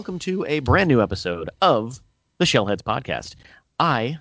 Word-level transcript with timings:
Welcome 0.00 0.18
to 0.20 0.46
a 0.46 0.60
brand 0.60 0.88
new 0.88 1.02
episode 1.02 1.50
of 1.60 2.00
the 2.38 2.46
Shellheads 2.46 2.80
Podcast. 2.80 3.34
I, 3.78 4.18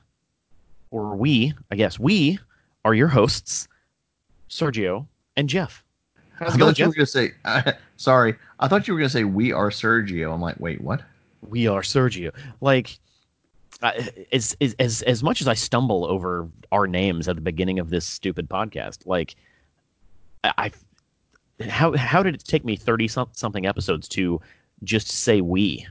or 0.91 1.15
we, 1.15 1.53
I 1.71 1.77
guess 1.77 1.97
we, 1.97 2.37
are 2.83 2.93
your 2.93 3.07
hosts, 3.07 3.69
Sergio 4.49 5.07
and 5.37 5.47
Jeff. 5.47 5.81
How's 6.33 6.55
I 6.55 6.57
thought 6.57 6.79
you 6.79 6.85
were 6.87 6.91
going 6.91 7.05
to 7.05 7.09
say, 7.09 7.31
uh, 7.45 7.71
sorry, 7.95 8.35
I 8.59 8.67
thought 8.67 8.89
you 8.89 8.93
were 8.93 8.99
going 8.99 9.07
to 9.07 9.13
say, 9.13 9.23
we 9.23 9.53
are 9.53 9.69
Sergio. 9.69 10.33
I'm 10.33 10.41
like, 10.41 10.59
wait, 10.59 10.81
what? 10.81 11.01
We 11.47 11.65
are 11.65 11.81
Sergio. 11.81 12.35
Like, 12.59 12.99
uh, 13.81 13.93
as, 14.33 14.57
as, 14.79 15.01
as 15.03 15.23
much 15.23 15.39
as 15.39 15.47
I 15.47 15.53
stumble 15.53 16.03
over 16.03 16.49
our 16.73 16.87
names 16.87 17.29
at 17.29 17.37
the 17.37 17.41
beginning 17.41 17.79
of 17.79 17.89
this 17.89 18.05
stupid 18.05 18.49
podcast, 18.49 19.05
like, 19.05 19.37
I, 20.43 20.73
how 21.67 21.95
how 21.95 22.23
did 22.23 22.35
it 22.35 22.43
take 22.43 22.63
me 22.63 22.75
30 22.75 23.07
something 23.07 23.65
episodes 23.65 24.07
to 24.09 24.41
just 24.83 25.09
say 25.09 25.41
we? 25.41 25.85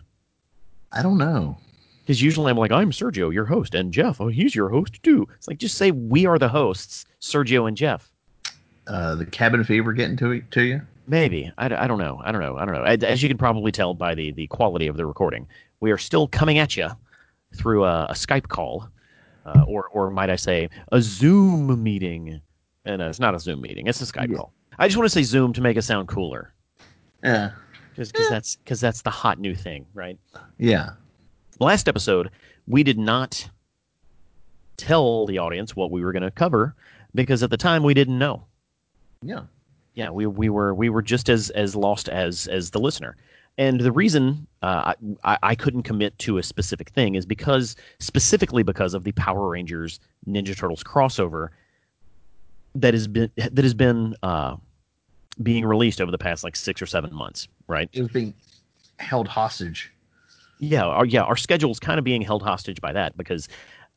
I 0.92 1.02
don't 1.02 1.18
know. 1.18 1.58
Because 2.00 2.22
usually 2.22 2.50
I'm 2.50 2.56
like, 2.56 2.72
I'm 2.72 2.90
Sergio, 2.90 3.32
your 3.32 3.44
host, 3.44 3.74
and 3.74 3.92
Jeff, 3.92 4.20
oh, 4.20 4.28
he's 4.28 4.54
your 4.54 4.70
host 4.70 5.02
too. 5.02 5.28
It's 5.36 5.46
like, 5.46 5.58
just 5.58 5.76
say 5.76 5.90
we 5.90 6.24
are 6.24 6.38
the 6.38 6.48
hosts, 6.48 7.04
Sergio 7.20 7.68
and 7.68 7.76
Jeff. 7.76 8.10
Uh, 8.86 9.14
the 9.14 9.26
cabin 9.26 9.62
fever 9.62 9.92
getting 9.92 10.16
to 10.16 10.40
to 10.40 10.62
you? 10.62 10.80
Maybe. 11.06 11.52
I, 11.58 11.66
I 11.66 11.86
don't 11.86 11.98
know. 11.98 12.20
I 12.24 12.32
don't 12.32 12.40
know. 12.40 12.56
I 12.56 12.64
don't 12.64 12.74
know. 12.74 12.82
As 12.82 13.22
you 13.22 13.28
can 13.28 13.36
probably 13.36 13.72
tell 13.72 13.92
by 13.92 14.14
the, 14.14 14.30
the 14.30 14.46
quality 14.46 14.86
of 14.86 14.96
the 14.96 15.04
recording, 15.04 15.46
we 15.80 15.90
are 15.90 15.98
still 15.98 16.28
coming 16.28 16.58
at 16.58 16.76
you 16.76 16.88
through 17.54 17.84
a, 17.84 18.06
a 18.06 18.14
Skype 18.14 18.48
call, 18.48 18.88
uh, 19.44 19.64
or, 19.66 19.88
or 19.88 20.10
might 20.10 20.30
I 20.30 20.36
say, 20.36 20.68
a 20.92 21.02
Zoom 21.02 21.82
meeting. 21.82 22.40
And 22.84 23.02
uh, 23.02 23.06
it's 23.06 23.20
not 23.20 23.34
a 23.34 23.38
Zoom 23.38 23.60
meeting, 23.60 23.86
it's 23.86 24.00
a 24.00 24.06
Skype 24.06 24.30
yeah. 24.30 24.36
call. 24.36 24.52
I 24.78 24.86
just 24.86 24.96
want 24.96 25.06
to 25.06 25.14
say 25.14 25.22
Zoom 25.22 25.52
to 25.54 25.60
make 25.60 25.76
it 25.76 25.82
sound 25.82 26.08
cooler. 26.08 26.54
Yeah. 27.22 27.50
Because 28.06 28.24
yeah. 28.24 28.30
that's 28.30 28.56
because 28.56 28.80
that's 28.80 29.02
the 29.02 29.10
hot 29.10 29.38
new 29.38 29.54
thing, 29.54 29.86
right? 29.92 30.18
Yeah. 30.58 30.90
Last 31.58 31.88
episode, 31.88 32.30
we 32.66 32.82
did 32.82 32.98
not 32.98 33.48
tell 34.76 35.26
the 35.26 35.38
audience 35.38 35.74
what 35.74 35.90
we 35.90 36.04
were 36.04 36.12
going 36.12 36.22
to 36.22 36.30
cover 36.30 36.74
because 37.14 37.42
at 37.42 37.50
the 37.50 37.56
time 37.56 37.82
we 37.82 37.94
didn't 37.94 38.18
know. 38.18 38.44
Yeah. 39.22 39.42
Yeah, 39.94 40.10
we 40.10 40.26
we 40.26 40.48
were 40.48 40.74
we 40.74 40.88
were 40.88 41.02
just 41.02 41.28
as 41.28 41.50
as 41.50 41.74
lost 41.74 42.08
as 42.08 42.46
as 42.46 42.70
the 42.70 42.78
listener. 42.78 43.16
And 43.58 43.80
the 43.80 43.90
reason 43.90 44.46
uh, 44.62 44.94
I, 45.24 45.38
I 45.42 45.54
couldn't 45.56 45.82
commit 45.82 46.16
to 46.20 46.38
a 46.38 46.42
specific 46.44 46.90
thing 46.90 47.16
is 47.16 47.26
because 47.26 47.74
specifically 47.98 48.62
because 48.62 48.94
of 48.94 49.02
the 49.02 49.10
Power 49.12 49.48
Rangers 49.48 49.98
Ninja 50.28 50.56
Turtles 50.56 50.84
crossover 50.84 51.48
that 52.76 52.94
has 52.94 53.08
been 53.08 53.30
that 53.36 53.64
has 53.64 53.74
been 53.74 54.14
uh, 54.22 54.56
being 55.42 55.64
released 55.64 56.00
over 56.00 56.10
the 56.10 56.18
past 56.18 56.44
like 56.44 56.56
six 56.56 56.82
or 56.82 56.86
seven 56.86 57.14
months, 57.14 57.48
right? 57.66 57.88
It 57.92 58.02
was 58.02 58.10
being 58.10 58.34
held 58.98 59.28
hostage. 59.28 59.92
Yeah, 60.58 60.84
our, 60.84 61.04
yeah, 61.04 61.22
our 61.22 61.36
schedule 61.36 61.70
is 61.70 61.78
kind 61.78 61.98
of 61.98 62.04
being 62.04 62.22
held 62.22 62.42
hostage 62.42 62.80
by 62.80 62.92
that 62.92 63.16
because 63.16 63.48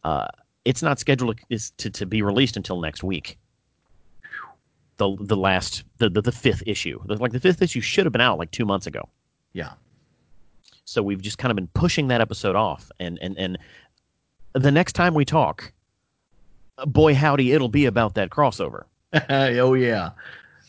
uh, 0.03 0.27
it's 0.65 0.83
not 0.83 0.99
scheduled 0.99 1.39
is 1.49 1.71
to, 1.77 1.89
to 1.89 2.05
be 2.05 2.21
released 2.21 2.57
until 2.57 2.79
next 2.79 3.03
week. 3.03 3.37
The 4.97 5.15
the 5.19 5.37
last 5.37 5.83
the 5.97 6.09
the, 6.09 6.21
the 6.21 6.31
fifth 6.31 6.61
issue, 6.67 6.99
like 7.05 7.31
the 7.31 7.39
fifth 7.39 7.61
issue, 7.61 7.81
should 7.81 8.05
have 8.05 8.13
been 8.13 8.21
out 8.21 8.37
like 8.37 8.51
two 8.51 8.65
months 8.65 8.85
ago. 8.85 9.09
Yeah. 9.53 9.71
So 10.85 11.01
we've 11.01 11.21
just 11.21 11.39
kind 11.39 11.51
of 11.51 11.55
been 11.55 11.69
pushing 11.69 12.07
that 12.09 12.21
episode 12.21 12.55
off, 12.55 12.91
and 12.99 13.17
and 13.19 13.35
and 13.37 13.57
the 14.53 14.71
next 14.71 14.93
time 14.93 15.15
we 15.15 15.25
talk, 15.25 15.71
boy 16.85 17.15
howdy, 17.15 17.51
it'll 17.51 17.69
be 17.69 17.85
about 17.85 18.13
that 18.15 18.29
crossover. 18.29 18.83
oh 19.29 19.73
yeah, 19.73 20.11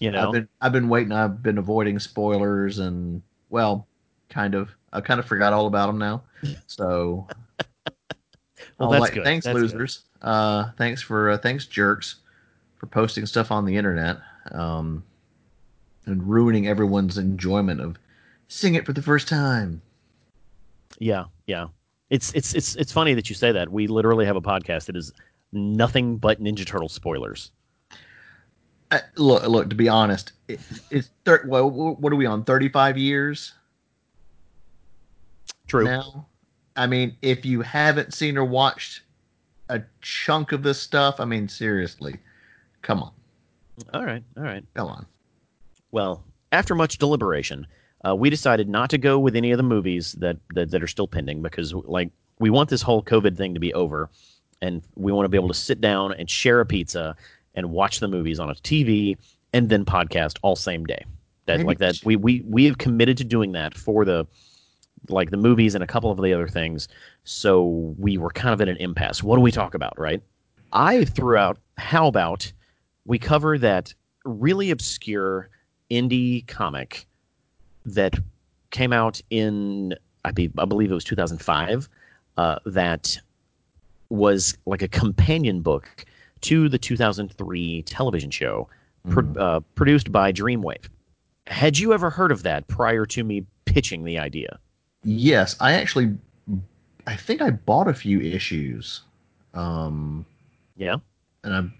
you 0.02 0.10
know, 0.10 0.26
I've 0.26 0.32
been 0.32 0.48
I've 0.60 0.72
been 0.72 0.88
waiting. 0.88 1.12
I've 1.12 1.42
been 1.42 1.58
avoiding 1.58 1.98
spoilers, 2.00 2.80
and 2.80 3.22
well, 3.50 3.86
kind 4.28 4.54
of. 4.54 4.70
I 4.92 5.00
kind 5.00 5.20
of 5.20 5.26
forgot 5.26 5.52
all 5.52 5.66
about 5.66 5.86
them 5.86 5.98
now. 5.98 6.22
So, 6.66 7.26
well, 8.78 8.90
that's 8.90 9.00
like, 9.00 9.14
good. 9.14 9.24
Thanks, 9.24 9.46
that's 9.46 9.54
losers. 9.54 10.02
Good. 10.20 10.28
Uh, 10.28 10.70
thanks 10.76 11.00
for 11.00 11.30
uh, 11.30 11.38
thanks, 11.38 11.66
jerks, 11.66 12.16
for 12.76 12.86
posting 12.86 13.26
stuff 13.26 13.52
on 13.52 13.64
the 13.64 13.76
internet, 13.76 14.18
um, 14.50 15.04
and 16.06 16.28
ruining 16.28 16.66
everyone's 16.66 17.16
enjoyment 17.16 17.80
of 17.80 17.96
seeing 18.48 18.74
it 18.74 18.84
for 18.84 18.92
the 18.92 19.02
first 19.02 19.28
time. 19.28 19.80
Yeah, 20.98 21.26
yeah. 21.46 21.68
It's 22.10 22.32
it's 22.34 22.54
it's 22.54 22.74
it's 22.74 22.92
funny 22.92 23.14
that 23.14 23.30
you 23.30 23.36
say 23.36 23.52
that. 23.52 23.70
We 23.70 23.86
literally 23.86 24.26
have 24.26 24.36
a 24.36 24.42
podcast 24.42 24.86
that 24.86 24.96
is 24.96 25.12
nothing 25.52 26.16
but 26.16 26.42
Ninja 26.42 26.66
Turtle 26.66 26.88
spoilers. 26.88 27.52
Uh, 28.92 28.98
look, 29.16 29.42
look. 29.48 29.70
To 29.70 29.74
be 29.74 29.88
honest, 29.88 30.32
it, 30.48 30.60
it's 30.90 31.10
thir- 31.24 31.44
well, 31.48 31.68
what 31.70 32.12
are 32.12 32.16
we 32.16 32.26
on? 32.26 32.44
Thirty-five 32.44 32.96
years. 32.96 33.54
True. 35.66 35.84
Now, 35.84 36.26
I 36.76 36.86
mean, 36.86 37.16
if 37.22 37.44
you 37.46 37.62
haven't 37.62 38.12
seen 38.12 38.36
or 38.36 38.44
watched 38.44 39.00
a 39.70 39.80
chunk 40.02 40.52
of 40.52 40.62
this 40.62 40.78
stuff, 40.78 41.20
I 41.20 41.24
mean, 41.24 41.48
seriously, 41.48 42.16
come 42.82 43.02
on. 43.02 43.12
All 43.94 44.04
right, 44.04 44.22
all 44.36 44.42
right. 44.42 44.62
Come 44.74 44.88
on. 44.88 45.06
Well, 45.90 46.22
after 46.52 46.74
much 46.74 46.98
deliberation, 46.98 47.66
uh, 48.06 48.14
we 48.14 48.28
decided 48.28 48.68
not 48.68 48.90
to 48.90 48.98
go 48.98 49.18
with 49.18 49.34
any 49.34 49.52
of 49.52 49.56
the 49.56 49.62
movies 49.62 50.12
that, 50.18 50.36
that 50.54 50.70
that 50.70 50.82
are 50.82 50.86
still 50.86 51.08
pending 51.08 51.40
because, 51.40 51.72
like, 51.72 52.10
we 52.38 52.50
want 52.50 52.68
this 52.68 52.82
whole 52.82 53.02
COVID 53.02 53.38
thing 53.38 53.54
to 53.54 53.60
be 53.60 53.72
over 53.72 54.10
and 54.60 54.82
we 54.96 55.12
want 55.12 55.24
to 55.24 55.28
be 55.30 55.36
able 55.36 55.48
to 55.48 55.54
sit 55.54 55.80
down 55.80 56.12
and 56.12 56.28
share 56.28 56.60
a 56.60 56.66
pizza 56.66 57.16
and 57.54 57.70
watch 57.70 58.00
the 58.00 58.08
movies 58.08 58.40
on 58.40 58.50
a 58.50 58.54
TV 58.54 59.16
and 59.52 59.68
then 59.68 59.84
podcast 59.84 60.38
all 60.42 60.56
same 60.56 60.84
day. 60.84 61.04
That 61.46 61.58
Maybe 61.58 61.66
like 61.66 61.78
that 61.78 61.96
we 62.04 62.16
we 62.16 62.42
we 62.46 62.64
have 62.66 62.78
committed 62.78 63.16
to 63.18 63.24
doing 63.24 63.52
that 63.52 63.74
for 63.74 64.04
the 64.04 64.26
like 65.08 65.30
the 65.30 65.36
movies 65.36 65.74
and 65.74 65.82
a 65.82 65.86
couple 65.86 66.10
of 66.10 66.22
the 66.22 66.32
other 66.32 66.48
things. 66.48 66.88
So 67.24 67.94
we 67.98 68.16
were 68.18 68.30
kind 68.30 68.52
of 68.52 68.60
at 68.60 68.68
an 68.68 68.76
impasse. 68.76 69.22
What 69.22 69.36
do 69.36 69.42
we 69.42 69.50
talk 69.50 69.74
about, 69.74 69.98
right? 69.98 70.22
I 70.72 71.04
threw 71.04 71.36
out 71.36 71.58
how 71.76 72.06
about 72.06 72.50
we 73.04 73.18
cover 73.18 73.58
that 73.58 73.92
really 74.24 74.70
obscure 74.70 75.50
indie 75.90 76.46
comic 76.46 77.06
that 77.84 78.14
came 78.70 78.92
out 78.92 79.20
in 79.30 79.94
I, 80.24 80.30
be, 80.30 80.50
I 80.56 80.64
believe 80.64 80.90
it 80.90 80.94
was 80.94 81.04
2005 81.04 81.88
uh, 82.36 82.58
that 82.66 83.18
was 84.08 84.56
like 84.66 84.82
a 84.82 84.88
companion 84.88 85.60
book 85.60 86.04
to 86.42 86.68
the 86.68 86.78
2003 86.78 87.82
television 87.82 88.30
show 88.30 88.68
mm. 89.06 89.12
pro- 89.12 89.42
uh, 89.42 89.60
produced 89.74 90.12
by 90.12 90.32
Dreamwave. 90.32 90.88
Had 91.46 91.78
you 91.78 91.92
ever 91.92 92.10
heard 92.10 92.30
of 92.30 92.42
that 92.44 92.68
prior 92.68 93.04
to 93.06 93.24
me 93.24 93.44
pitching 93.64 94.04
the 94.04 94.18
idea? 94.18 94.58
Yes, 95.04 95.56
I 95.60 95.72
actually, 95.72 96.16
I 97.06 97.16
think 97.16 97.42
I 97.42 97.50
bought 97.50 97.88
a 97.88 97.94
few 97.94 98.20
issues. 98.20 99.02
Um, 99.54 100.24
yeah, 100.76 100.96
and 101.42 101.54
I'm 101.54 101.74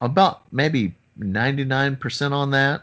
about 0.00 0.52
maybe 0.52 0.94
99% 1.18 2.32
on 2.32 2.50
that. 2.50 2.82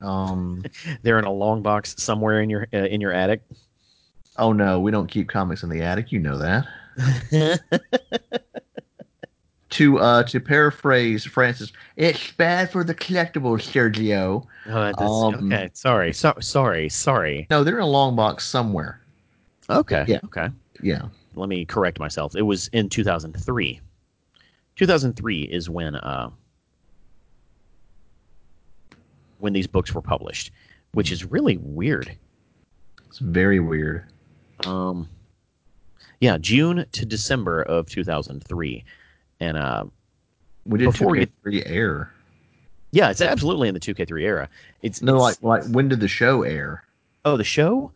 Um, 0.00 0.64
they're 1.02 1.18
in 1.18 1.24
a 1.24 1.32
long 1.32 1.62
box 1.62 1.94
somewhere 1.98 2.40
in 2.40 2.50
your 2.50 2.66
uh, 2.72 2.78
in 2.78 3.00
your 3.00 3.12
attic. 3.12 3.42
Oh 4.36 4.52
no, 4.52 4.80
we 4.80 4.90
don't 4.90 5.08
keep 5.08 5.28
comics 5.28 5.62
in 5.62 5.68
the 5.68 5.82
attic. 5.82 6.12
You 6.12 6.20
know 6.20 6.38
that. 6.38 6.66
to 9.70 9.98
uh 9.98 10.22
to 10.24 10.40
paraphrase 10.40 11.24
Francis, 11.24 11.72
it's 11.96 12.32
bad 12.32 12.70
for 12.70 12.84
the 12.84 12.94
collectibles, 12.94 13.62
Sergio. 13.62 14.46
Oh, 14.66 15.28
um, 15.28 15.52
okay, 15.52 15.70
sorry, 15.74 16.12
so, 16.12 16.34
sorry, 16.40 16.88
sorry. 16.88 17.46
No, 17.50 17.64
they're 17.64 17.76
in 17.76 17.82
a 17.82 17.86
long 17.86 18.16
box 18.16 18.46
somewhere. 18.46 19.00
Okay. 19.70 20.04
Yeah. 20.08 20.20
Okay. 20.24 20.48
Yeah. 20.82 21.02
Let 21.34 21.48
me 21.48 21.64
correct 21.64 21.98
myself. 21.98 22.34
It 22.34 22.42
was 22.42 22.68
in 22.68 22.88
2003. 22.88 23.80
2003 24.76 25.42
is 25.42 25.68
when 25.68 25.96
uh 25.96 26.30
when 29.38 29.52
these 29.52 29.66
books 29.66 29.94
were 29.94 30.02
published, 30.02 30.50
which 30.92 31.12
is 31.12 31.24
really 31.24 31.58
weird. 31.58 32.16
It's 33.06 33.18
very 33.18 33.60
weird. 33.60 34.06
Um 34.64 35.08
yeah, 36.20 36.38
June 36.38 36.84
to 36.90 37.06
December 37.06 37.62
of 37.62 37.88
2003, 37.88 38.84
and 39.40 39.56
uh, 39.56 39.84
we 40.66 40.78
did 40.78 40.88
2K3 40.88 41.62
air. 41.66 42.12
Yeah, 42.90 43.10
it's 43.10 43.20
absolutely 43.20 43.68
in 43.68 43.74
the 43.74 43.80
2K3 43.80 44.22
era. 44.22 44.48
It's 44.82 45.02
no, 45.02 45.14
it's, 45.16 45.42
like 45.42 45.42
like 45.42 45.70
when 45.72 45.88
did 45.88 46.00
the 46.00 46.08
show 46.08 46.42
air? 46.42 46.84
Oh, 47.24 47.36
the 47.36 47.44
show. 47.44 47.92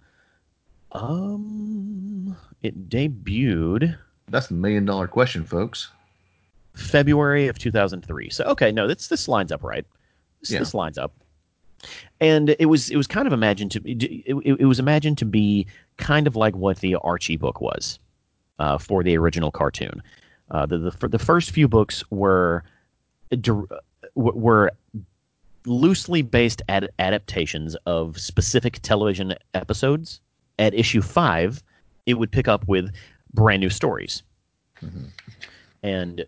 Um, 0.93 2.37
it 2.63 2.89
debuted. 2.89 3.97
That's 4.29 4.51
a 4.51 4.55
million 4.55 4.85
dollar 4.85 5.09
question, 5.09 5.45
folks. 5.45 5.91
February 6.75 7.49
of 7.49 7.59
2003. 7.59 8.31
So 8.31 8.45
okay, 8.45 8.73
no, 8.73 8.87
this 8.87 9.09
this 9.09 9.29
lines 9.29 9.53
up 9.53 9.63
right. 9.63 9.87
This, 10.41 10.51
yeah. 10.51 10.59
this 10.59 10.75
lines 10.75 10.99
up. 10.99 11.13
And 12.21 12.55
it 12.59 12.67
was 12.67 12.91
it 12.91 12.97
was 12.97 13.07
kind 13.07 13.27
of 13.27 13.33
imagined 13.33 13.73
to 13.73 13.83
it, 13.85 14.03
it, 14.03 14.61
it 14.61 14.65
was 14.67 14.79
imagined 14.79 15.19
to 15.19 15.25
be 15.25 15.67
kind 15.97 16.27
of 16.27 16.37
like 16.37 16.55
what 16.55 16.79
the 16.79 16.97
Archie 16.97 17.37
book 17.37 17.61
was 17.61 17.99
uh, 18.59 18.79
for 18.79 19.03
the 19.03 19.17
original 19.17 19.51
cartoon. 19.51 20.03
Uh, 20.53 20.67
the, 20.67 20.79
the, 20.79 21.09
the 21.09 21.19
first 21.19 21.51
few 21.51 21.67
books 21.67 22.05
were 22.11 22.63
were 24.15 24.71
loosely 25.65 26.23
based 26.23 26.61
ad- 26.69 26.91
adaptations 26.99 27.75
of 27.87 28.19
specific 28.21 28.79
television 28.83 29.35
episodes. 29.55 30.21
At 30.59 30.75
issue 30.75 31.01
five, 31.01 31.63
it 32.05 32.15
would 32.15 32.31
pick 32.31 32.47
up 32.47 32.69
with 32.69 32.93
brand 33.33 33.61
new 33.61 33.71
stories. 33.71 34.23
Mm-hmm. 34.83 35.07
And 35.83 36.27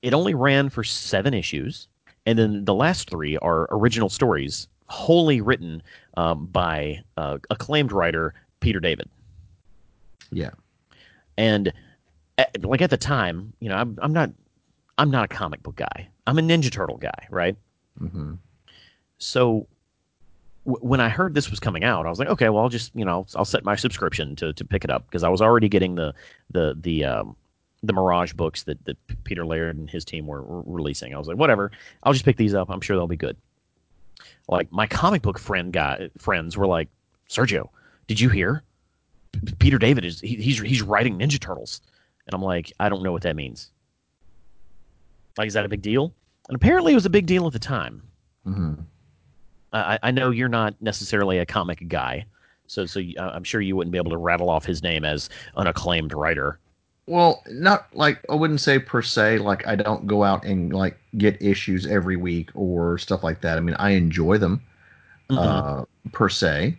it 0.00 0.14
only 0.14 0.32
ran 0.32 0.70
for 0.70 0.82
seven 0.82 1.34
issues. 1.34 1.88
And 2.24 2.38
then 2.38 2.64
the 2.64 2.74
last 2.74 3.10
three 3.10 3.36
are 3.38 3.68
original 3.70 4.08
stories, 4.08 4.68
wholly 4.86 5.40
written 5.40 5.82
um, 6.16 6.46
by 6.46 7.02
uh, 7.16 7.38
acclaimed 7.50 7.92
writer 7.92 8.32
Peter 8.60 8.80
David. 8.80 9.08
Yeah. 10.30 10.50
And 11.36 11.72
at, 12.38 12.64
like 12.64 12.80
at 12.80 12.90
the 12.90 12.96
time, 12.96 13.52
you 13.60 13.68
know, 13.68 13.76
I'm, 13.76 13.98
I'm 14.00 14.12
not 14.12 14.30
I'm 14.96 15.10
not 15.10 15.24
a 15.24 15.28
comic 15.28 15.62
book 15.62 15.76
guy. 15.76 16.08
I'm 16.26 16.38
a 16.38 16.42
Ninja 16.42 16.70
Turtle 16.70 16.96
guy, 16.96 17.26
right? 17.30 17.56
Mm-hmm. 18.00 18.34
So 19.18 19.66
w- 20.64 20.86
when 20.86 21.00
I 21.00 21.08
heard 21.08 21.34
this 21.34 21.50
was 21.50 21.60
coming 21.60 21.84
out, 21.84 22.06
I 22.06 22.10
was 22.10 22.18
like, 22.18 22.28
okay, 22.28 22.48
well, 22.48 22.62
I'll 22.62 22.68
just 22.68 22.92
you 22.94 23.04
know 23.04 23.26
I'll 23.36 23.44
set 23.44 23.64
my 23.64 23.76
subscription 23.76 24.36
to 24.36 24.52
to 24.52 24.64
pick 24.64 24.84
it 24.84 24.90
up 24.90 25.06
because 25.06 25.24
I 25.24 25.28
was 25.28 25.42
already 25.42 25.68
getting 25.68 25.96
the 25.96 26.14
the 26.50 26.76
the 26.80 27.04
um, 27.04 27.36
the 27.82 27.92
Mirage 27.92 28.32
books 28.32 28.62
that 28.64 28.82
that 28.86 28.96
Peter 29.24 29.44
Laird 29.44 29.76
and 29.76 29.90
his 29.90 30.04
team 30.04 30.26
were, 30.26 30.42
were 30.42 30.62
releasing. 30.62 31.14
I 31.14 31.18
was 31.18 31.28
like, 31.28 31.36
whatever, 31.36 31.70
I'll 32.02 32.12
just 32.12 32.24
pick 32.24 32.36
these 32.36 32.54
up. 32.54 32.70
I'm 32.70 32.80
sure 32.80 32.96
they'll 32.96 33.06
be 33.06 33.16
good. 33.16 33.36
Like 34.48 34.72
my 34.72 34.86
comic 34.86 35.22
book 35.22 35.38
friend 35.38 35.72
guy 35.72 36.10
friends 36.18 36.56
were 36.56 36.66
like, 36.66 36.88
Sergio, 37.28 37.68
did 38.06 38.18
you 38.18 38.28
hear? 38.28 38.62
P- 39.32 39.54
Peter 39.58 39.78
David 39.78 40.04
is 40.04 40.20
he, 40.20 40.36
he's 40.36 40.58
he's 40.60 40.82
writing 40.82 41.18
Ninja 41.18 41.38
Turtles, 41.38 41.80
and 42.28 42.34
I'm 42.34 42.42
like, 42.42 42.72
I 42.78 42.88
don't 42.88 43.02
know 43.02 43.10
what 43.10 43.22
that 43.22 43.34
means. 43.34 43.70
Like, 45.36 45.48
is 45.48 45.54
that 45.54 45.64
a 45.64 45.68
big 45.68 45.82
deal? 45.82 46.12
And 46.48 46.56
apparently, 46.56 46.92
it 46.92 46.94
was 46.94 47.06
a 47.06 47.10
big 47.10 47.26
deal 47.26 47.46
at 47.46 47.52
the 47.52 47.58
time. 47.58 48.02
Mm-hmm. 48.46 48.74
I, 49.72 49.98
I 50.02 50.10
know 50.10 50.30
you're 50.30 50.48
not 50.48 50.74
necessarily 50.80 51.38
a 51.38 51.46
comic 51.46 51.88
guy, 51.88 52.24
so 52.66 52.86
so 52.86 53.00
I'm 53.18 53.44
sure 53.44 53.60
you 53.60 53.76
wouldn't 53.76 53.92
be 53.92 53.98
able 53.98 54.10
to 54.10 54.16
rattle 54.16 54.48
off 54.48 54.64
his 54.64 54.82
name 54.82 55.04
as 55.04 55.28
an 55.56 55.66
acclaimed 55.66 56.12
writer. 56.12 56.58
Well, 57.06 57.42
not 57.48 57.86
like 57.94 58.24
I 58.30 58.34
wouldn't 58.34 58.60
say 58.60 58.78
per 58.78 59.02
se. 59.02 59.38
Like 59.38 59.66
I 59.66 59.76
don't 59.76 60.06
go 60.06 60.24
out 60.24 60.44
and 60.44 60.72
like 60.72 60.98
get 61.16 61.40
issues 61.40 61.86
every 61.86 62.16
week 62.16 62.50
or 62.54 62.98
stuff 62.98 63.22
like 63.22 63.40
that. 63.42 63.58
I 63.58 63.60
mean, 63.60 63.76
I 63.78 63.90
enjoy 63.90 64.38
them 64.38 64.62
mm-hmm. 65.30 65.38
uh, 65.38 65.84
per 66.12 66.28
se, 66.28 66.78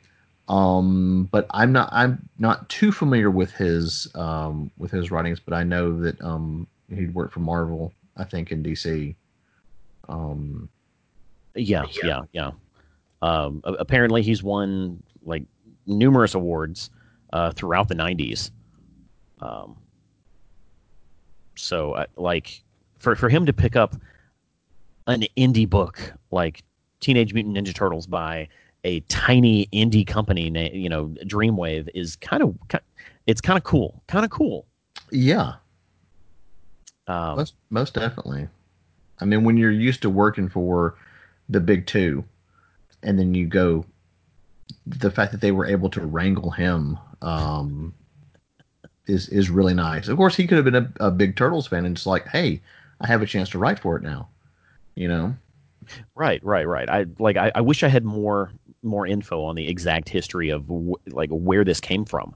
um, 0.49 1.29
but 1.31 1.45
I'm 1.51 1.71
not 1.71 1.89
I'm 1.91 2.27
not 2.39 2.67
too 2.69 2.91
familiar 2.91 3.29
with 3.29 3.51
his 3.51 4.07
um, 4.15 4.71
with 4.77 4.91
his 4.91 5.11
writings. 5.11 5.39
But 5.39 5.53
I 5.53 5.63
know 5.63 5.99
that 6.01 6.19
um, 6.21 6.67
he'd 6.89 7.13
worked 7.13 7.33
for 7.33 7.39
Marvel 7.39 7.93
I 8.19 8.25
think 8.25 8.51
in 8.51 8.61
DC. 8.61 9.15
Um, 10.09 10.69
yeah, 11.55 11.85
yeah, 12.03 12.21
yeah. 12.33 12.51
Um, 13.21 13.61
apparently, 13.63 14.21
he's 14.21 14.43
won 14.43 15.01
like 15.23 15.43
numerous 15.87 16.35
awards 16.35 16.89
uh, 17.31 17.51
throughout 17.51 17.87
the 17.87 17.95
'90s. 17.95 18.51
Um, 19.39 19.77
so, 21.55 21.93
uh, 21.93 22.05
like, 22.17 22.61
for 22.99 23.15
for 23.15 23.29
him 23.29 23.45
to 23.45 23.53
pick 23.53 23.75
up 23.75 23.95
an 25.07 25.25
indie 25.37 25.69
book 25.69 26.13
like 26.31 26.63
Teenage 26.99 27.33
Mutant 27.33 27.57
Ninja 27.57 27.73
Turtles 27.73 28.05
by 28.05 28.47
a 28.83 29.01
tiny 29.01 29.67
indie 29.73 30.07
company, 30.07 30.49
you 30.73 30.89
know, 30.89 31.07
Dreamwave, 31.25 31.89
is 31.93 32.15
kind 32.15 32.43
of 32.43 32.55
it's 33.27 33.41
kind 33.41 33.57
of 33.57 33.63
cool, 33.63 34.01
kind 34.07 34.25
of 34.25 34.31
cool. 34.31 34.65
Yeah, 35.11 35.53
um, 37.07 37.37
most, 37.37 37.55
most 37.69 37.93
definitely. 37.95 38.47
I 39.19 39.25
mean, 39.25 39.43
when 39.43 39.57
you're 39.57 39.71
used 39.71 40.01
to 40.03 40.09
working 40.09 40.47
for 40.47 40.95
the 41.49 41.59
big 41.59 41.87
two, 41.87 42.23
and 43.03 43.17
then 43.17 43.33
you 43.33 43.47
go, 43.47 43.85
the 44.85 45.11
fact 45.11 45.31
that 45.31 45.41
they 45.41 45.51
were 45.51 45.65
able 45.65 45.89
to 45.89 46.01
wrangle 46.01 46.51
him 46.51 46.97
um, 47.21 47.93
is 49.07 49.27
is 49.29 49.49
really 49.49 49.73
nice. 49.73 50.07
Of 50.07 50.17
course, 50.17 50.35
he 50.35 50.47
could 50.47 50.57
have 50.57 50.65
been 50.65 50.75
a, 50.75 51.07
a 51.07 51.11
big 51.11 51.35
Turtles 51.35 51.67
fan 51.67 51.85
and 51.85 51.95
just 51.95 52.07
like, 52.07 52.27
hey, 52.27 52.61
I 53.01 53.07
have 53.07 53.21
a 53.21 53.25
chance 53.25 53.49
to 53.49 53.59
write 53.59 53.79
for 53.79 53.97
it 53.97 54.03
now. 54.03 54.29
You 54.95 55.07
know. 55.07 55.35
Right, 56.13 56.43
right, 56.43 56.67
right. 56.67 56.87
I 56.87 57.07
like. 57.17 57.35
I, 57.37 57.51
I 57.55 57.61
wish 57.61 57.83
I 57.83 57.87
had 57.87 58.05
more 58.05 58.51
more 58.83 59.05
info 59.07 59.43
on 59.43 59.55
the 59.55 59.67
exact 59.67 60.09
history 60.09 60.49
of 60.49 60.67
w- 60.67 60.95
like 61.07 61.29
where 61.29 61.63
this 61.63 61.79
came 61.79 62.05
from, 62.05 62.33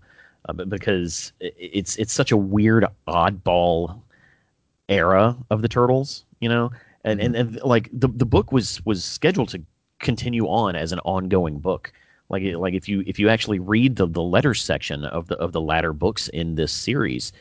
uh, 0.50 0.54
because 0.54 1.34
it's 1.40 1.96
it's 1.98 2.14
such 2.14 2.32
a 2.32 2.38
weird 2.38 2.86
oddball 3.08 4.02
era 4.90 5.38
of 5.50 5.62
the 5.62 5.70
turtles 5.70 6.26
you 6.44 6.50
know? 6.50 6.72
And, 7.06 7.20
mm-hmm. 7.20 7.36
and, 7.36 7.56
and 7.56 7.62
like 7.64 7.90
the 7.94 8.10
the 8.10 8.26
book 8.26 8.52
was 8.52 8.86
was 8.86 9.04
scheduled 9.04 9.50
to 9.50 9.62
continue 10.00 10.46
on 10.46 10.76
as 10.76 10.92
an 10.92 11.00
ongoing 11.00 11.60
book. 11.60 11.94
Like 12.30 12.44
like 12.56 12.74
if 12.74 12.88
you 12.90 13.04
if 13.08 13.18
you 13.18 13.30
actually 13.30 13.60
read 13.60 13.96
the 13.96 14.08
the 14.08 14.22
letters 14.22 14.62
section 14.62 15.06
of 15.06 15.28
the 15.28 15.38
of 15.38 15.54
the 15.54 15.62
latter 15.62 15.94
books 15.94 16.28
in 16.30 16.56
this 16.56 16.72
series 16.72 17.32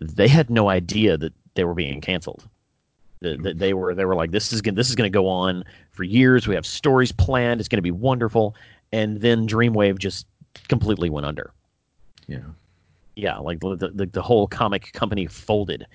they 0.00 0.28
had 0.28 0.48
no 0.48 0.68
idea 0.68 1.16
that 1.18 1.32
they 1.54 1.64
were 1.64 1.74
being 1.74 2.00
canceled 2.00 2.48
that 3.20 3.58
they 3.58 3.74
were 3.74 3.94
they 3.94 4.04
were 4.04 4.14
like 4.14 4.30
this 4.30 4.52
is 4.52 4.60
gonna, 4.60 4.76
this 4.76 4.88
is 4.88 4.94
going 4.94 5.10
to 5.10 5.16
go 5.16 5.26
on 5.26 5.64
for 5.90 6.04
years. 6.04 6.46
We 6.46 6.54
have 6.54 6.66
stories 6.66 7.12
planned. 7.12 7.60
It's 7.60 7.68
going 7.68 7.78
to 7.78 7.82
be 7.82 7.90
wonderful. 7.90 8.54
And 8.92 9.20
then 9.20 9.46
dreamwave 9.46 9.98
just 9.98 10.26
completely 10.68 11.10
went 11.10 11.26
under. 11.26 11.52
Yeah. 12.26 12.38
Yeah 13.16 13.38
like 13.38 13.60
the, 13.60 13.92
the, 13.94 14.06
the 14.06 14.22
whole 14.22 14.46
comic 14.46 14.92
company 14.92 15.26
folded. 15.26 15.86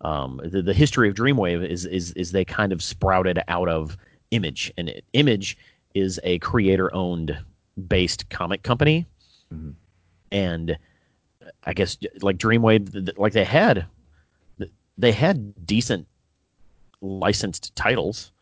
Um, 0.00 0.40
the, 0.44 0.62
the 0.62 0.72
history 0.72 1.08
of 1.08 1.14
Dreamwave 1.14 1.68
is, 1.68 1.84
is 1.84 2.12
is 2.12 2.30
they 2.32 2.44
kind 2.44 2.72
of 2.72 2.82
sprouted 2.82 3.40
out 3.48 3.68
of 3.68 3.96
Image, 4.30 4.72
and 4.76 4.92
Image 5.12 5.58
is 5.94 6.20
a 6.22 6.38
creator-owned 6.38 7.36
based 7.88 8.28
comic 8.30 8.62
company, 8.62 9.06
mm-hmm. 9.52 9.70
and 10.30 10.78
I 11.64 11.72
guess 11.72 11.96
like 12.20 12.38
Dreamwave, 12.38 13.18
like 13.18 13.32
they 13.32 13.44
had 13.44 13.86
they 14.96 15.12
had 15.12 15.66
decent 15.66 16.06
licensed 17.00 17.74
titles, 17.76 18.32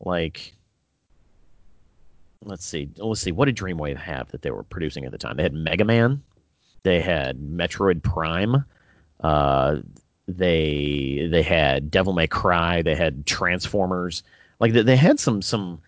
like 0.00 0.54
let's 2.44 2.64
see, 2.64 2.90
let's 2.96 3.20
see, 3.20 3.32
what 3.32 3.46
did 3.46 3.56
Dreamwave 3.56 3.96
have 3.96 4.30
that 4.32 4.42
they 4.42 4.50
were 4.50 4.64
producing 4.64 5.04
at 5.04 5.12
the 5.12 5.18
time? 5.18 5.36
They 5.36 5.44
had 5.44 5.54
Mega 5.54 5.84
Man, 5.84 6.22
they 6.82 7.00
had 7.00 7.38
Metroid 7.38 8.02
Prime, 8.02 8.64
uh, 9.22 9.76
they 10.28 11.28
they 11.30 11.42
had 11.42 11.90
Devil 11.90 12.12
May 12.12 12.26
Cry. 12.26 12.82
They 12.82 12.94
had 12.94 13.26
Transformers. 13.26 14.22
Like 14.60 14.72
they, 14.72 14.82
they 14.82 14.96
had 14.96 15.18
some 15.18 15.42
some 15.42 15.80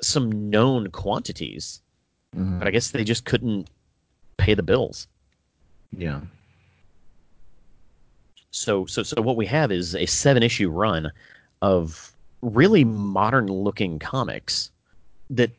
some 0.00 0.50
known 0.50 0.88
quantities, 0.90 1.80
mm-hmm. 2.36 2.58
but 2.58 2.68
I 2.68 2.70
guess 2.70 2.90
they 2.90 3.04
just 3.04 3.24
couldn't 3.24 3.68
pay 4.36 4.54
the 4.54 4.62
bills. 4.62 5.08
Yeah. 5.96 6.20
So 8.50 8.86
so 8.86 9.02
so 9.02 9.20
what 9.22 9.36
we 9.36 9.46
have 9.46 9.70
is 9.70 9.94
a 9.94 10.06
seven 10.06 10.42
issue 10.42 10.70
run 10.70 11.10
of 11.62 12.12
really 12.42 12.84
modern 12.84 13.48
looking 13.48 13.98
comics 13.98 14.70
that 15.30 15.50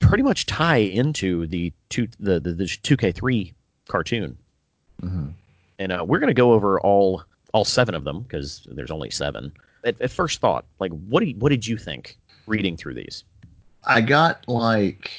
pretty 0.00 0.22
much 0.22 0.46
tie 0.46 0.78
into 0.78 1.46
the 1.46 1.72
two 1.88 2.08
the 2.18 2.40
the 2.40 2.66
two 2.82 2.96
K 2.96 3.12
three 3.12 3.52
cartoon. 3.88 4.36
Mm-hmm 5.02 5.30
and 5.82 5.92
uh, 5.92 6.04
we're 6.06 6.20
going 6.20 6.28
to 6.28 6.34
go 6.34 6.52
over 6.52 6.80
all 6.80 7.22
all 7.52 7.64
seven 7.64 7.94
of 7.94 8.04
them 8.04 8.22
because 8.22 8.66
there's 8.70 8.90
only 8.90 9.10
seven. 9.10 9.52
At, 9.84 10.00
at, 10.00 10.10
first 10.10 10.40
thought, 10.40 10.64
like 10.78 10.92
what 11.08 11.20
do 11.20 11.26
you, 11.26 11.34
what 11.36 11.50
did 11.50 11.66
you 11.66 11.76
think 11.76 12.16
reading 12.46 12.76
through 12.76 12.94
these? 12.94 13.24
I 13.84 14.00
got 14.00 14.46
like 14.48 15.10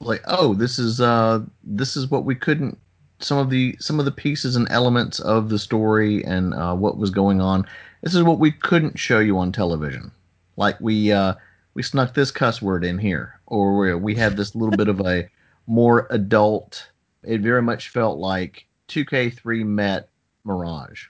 like 0.00 0.22
oh 0.26 0.54
this 0.54 0.78
is 0.78 1.00
uh 1.00 1.40
this 1.64 1.96
is 1.96 2.10
what 2.10 2.24
we 2.24 2.34
couldn't 2.34 2.78
some 3.22 3.38
of 3.38 3.50
the 3.50 3.76
some 3.80 3.98
of 3.98 4.04
the 4.04 4.12
pieces 4.12 4.56
and 4.56 4.66
elements 4.70 5.20
of 5.20 5.48
the 5.48 5.58
story 5.58 6.24
and 6.24 6.54
uh, 6.54 6.74
what 6.74 6.98
was 6.98 7.10
going 7.10 7.40
on. 7.40 7.66
This 8.02 8.14
is 8.14 8.22
what 8.22 8.38
we 8.38 8.50
couldn't 8.50 8.98
show 8.98 9.20
you 9.20 9.38
on 9.38 9.52
television. 9.52 10.10
Like 10.56 10.80
we 10.80 11.12
uh, 11.12 11.34
we 11.74 11.82
snuck 11.82 12.14
this 12.14 12.30
cuss 12.30 12.60
word 12.60 12.84
in 12.84 12.98
here, 12.98 13.40
or 13.46 13.96
we 13.96 14.14
had 14.14 14.36
this 14.36 14.54
little 14.54 14.76
bit 14.76 14.88
of 14.88 15.00
a 15.00 15.28
more 15.66 16.06
adult. 16.10 16.88
It 17.22 17.40
very 17.40 17.62
much 17.62 17.88
felt 17.88 18.18
like 18.18 18.66
2K3 18.88 19.64
met 19.64 20.08
Mirage? 20.44 21.06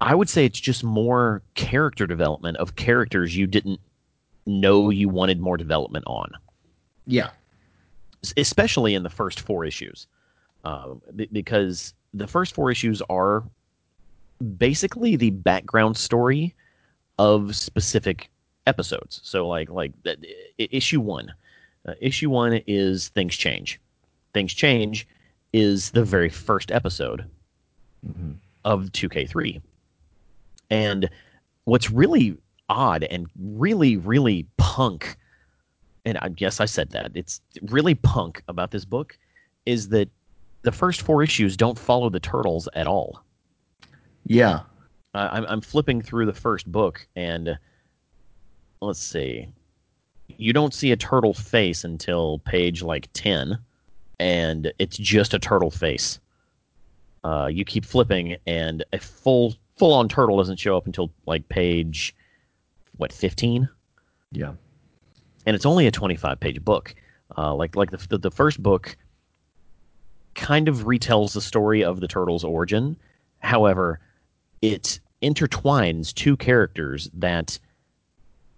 I 0.00 0.14
would 0.14 0.28
say 0.28 0.44
it's 0.44 0.60
just 0.60 0.84
more 0.84 1.42
character 1.54 2.06
development 2.06 2.56
of 2.58 2.76
characters 2.76 3.36
you 3.36 3.46
didn't 3.46 3.80
know 4.46 4.90
you 4.90 5.08
wanted 5.08 5.40
more 5.40 5.56
development 5.56 6.04
on. 6.06 6.30
Yeah. 7.06 7.30
Especially 8.36 8.94
in 8.94 9.02
the 9.02 9.10
first 9.10 9.40
four 9.40 9.64
issues. 9.64 10.06
Uh, 10.64 10.94
because 11.32 11.94
the 12.14 12.26
first 12.26 12.54
four 12.54 12.70
issues 12.70 13.02
are 13.10 13.44
basically 14.56 15.16
the 15.16 15.30
background 15.30 15.96
story 15.96 16.54
of 17.18 17.54
specific 17.54 18.30
episodes. 18.66 19.20
So, 19.22 19.46
like, 19.46 19.70
like 19.70 19.92
uh, 20.06 20.14
issue 20.56 21.00
one. 21.00 21.32
Uh, 21.86 21.94
issue 22.00 22.30
one 22.30 22.62
is 22.66 23.08
Things 23.08 23.36
Change. 23.36 23.78
Things 24.32 24.54
Change 24.54 25.06
is 25.52 25.90
the 25.90 26.02
very 26.02 26.30
first 26.30 26.72
episode. 26.72 27.26
Mm-hmm 28.08 28.32
of 28.64 28.84
2K3. 28.92 29.60
And 30.70 31.08
what's 31.64 31.90
really 31.90 32.36
odd 32.68 33.04
and 33.04 33.26
really, 33.38 33.96
really 33.96 34.46
punk 34.56 35.16
and 36.06 36.18
I 36.18 36.28
guess 36.28 36.60
I 36.60 36.66
said 36.66 36.90
that 36.90 37.12
it's 37.14 37.40
really 37.62 37.94
punk 37.94 38.42
about 38.48 38.72
this 38.72 38.84
book 38.84 39.18
is 39.64 39.88
that 39.88 40.10
the 40.64 40.72
first 40.72 41.02
four 41.02 41.22
issues 41.22 41.56
don't 41.56 41.78
follow 41.78 42.10
the 42.10 42.18
turtles 42.20 42.68
at 42.74 42.86
all. 42.86 43.22
Yeah. 44.26 44.60
Uh, 45.14 45.28
I'm, 45.30 45.44
I'm 45.46 45.60
flipping 45.60 46.02
through 46.02 46.26
the 46.26 46.32
first 46.32 46.70
book, 46.70 47.06
and 47.14 47.56
let's 48.80 48.98
see. 48.98 49.46
You 50.36 50.52
don't 50.52 50.74
see 50.74 50.90
a 50.90 50.96
turtle 50.96 51.34
face 51.34 51.84
until 51.84 52.40
page 52.40 52.82
like 52.82 53.08
10, 53.12 53.58
and 54.18 54.72
it's 54.78 54.96
just 54.96 55.34
a 55.34 55.38
turtle 55.38 55.70
face. 55.70 56.18
Uh, 57.22 57.48
you 57.52 57.64
keep 57.64 57.84
flipping, 57.84 58.36
and 58.46 58.84
a 58.92 58.98
full 58.98 59.54
full 59.76 59.92
on 59.92 60.08
turtle 60.08 60.38
doesn't 60.38 60.58
show 60.58 60.76
up 60.76 60.86
until 60.86 61.10
like 61.26 61.48
page 61.48 62.14
what 62.96 63.12
15 63.12 63.68
Yeah. 64.30 64.52
and 65.46 65.56
it's 65.56 65.66
only 65.66 65.88
a 65.88 65.90
25 65.90 66.38
page 66.38 66.64
book 66.64 66.94
uh, 67.36 67.52
like 67.52 67.74
like 67.74 67.90
the, 67.90 67.96
the, 68.08 68.18
the 68.18 68.30
first 68.30 68.62
book 68.62 68.96
kind 70.34 70.68
of 70.68 70.84
retells 70.84 71.32
the 71.34 71.40
story 71.40 71.82
of 71.84 72.00
the 72.00 72.08
turtles 72.08 72.44
origin 72.44 72.96
however 73.40 74.00
it 74.62 74.98
intertwines 75.22 76.12
two 76.14 76.36
characters 76.36 77.08
that 77.14 77.58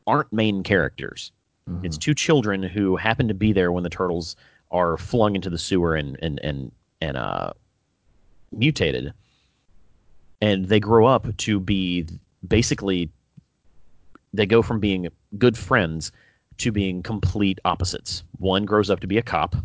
aren't 0.06 0.32
main 0.32 0.62
characters 0.62 1.32
Mhm. 1.68 1.84
it's 1.84 1.98
two 1.98 2.14
children 2.14 2.62
who 2.62 2.96
happen 2.96 3.26
to 3.28 3.34
be 3.34 3.52
there 3.52 3.72
when 3.72 3.82
the 3.82 3.90
turtles 3.90 4.36
are 4.70 4.96
flung 4.96 5.34
into 5.34 5.50
the 5.50 5.58
sewer 5.58 5.94
and 5.96 6.16
and 6.22 6.38
and 6.44 6.70
and 7.00 7.16
uh, 7.16 7.52
mutated, 8.52 9.12
and 10.40 10.66
they 10.66 10.80
grow 10.80 11.06
up 11.06 11.36
to 11.36 11.60
be 11.60 12.06
basically 12.46 13.10
they 14.32 14.46
go 14.46 14.62
from 14.62 14.80
being 14.80 15.08
good 15.38 15.56
friends 15.58 16.10
to 16.58 16.72
being 16.72 17.02
complete 17.02 17.58
opposites. 17.64 18.22
One 18.38 18.64
grows 18.64 18.88
up 18.90 19.00
to 19.00 19.06
be 19.06 19.18
a 19.18 19.22
cop, 19.22 19.56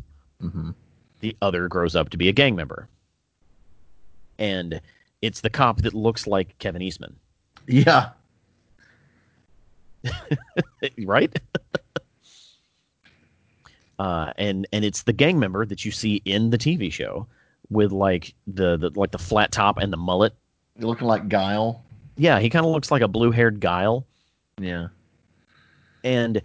Mhm. 0.42 0.74
The 1.22 1.36
other 1.42 1.68
grows 1.68 1.96
up 1.96 2.10
to 2.10 2.18
be 2.18 2.30
a 2.30 2.34
gang 2.34 2.56
member, 2.56 2.88
and 4.38 4.82
it's 5.22 5.42
the 5.42 5.50
cop 5.50 5.82
that 5.84 5.94
looks 5.94 6.28
like 6.28 6.58
Kevin 6.60 6.82
Eastman, 6.82 7.16
Yeah. 7.68 8.10
right? 11.06 11.40
uh, 14.00 14.34
and 14.38 14.68
and 14.74 14.84
it's 14.84 15.04
the 15.04 15.14
gang 15.14 15.40
member 15.40 15.66
that 15.66 15.86
you 15.86 15.92
see 15.92 16.22
in 16.26 16.50
the 16.50 16.58
TV 16.58 16.92
show 16.92 17.28
with 17.70 17.92
like 17.92 18.34
the, 18.48 18.78
the 18.78 18.92
like 18.96 19.12
the 19.12 19.20
flat 19.20 19.52
top 19.52 19.78
and 19.78 19.94
the 19.94 19.98
mullet. 19.98 20.34
You're 20.78 20.90
looking 20.90 21.08
like 21.08 21.30
Guile. 21.30 21.84
Yeah, 22.18 22.40
he 22.40 22.50
kind 22.50 22.66
of 22.66 22.72
looks 22.72 22.92
like 22.92 23.02
a 23.02 23.08
blue-haired 23.08 23.60
guile, 23.62 24.06
Yeah. 24.60 24.88
and 26.04 26.42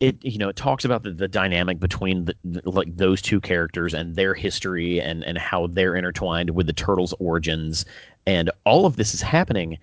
it 0.00 0.16
you 0.24 0.38
know 0.38 0.48
it 0.48 0.56
talks 0.56 0.84
about 0.84 1.02
the, 1.02 1.12
the 1.12 1.28
dynamic 1.28 1.80
between 1.80 2.24
the, 2.26 2.34
the, 2.44 2.70
like 2.70 2.96
those 2.96 3.20
two 3.22 3.40
characters 3.40 3.94
and 3.94 4.14
their 4.16 4.34
history 4.34 5.00
and 5.00 5.24
and 5.24 5.38
how 5.38 5.66
they're 5.68 5.96
intertwined 5.96 6.50
with 6.50 6.66
the 6.66 6.72
turtles' 6.72 7.14
origins, 7.18 7.84
and 8.26 8.50
all 8.64 8.86
of 8.86 8.96
this 8.96 9.14
is 9.14 9.22
happening 9.22 9.78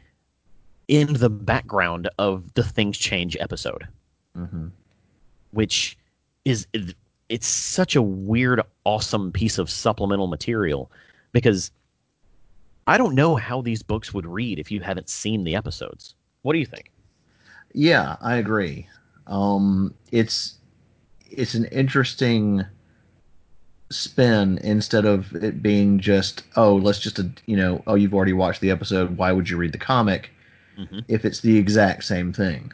in 0.88 1.14
the 1.14 1.30
background 1.30 2.10
of 2.20 2.54
the 2.54 2.64
Things 2.64 2.98
Change 2.98 3.36
episode. 3.40 3.88
hmm 4.36 4.68
which 5.52 5.98
is 6.44 6.68
it's 7.30 7.48
such 7.48 7.96
a 7.96 8.02
weird 8.02 8.62
awesome 8.84 9.32
piece 9.32 9.58
of 9.58 9.70
supplemental 9.70 10.28
material 10.28 10.92
because 11.32 11.72
i 12.88 12.98
don't 12.98 13.16
know 13.16 13.36
how 13.36 13.62
these 13.62 13.82
books 13.82 14.14
would 14.14 14.26
read 14.26 14.60
if 14.60 14.70
you 14.72 14.82
haven't 14.82 15.10
seen 15.10 15.44
the 15.44 15.56
episodes 15.56 16.16
what 16.44 16.54
do 16.54 16.60
you 16.60 16.66
think 16.66 16.92
Yeah, 17.74 18.16
I 18.22 18.36
agree. 18.38 18.88
Um, 19.28 19.94
it's 20.12 20.56
it's 21.30 21.56
an 21.56 21.66
interesting 21.66 22.66
spin 23.92 24.60
instead 24.64 25.06
of 25.06 25.34
it 25.36 25.62
being 25.62 26.00
just 26.00 26.44
oh 26.56 26.76
let's 26.76 27.00
just 27.00 27.20
you 27.46 27.56
know 27.56 27.84
oh 27.86 27.94
you've 27.94 28.16
already 28.16 28.34
watched 28.34 28.60
the 28.60 28.72
episode 28.72 29.16
why 29.16 29.32
would 29.32 29.48
you 29.48 29.58
read 29.58 29.72
the 29.72 29.78
comic? 29.78 30.32
Mhm. 30.78 31.06
if 31.08 31.24
it's 31.24 31.40
the 31.40 31.58
exact 31.58 32.04
same 32.04 32.34
thing. 32.34 32.74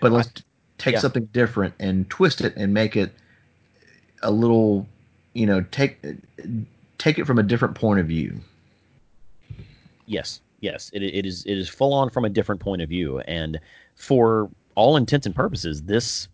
But 0.00 0.10
let's 0.10 0.28
t- 0.28 0.42
take 0.76 0.94
yeah. 0.94 1.00
something 1.00 1.26
different 1.26 1.74
and 1.78 2.10
twist 2.10 2.40
it 2.40 2.52
and 2.56 2.74
make 2.74 2.96
it 2.96 3.14
a 4.22 4.30
little 4.32 4.88
you 5.34 5.46
know 5.46 5.64
take 5.70 5.98
take 6.98 7.18
it 7.18 7.26
from 7.26 7.38
a 7.38 7.44
different 7.44 7.76
point 7.76 8.00
of 8.00 8.06
view. 8.06 8.40
Yes 10.06 10.40
yes. 10.60 10.90
It, 10.92 11.02
it 11.02 11.26
is 11.26 11.44
it 11.46 11.56
is 11.56 11.68
full 11.68 11.92
on 11.92 12.10
from 12.10 12.24
a 12.24 12.28
different 12.28 12.60
point 12.60 12.82
of 12.82 12.88
view. 12.88 13.20
And 13.20 13.58
for 13.98 14.48
all 14.74 14.96
intents 14.96 15.26
and 15.26 15.34
purposes 15.34 15.82
this 15.82 16.28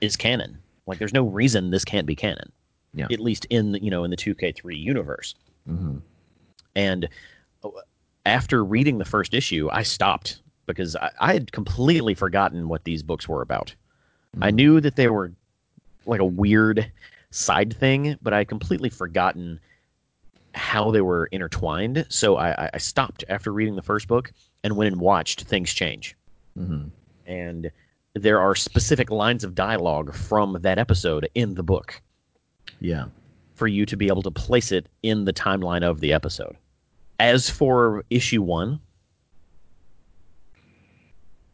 is 0.00 0.16
canon 0.16 0.58
like 0.86 0.98
there's 0.98 1.14
no 1.14 1.24
reason 1.24 1.70
this 1.70 1.84
can't 1.84 2.06
be 2.06 2.14
canon 2.16 2.50
Yeah. 2.92 3.06
at 3.10 3.20
least 3.20 3.46
in 3.50 3.72
the, 3.72 3.82
you 3.82 3.90
know 3.90 4.04
in 4.04 4.10
the 4.10 4.16
2k3 4.16 4.76
universe 4.76 5.34
hmm 5.66 5.98
And 6.76 7.08
uh, 7.64 7.68
after 8.26 8.64
reading 8.64 8.98
the 8.98 9.04
first 9.04 9.32
issue, 9.34 9.68
I 9.70 9.82
stopped 9.84 10.40
because 10.66 10.96
I, 10.96 11.10
I 11.20 11.32
had 11.34 11.52
completely 11.52 12.14
forgotten 12.14 12.68
what 12.68 12.84
these 12.84 13.02
books 13.02 13.28
were 13.28 13.42
about. 13.42 13.74
I 14.42 14.50
Mhm. 14.50 14.54
knew 14.54 14.80
that 14.80 14.96
they 14.96 15.08
were 15.08 15.30
like 16.06 16.20
a 16.20 16.24
weird 16.24 16.90
side 17.30 17.76
thing, 17.76 18.16
but 18.22 18.32
I 18.32 18.38
had 18.38 18.48
completely 18.48 18.88
forgotten 18.90 19.60
how 20.54 20.90
they 20.90 21.00
were 21.02 21.26
intertwined. 21.32 22.06
So 22.08 22.36
I, 22.36 22.64
I- 22.66 22.70
I 22.74 22.78
stopped 22.78 23.24
after 23.28 23.52
reading 23.52 23.76
the 23.76 23.82
first 23.82 24.08
book 24.08 24.32
and 24.64 24.76
went 24.76 24.92
and 24.92 25.00
watched 25.00 25.42
Things 25.42 25.72
Change. 25.72 26.16
hmm 26.56 26.84
And 27.26 27.70
there 28.14 28.40
are 28.40 28.54
specific 28.54 29.10
lines 29.10 29.44
of 29.44 29.54
dialogue 29.54 30.14
from 30.14 30.58
that 30.62 30.78
episode 30.78 31.28
in 31.34 31.54
the 31.54 31.62
book 31.62 32.00
yeah 32.80 33.06
for 33.54 33.66
you 33.66 33.86
to 33.86 33.96
be 33.96 34.08
able 34.08 34.22
to 34.22 34.30
place 34.30 34.72
it 34.72 34.88
in 35.02 35.24
the 35.24 35.32
timeline 35.32 35.82
of 35.82 36.00
the 36.00 36.12
episode. 36.12 36.56
As 37.20 37.48
for 37.48 38.04
issue 38.10 38.42
one, 38.42 38.80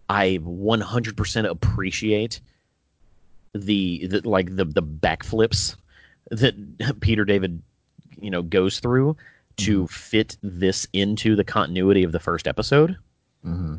I 0.09 0.39
100% 0.43 1.49
appreciate 1.49 2.41
the, 3.53 4.07
the 4.07 4.29
like 4.29 4.55
the 4.57 4.65
the 4.65 4.83
backflips 4.83 5.77
that 6.31 6.55
Peter 7.01 7.25
David 7.25 7.63
you 8.21 8.31
know 8.31 8.43
goes 8.43 8.81
through 8.81 9.17
to 9.59 9.87
fit 9.89 10.37
this 10.43 10.87
into 10.93 11.37
the 11.37 11.45
continuity 11.45 12.03
of 12.03 12.13
the 12.13 12.21
first 12.21 12.49
episode. 12.49 12.97
hmm 13.43 13.77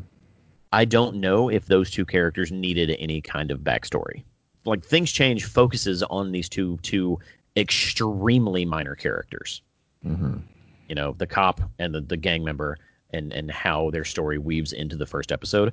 I 0.72 0.84
don't 0.84 1.16
know 1.16 1.48
if 1.50 1.66
those 1.66 1.90
two 1.90 2.04
characters 2.06 2.50
needed 2.50 2.96
any 2.98 3.20
kind 3.20 3.50
of 3.50 3.60
backstory. 3.60 4.24
Like 4.64 4.84
things 4.84 5.12
change 5.12 5.44
focuses 5.44 6.02
on 6.04 6.32
these 6.32 6.48
two 6.48 6.78
two 6.82 7.18
extremely 7.56 8.64
minor 8.64 8.94
characters. 8.94 9.62
hmm 10.02 10.36
You 10.88 10.94
know, 10.94 11.14
the 11.18 11.26
cop 11.26 11.60
and 11.78 11.94
the, 11.94 12.00
the 12.00 12.16
gang 12.16 12.42
member 12.44 12.76
and 13.10 13.32
and 13.32 13.50
how 13.50 13.90
their 13.90 14.04
story 14.04 14.38
weaves 14.38 14.72
into 14.72 14.96
the 14.96 15.06
first 15.06 15.30
episode. 15.32 15.72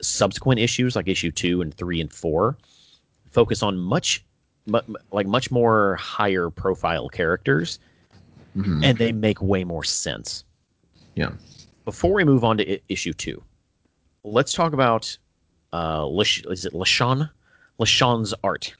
Subsequent 0.00 0.58
issues 0.60 0.96
like 0.96 1.06
issue 1.08 1.30
2 1.30 1.62
and 1.62 1.72
3 1.74 2.00
and 2.00 2.12
4 2.12 2.56
focus 3.30 3.62
on 3.62 3.78
much 3.78 4.24
mu- 4.66 4.80
like 5.12 5.26
much 5.26 5.50
more 5.50 5.96
higher 5.96 6.50
profile 6.50 7.08
characters 7.08 7.78
hmm 8.54 8.82
and 8.84 8.98
they 8.98 9.12
make 9.12 9.40
way 9.40 9.64
more 9.64 9.84
sense. 9.84 10.44
Yeah. 11.14 11.32
Before 11.84 12.12
we 12.14 12.24
move 12.24 12.44
on 12.44 12.56
to 12.58 12.74
I- 12.74 12.80
issue 12.88 13.12
two, 13.12 13.42
let's 14.24 14.52
talk 14.52 14.72
about 14.72 15.16
uh, 15.72 16.06
Lish- 16.06 16.44
is 16.46 16.64
it 16.64 16.72
Lashon? 16.72 17.28
Lashon's 17.78 18.34
art 18.44 18.74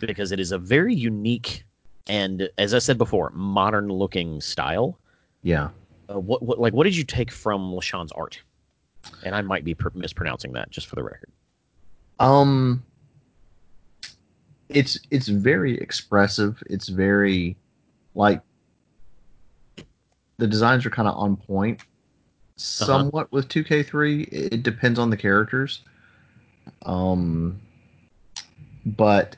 because 0.00 0.32
it 0.32 0.40
is 0.40 0.52
a 0.52 0.58
very 0.58 0.94
unique 0.94 1.64
and, 2.08 2.48
as 2.56 2.72
I 2.72 2.78
said 2.78 2.96
before, 2.96 3.30
modern 3.34 3.88
looking 3.88 4.40
style. 4.40 4.98
yeah 5.42 5.68
Uh, 6.10 6.18
what, 6.18 6.42
what 6.42 6.58
like 6.58 6.72
what 6.72 6.84
did 6.84 6.96
you 6.96 7.04
take 7.04 7.30
from 7.30 7.70
Lashon's 7.72 8.12
art? 8.12 8.40
And 9.24 9.34
I 9.34 9.42
might 9.42 9.64
be 9.64 9.74
pr- 9.74 9.88
mispronouncing 9.94 10.52
that 10.52 10.70
just 10.70 10.86
for 10.86 10.96
the 10.96 11.02
record. 11.02 11.30
Um, 12.18 12.82
it's 14.68 14.98
it's 15.10 15.28
very 15.28 15.78
expressive. 15.78 16.62
It's 16.68 16.88
very 16.88 17.56
like 18.14 18.42
the 20.38 20.46
designs 20.46 20.84
are 20.84 20.90
kind 20.90 21.08
of 21.08 21.14
on 21.16 21.36
point. 21.36 21.80
Somewhat 22.58 23.32
with 23.32 23.48
2K3, 23.48 24.28
it 24.32 24.52
it 24.54 24.62
depends 24.62 24.98
on 24.98 25.10
the 25.10 25.16
characters. 25.16 25.82
Um, 26.82 27.60
but 28.84 29.36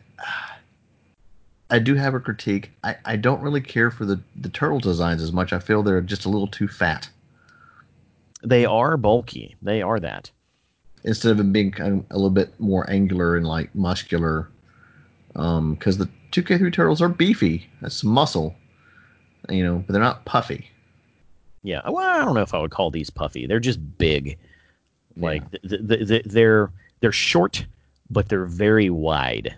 I 1.70 1.78
do 1.78 1.94
have 1.94 2.14
a 2.14 2.20
critique. 2.20 2.72
I, 2.84 2.96
I 3.04 3.16
don't 3.16 3.40
really 3.42 3.60
care 3.60 3.90
for 3.90 4.04
the 4.04 4.22
the 4.36 4.48
turtle 4.48 4.80
designs 4.80 5.22
as 5.22 5.32
much. 5.32 5.52
I 5.52 5.58
feel 5.58 5.82
they're 5.82 6.00
just 6.00 6.24
a 6.26 6.28
little 6.30 6.48
too 6.48 6.68
fat 6.68 7.08
They 8.42 8.64
are 8.66 8.96
bulky. 8.98 9.56
They 9.62 9.82
are 9.82 9.98
that. 10.00 10.30
instead 11.04 11.38
of 11.38 11.52
being 11.52 11.70
kind 11.70 12.00
of 12.00 12.06
a 12.10 12.16
little 12.16 12.30
bit 12.30 12.58
more 12.60 12.88
angular 12.90 13.36
and 13.36 13.46
like 13.46 13.74
muscular. 13.74 14.48
Um, 15.36 15.74
because 15.74 15.98
the 15.98 16.08
2K3 16.32 16.72
turtles 16.72 17.00
are 17.02 17.08
beefy. 17.08 17.68
That's 17.80 18.02
muscle, 18.04 18.56
you 19.48 19.62
know, 19.64 19.84
but 19.86 19.92
they're 19.92 20.02
not 20.02 20.24
puffy. 20.24 20.70
Yeah. 21.62 21.82
Well, 21.88 21.98
I 21.98 22.24
don't 22.24 22.34
know 22.34 22.42
if 22.42 22.54
I 22.54 22.58
would 22.60 22.70
call 22.70 22.90
these 22.90 23.10
puffy. 23.10 23.46
They're 23.46 23.60
just 23.60 23.98
big. 23.98 24.38
Like 25.16 25.42
th 25.50 25.62
th 25.62 25.88
th 25.88 26.08
th- 26.08 26.24
they're 26.24 26.70
they're 27.00 27.12
short 27.12 27.66
but 28.10 28.28
they're 28.28 28.44
very 28.46 28.90
wide. 28.90 29.54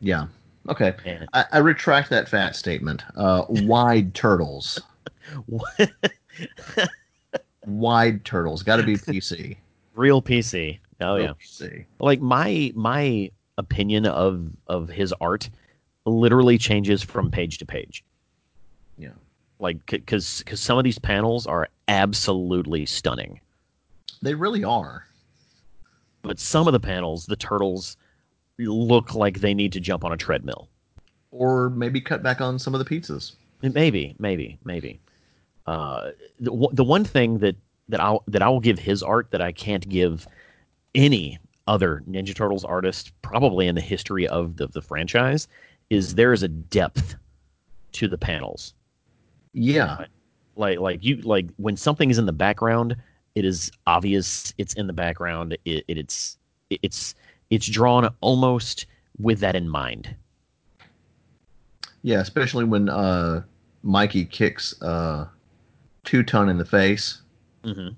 Yeah. 0.00 0.26
Okay. 0.68 0.94
And 1.04 1.28
I, 1.32 1.44
I 1.52 1.58
retract 1.58 2.10
that 2.10 2.28
fat 2.28 2.54
statement. 2.56 3.02
Uh, 3.16 3.44
wide 3.48 4.14
turtles. 4.14 4.80
Wide 7.66 8.24
turtles. 8.24 8.62
Got 8.64 8.76
to 8.76 8.82
be 8.82 8.96
PC. 8.96 9.56
real 9.94 10.20
PC. 10.20 10.80
Oh 11.00 11.16
Real 11.16 11.24
yeah. 11.24 11.32
PC. 11.40 11.84
Like 12.00 12.20
my 12.20 12.72
my 12.74 13.30
opinion 13.56 14.06
of 14.06 14.48
of 14.66 14.88
his 14.88 15.14
art 15.20 15.48
literally 16.04 16.58
changes 16.58 17.02
from 17.02 17.30
page 17.30 17.58
to 17.58 17.66
page. 17.66 18.04
Like 19.62 19.86
because 19.86 20.38
because 20.40 20.58
some 20.60 20.76
of 20.76 20.82
these 20.82 20.98
panels 20.98 21.46
are 21.46 21.68
absolutely 21.86 22.84
stunning, 22.84 23.40
They 24.20 24.34
really 24.34 24.64
are. 24.64 25.06
but 26.22 26.40
some 26.40 26.66
of 26.66 26.72
the 26.72 26.80
panels, 26.80 27.26
the 27.26 27.36
turtles 27.36 27.96
look 28.58 29.14
like 29.14 29.38
they 29.38 29.54
need 29.54 29.72
to 29.72 29.80
jump 29.80 30.04
on 30.04 30.12
a 30.12 30.16
treadmill. 30.16 30.68
Or 31.30 31.70
maybe 31.70 32.00
cut 32.00 32.22
back 32.24 32.40
on 32.40 32.58
some 32.58 32.74
of 32.74 32.80
the 32.80 32.84
pizzas. 32.84 33.32
Maybe, 33.62 34.16
maybe, 34.18 34.58
maybe. 34.64 35.00
Uh, 35.66 36.10
the 36.40 36.52
one- 36.52 36.74
the 36.74 36.84
one 36.84 37.04
thing 37.04 37.38
that 37.38 37.54
that 37.88 38.00
I 38.00 38.18
that 38.26 38.42
I 38.42 38.48
will 38.48 38.60
give 38.60 38.80
his 38.80 39.00
art 39.00 39.30
that 39.30 39.40
I 39.40 39.52
can't 39.52 39.88
give 39.88 40.26
any 40.96 41.38
other 41.68 42.02
Ninja 42.10 42.34
Turtles 42.34 42.64
artist 42.64 43.12
probably 43.22 43.68
in 43.68 43.76
the 43.76 43.80
history 43.80 44.26
of 44.26 44.56
the 44.56 44.66
the 44.66 44.82
franchise 44.82 45.46
is 45.88 46.16
there 46.16 46.32
is 46.32 46.42
a 46.42 46.48
depth 46.48 47.14
to 47.92 48.08
the 48.08 48.18
panels. 48.18 48.74
Yeah. 49.52 50.06
Like 50.56 50.78
like 50.78 51.04
you 51.04 51.16
like 51.16 51.48
when 51.56 51.76
something 51.76 52.10
is 52.10 52.18
in 52.18 52.26
the 52.26 52.32
background, 52.32 52.96
it 53.34 53.44
is 53.44 53.70
obvious 53.86 54.52
it's 54.58 54.74
in 54.74 54.86
the 54.86 54.92
background. 54.92 55.56
It, 55.64 55.84
it 55.88 55.98
it's 55.98 56.36
it, 56.70 56.80
it's 56.82 57.14
it's 57.50 57.66
drawn 57.66 58.08
almost 58.20 58.86
with 59.18 59.40
that 59.40 59.56
in 59.56 59.68
mind. 59.68 60.14
Yeah, 62.02 62.20
especially 62.20 62.64
when 62.64 62.88
uh, 62.88 63.42
Mikey 63.82 64.24
kicks 64.24 64.80
uh, 64.82 65.26
Two 66.04 66.22
Ton 66.22 66.48
in 66.48 66.58
the 66.58 66.64
face. 66.64 67.22
Mm-hmm. 67.64 67.94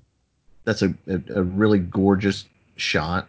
That's 0.64 0.82
a, 0.82 0.94
a, 1.06 1.20
a 1.36 1.42
really 1.42 1.78
gorgeous 1.78 2.44
shot. 2.76 3.28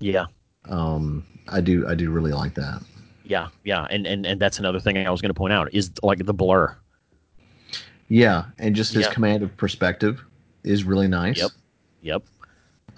Yeah. 0.00 0.26
Um, 0.68 1.26
I 1.48 1.60
do 1.60 1.86
I 1.86 1.94
do 1.94 2.10
really 2.10 2.32
like 2.32 2.54
that. 2.54 2.82
Yeah, 3.24 3.48
yeah, 3.64 3.86
and, 3.90 4.06
and 4.06 4.24
and 4.24 4.40
that's 4.40 4.58
another 4.58 4.80
thing 4.80 4.96
I 5.06 5.10
was 5.10 5.20
going 5.20 5.30
to 5.30 5.34
point 5.34 5.52
out 5.52 5.72
is 5.74 5.90
like 6.02 6.24
the 6.24 6.34
blur. 6.34 6.74
Yeah, 8.08 8.44
and 8.58 8.74
just 8.74 8.92
his 8.94 9.04
Yeah. 9.06 9.12
command 9.12 9.42
of 9.42 9.56
perspective 9.56 10.24
is 10.64 10.84
really 10.84 11.08
nice. 11.08 11.38
Yep. 11.38 11.50
Yep. 12.02 12.22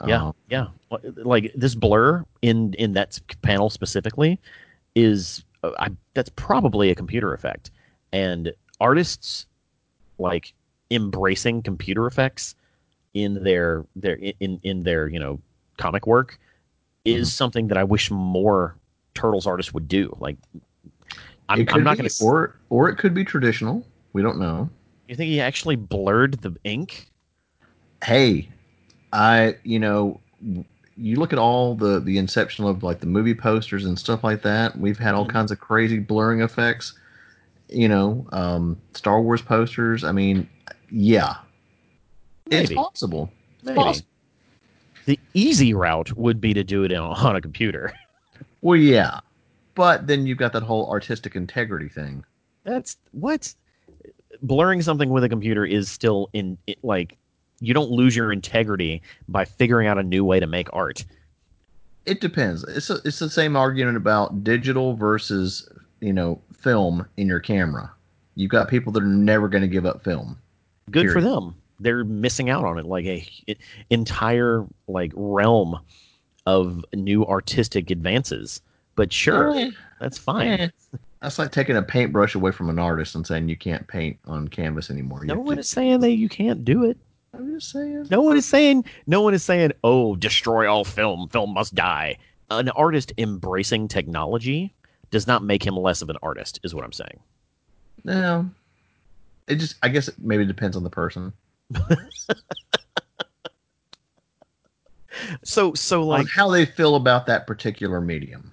Yeah. 0.07 0.23
Um, 0.27 0.35
yeah. 0.49 0.67
Like 1.17 1.53
this 1.55 1.75
blur 1.75 2.25
in 2.43 2.75
in 2.75 2.93
that 2.93 3.19
panel 3.43 3.71
specifically 3.71 4.39
is 4.95 5.45
uh, 5.63 5.73
I, 5.79 5.89
that's 6.15 6.31
probably 6.37 6.91
a 6.91 6.95
computer 6.95 7.35
effect, 7.35 7.71
and 8.13 8.53
artists 8.81 9.47
like 10.19 10.53
embracing 10.91 11.63
computer 11.63 12.07
effects 12.07 12.55
in 13.15 13.43
their 13.45 13.85
their 13.97 14.15
in 14.41 14.59
in 14.63 14.83
their 14.83 15.09
you 15.09 15.19
know 15.19 15.41
comic 15.77 16.07
work 16.07 16.39
is 17.05 17.29
Mm-hmm. 17.29 17.33
something 17.33 17.69
that 17.69 17.79
I 17.79 17.85
wish 17.85 18.11
more 18.11 18.77
turtles 19.15 19.47
artists 19.47 19.73
would 19.73 19.89
do. 19.89 20.15
Like, 20.21 20.37
I'm, 21.49 21.67
I'm 21.71 21.83
not 21.83 21.97
going 21.97 22.09
to. 22.09 22.25
or 22.25 22.57
or 22.69 22.89
it 22.89 22.97
could 22.97 23.15
be 23.15 23.25
traditional. 23.25 23.87
We 24.13 24.23
don't 24.23 24.39
know. 24.39 24.69
You 25.11 25.17
think 25.17 25.29
he 25.29 25.41
actually 25.41 25.75
blurred 25.75 26.41
the 26.41 26.55
ink? 26.63 27.11
Hey, 28.05 28.49
I 29.13 29.57
you 29.65 29.81
know 29.81 30.21
you 30.97 31.17
look 31.17 31.33
at 31.33 31.39
all 31.39 31.75
the 31.75 31.99
the 31.99 32.17
inception 32.17 32.65
of 32.65 32.85
like 32.85 33.01
the 33.01 33.09
movie 33.09 33.35
posters 33.35 33.87
and 33.87 33.99
stuff 33.99 34.23
like 34.23 34.43
that. 34.43 34.79
We've 34.79 35.01
had 35.01 35.15
all 35.15 35.27
Mhm. 35.27 35.31
kinds 35.31 35.51
of 35.51 35.59
crazy 35.59 35.99
blurring 35.99 36.43
effects. 36.43 36.93
You 37.69 37.89
know, 37.89 38.25
um, 38.31 38.77
Star 38.95 39.21
Wars 39.21 39.43
posters. 39.43 40.05
I 40.05 40.13
mean, 40.13 40.49
yeah, 40.93 41.39
it's 42.47 42.71
Maybe. 42.71 42.75
possible. 42.77 43.33
It's 43.57 43.65
Maybe. 43.65 43.77
possible. 43.77 44.09
The 45.07 45.19
easy 45.35 45.75
route 45.75 46.17
would 46.17 46.41
be 46.41 46.55
to 46.55 46.63
do 46.63 46.85
it 46.85 46.93
on, 46.93 47.17
on 47.17 47.35
a 47.35 47.41
computer. 47.41 47.93
Well, 48.63 48.79
yeah, 48.79 49.19
but 49.75 50.07
then 50.07 50.25
you've 50.25 50.39
got 50.39 50.53
that 50.53 50.63
whole 50.63 50.89
artistic 50.89 51.35
integrity 51.35 51.89
thing. 51.89 52.25
That's 52.63 52.97
what 53.13 53.53
blurring 54.43 54.83
something 54.83 55.11
with 55.11 55.25
a 55.25 55.29
computer 55.29 55.65
is 55.65 55.91
still 55.91 56.29
in 56.33 56.57
it, 56.67 56.79
like 56.83 57.17
you 57.61 57.75
don't 57.75 57.91
lose 57.91 58.17
your 58.17 58.33
integrity 58.33 59.03
by 59.29 59.45
figuring 59.45 59.87
out 59.87 59.99
a 59.99 60.03
new 60.03 60.25
way 60.25 60.41
to 60.41 60.47
make 60.47 60.69
art. 60.73 61.05
It 62.07 62.21
depends. 62.21 62.65
It's 62.65 62.89
a, 62.91 62.99
it's 63.05 63.19
the 63.19 63.29
same 63.31 63.57
argument 63.57 63.97
about 63.97 64.43
digital 64.43 64.95
versus 64.95 65.69
you 66.01 66.13
know 66.13 66.41
film 66.57 67.07
in 67.17 67.27
your 67.29 67.41
camera. 67.41 67.93
You've 68.37 68.51
got 68.51 68.69
people 68.69 68.93
that 68.93 69.03
are 69.03 69.07
never 69.07 69.49
going 69.49 69.63
to 69.63 69.69
give 69.69 69.85
up 69.85 70.03
film. 70.03 70.39
Good 70.91 71.11
for 71.13 71.21
them. 71.21 71.55
They're 71.79 72.05
missing 72.05 72.49
out 72.51 72.65
on 72.65 72.79
it 72.79 72.87
like 72.87 73.05
a 73.07 73.27
i- 73.49 73.57
entire 73.91 74.65
like 74.89 75.13
realm 75.15 75.79
of 76.47 76.85
new 76.95 77.25
artistic 77.27 77.91
advances. 77.91 78.61
But 78.97 79.13
sure, 79.13 79.55
Eh, 79.57 79.71
that's 80.01 80.19
fine. 80.19 80.49
eh. 80.49 80.69
That's 81.23 81.39
like 81.39 81.53
taking 81.53 81.77
a 81.77 81.83
paintbrush 81.83 82.35
away 82.35 82.51
from 82.51 82.71
an 82.71 82.79
artist 82.79 83.15
and 83.15 83.27
saying 83.27 83.49
you 83.49 83.57
can't 83.57 83.87
paint 83.87 84.19
on 84.27 84.49
canvas 84.49 84.91
anymore. 84.91 85.21
You 85.21 85.29
No 85.29 85.41
one 85.41 85.57
to- 85.57 85.61
is 85.61 85.69
saying 85.69 86.01
that 86.01 86.13
you 86.13 86.29
can't 86.29 86.65
do 86.65 86.85
it. 86.85 86.97
I'm 87.35 87.53
just 87.55 87.71
saying. 87.71 88.07
No 88.11 88.23
one 88.23 88.37
is 88.37 88.47
saying 88.47 88.85
no 89.07 89.21
one 89.21 89.35
is 89.35 89.45
saying, 89.45 89.73
"Oh, 89.85 90.17
destroy 90.17 90.71
all 90.71 90.85
film. 90.85 91.29
Film 91.29 91.55
must 91.55 91.75
die." 91.75 92.17
An 92.51 92.69
artist 92.71 93.13
embracing 93.19 93.87
technology 93.87 94.75
does 95.13 95.27
not 95.29 95.45
make 95.45 95.65
him 95.65 95.77
less 95.77 96.03
of 96.03 96.11
an 96.11 96.17
artist, 96.23 96.59
is 96.65 96.75
what 96.75 96.85
I'm 96.85 96.93
saying. 96.93 97.21
No. 98.03 98.51
It 99.47 99.57
just, 99.57 99.77
I 99.83 99.89
guess, 99.89 100.09
it 100.09 100.15
maybe 100.19 100.45
depends 100.45 100.77
on 100.77 100.83
the 100.83 100.91
person. 100.91 101.33
So, 105.43 105.75
so 105.75 106.03
like, 106.05 106.29
how 106.29 106.49
they 106.51 106.65
feel 106.65 106.95
about 106.97 107.27
that 107.27 107.47
particular 107.47 108.01
medium. 108.01 108.50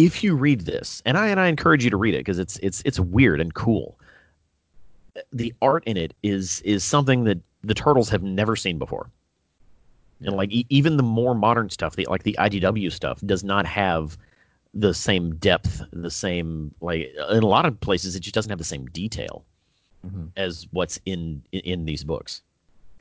If 0.00 0.24
you 0.24 0.34
read 0.34 0.62
this, 0.62 1.02
and 1.04 1.18
I 1.18 1.28
and 1.28 1.38
I 1.38 1.48
encourage 1.48 1.84
you 1.84 1.90
to 1.90 1.96
read 1.98 2.14
it 2.14 2.18
because 2.20 2.38
it's 2.38 2.56
it's 2.58 2.80
it's 2.86 2.98
weird 2.98 3.38
and 3.40 3.52
cool. 3.52 3.98
The 5.32 5.52
art 5.60 5.84
in 5.84 5.96
it 5.98 6.14
is 6.22 6.62
is 6.62 6.82
something 6.84 7.24
that 7.24 7.38
the 7.62 7.74
turtles 7.74 8.08
have 8.08 8.22
never 8.22 8.56
seen 8.56 8.78
before. 8.78 9.10
And 10.22 10.34
like 10.36 10.50
e- 10.52 10.64
even 10.70 10.96
the 10.96 11.02
more 11.02 11.34
modern 11.34 11.68
stuff, 11.68 11.96
the 11.96 12.06
like 12.08 12.22
the 12.22 12.34
IDW 12.38 12.90
stuff, 12.92 13.20
does 13.26 13.44
not 13.44 13.66
have 13.66 14.16
the 14.72 14.94
same 14.94 15.34
depth, 15.36 15.82
the 15.92 16.10
same 16.10 16.74
like 16.80 17.12
in 17.30 17.42
a 17.42 17.46
lot 17.46 17.66
of 17.66 17.78
places 17.80 18.16
it 18.16 18.20
just 18.20 18.34
doesn't 18.34 18.50
have 18.50 18.58
the 18.58 18.64
same 18.64 18.86
detail 18.86 19.44
Mhm. 20.06 20.30
as 20.36 20.66
what's 20.70 20.98
in 21.04 21.42
in, 21.52 21.60
in 21.60 21.84
these 21.84 22.04
books. 22.04 22.40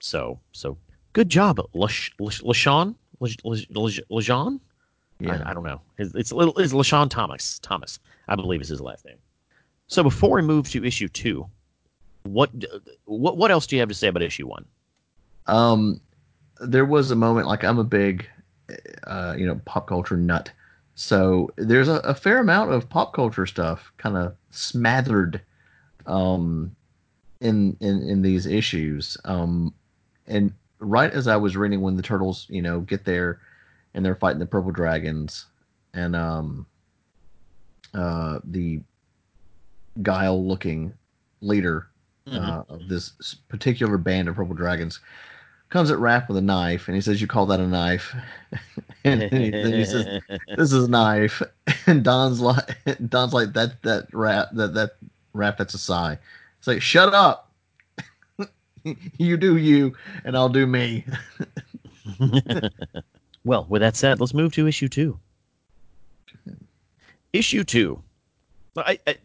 So 0.01 0.37
so 0.51 0.77
good 1.13 1.29
job, 1.29 1.61
Lash- 1.73 2.11
Lash- 2.19 2.41
LeSean, 2.41 2.95
Lash- 3.21 3.37
Lash- 3.45 3.67
Lash- 3.69 4.01
LeSean. 4.11 4.59
Yeah. 5.19 5.41
I, 5.45 5.51
I 5.51 5.53
don't 5.53 5.63
know. 5.63 5.81
It's, 5.97 6.13
it's 6.15 6.31
little 6.31 6.57
it's 6.57 6.73
LeSean 6.73 7.09
Thomas. 7.09 7.59
Thomas, 7.59 7.99
I 8.27 8.35
believe 8.35 8.61
is 8.61 8.69
his 8.69 8.81
last 8.81 9.05
name. 9.05 9.17
So 9.87 10.03
before 10.03 10.35
we 10.35 10.41
move 10.41 10.69
to 10.69 10.85
issue 10.85 11.07
two, 11.07 11.47
what 12.23 12.51
what 13.05 13.37
what 13.37 13.51
else 13.51 13.67
do 13.67 13.75
you 13.75 13.81
have 13.81 13.89
to 13.89 13.95
say 13.95 14.07
about 14.07 14.21
issue 14.21 14.47
one? 14.47 14.65
Um, 15.47 15.99
there 16.59 16.85
was 16.85 17.11
a 17.11 17.15
moment 17.15 17.47
like 17.47 17.63
I'm 17.63 17.79
a 17.79 17.83
big, 17.83 18.27
uh, 19.07 19.35
you 19.37 19.45
know, 19.45 19.59
pop 19.65 19.87
culture 19.87 20.17
nut. 20.17 20.51
So 20.95 21.49
there's 21.55 21.87
a, 21.87 21.95
a 21.99 22.13
fair 22.13 22.39
amount 22.39 22.71
of 22.71 22.89
pop 22.89 23.13
culture 23.13 23.45
stuff 23.45 23.91
kind 23.97 24.17
of 24.17 24.35
smothered, 24.51 25.41
um, 26.05 26.75
in 27.41 27.75
in 27.79 28.01
in 28.03 28.21
these 28.21 28.45
issues. 28.45 29.17
Um, 29.25 29.73
and 30.27 30.53
right 30.79 31.11
as 31.11 31.27
I 31.27 31.35
was 31.35 31.57
reading 31.57 31.81
when 31.81 31.95
the 31.95 32.03
turtles, 32.03 32.45
you 32.49 32.61
know, 32.61 32.81
get 32.81 33.05
there, 33.05 33.39
and 33.93 34.05
they're 34.05 34.15
fighting 34.15 34.39
the 34.39 34.45
purple 34.45 34.71
dragons, 34.71 35.45
and 35.93 36.15
um, 36.15 36.65
uh, 37.93 38.39
the 38.43 38.81
guile 40.01 40.45
looking 40.45 40.93
leader 41.41 41.87
uh, 42.31 42.63
of 42.69 42.87
this 42.87 43.13
particular 43.47 43.97
band 43.97 44.27
of 44.27 44.35
purple 44.35 44.53
dragons 44.53 44.99
comes 45.69 45.91
at 45.91 45.97
Raph 45.99 46.27
with 46.27 46.37
a 46.37 46.41
knife 46.41 46.87
and 46.87 46.95
he 46.95 47.01
says, 47.01 47.21
"You 47.21 47.27
call 47.27 47.45
that 47.47 47.59
a 47.59 47.67
knife?" 47.67 48.15
and 49.03 49.21
then 49.21 49.29
he, 49.31 49.49
then 49.49 49.73
he 49.73 49.85
says, 49.85 50.21
"This 50.57 50.73
is 50.73 50.85
a 50.85 50.89
knife." 50.89 51.41
And 51.85 52.03
Don's 52.03 52.39
like, 52.39 52.77
"Don's 53.07 53.33
like 53.33 53.53
that 53.53 53.81
that 53.83 54.11
Raph 54.11 54.53
that 54.53 54.73
that 54.73 54.91
Raph 55.33 55.57
that's 55.57 55.73
a 55.73 55.77
sai." 55.77 56.19
It's 56.57 56.67
like, 56.67 56.81
"Shut 56.81 57.13
up." 57.13 57.51
you 59.17 59.37
do 59.37 59.57
you, 59.57 59.93
and 60.23 60.35
I'll 60.35 60.49
do 60.49 60.67
me. 60.67 61.05
Well, 63.49 63.65
with 63.67 63.81
that 63.81 63.95
said, 63.95 64.19
let's 64.19 64.35
move 64.35 64.53
to 64.53 64.67
issue 64.67 64.87
two. 64.87 65.19
Issue 67.33 67.63
two. 67.63 67.99
I, 68.77 68.99
I, 69.07 69.15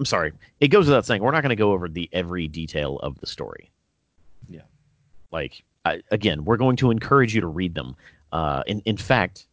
I'm 0.00 0.06
sorry. 0.06 0.32
It 0.60 0.68
goes 0.68 0.86
without 0.86 1.04
saying 1.04 1.22
we're 1.22 1.30
not 1.30 1.42
going 1.42 1.50
to 1.50 1.56
go 1.56 1.72
over 1.72 1.86
the 1.86 2.08
every 2.14 2.48
detail 2.48 2.98
of 3.00 3.20
the 3.20 3.26
story. 3.26 3.70
Yeah. 4.48 4.62
Like 5.30 5.62
I, 5.84 6.00
again, 6.10 6.46
we're 6.46 6.56
going 6.56 6.76
to 6.76 6.90
encourage 6.90 7.34
you 7.34 7.42
to 7.42 7.48
read 7.48 7.74
them. 7.74 7.94
Uh, 8.32 8.62
in 8.66 8.80
in 8.86 8.96
fact, 8.96 9.44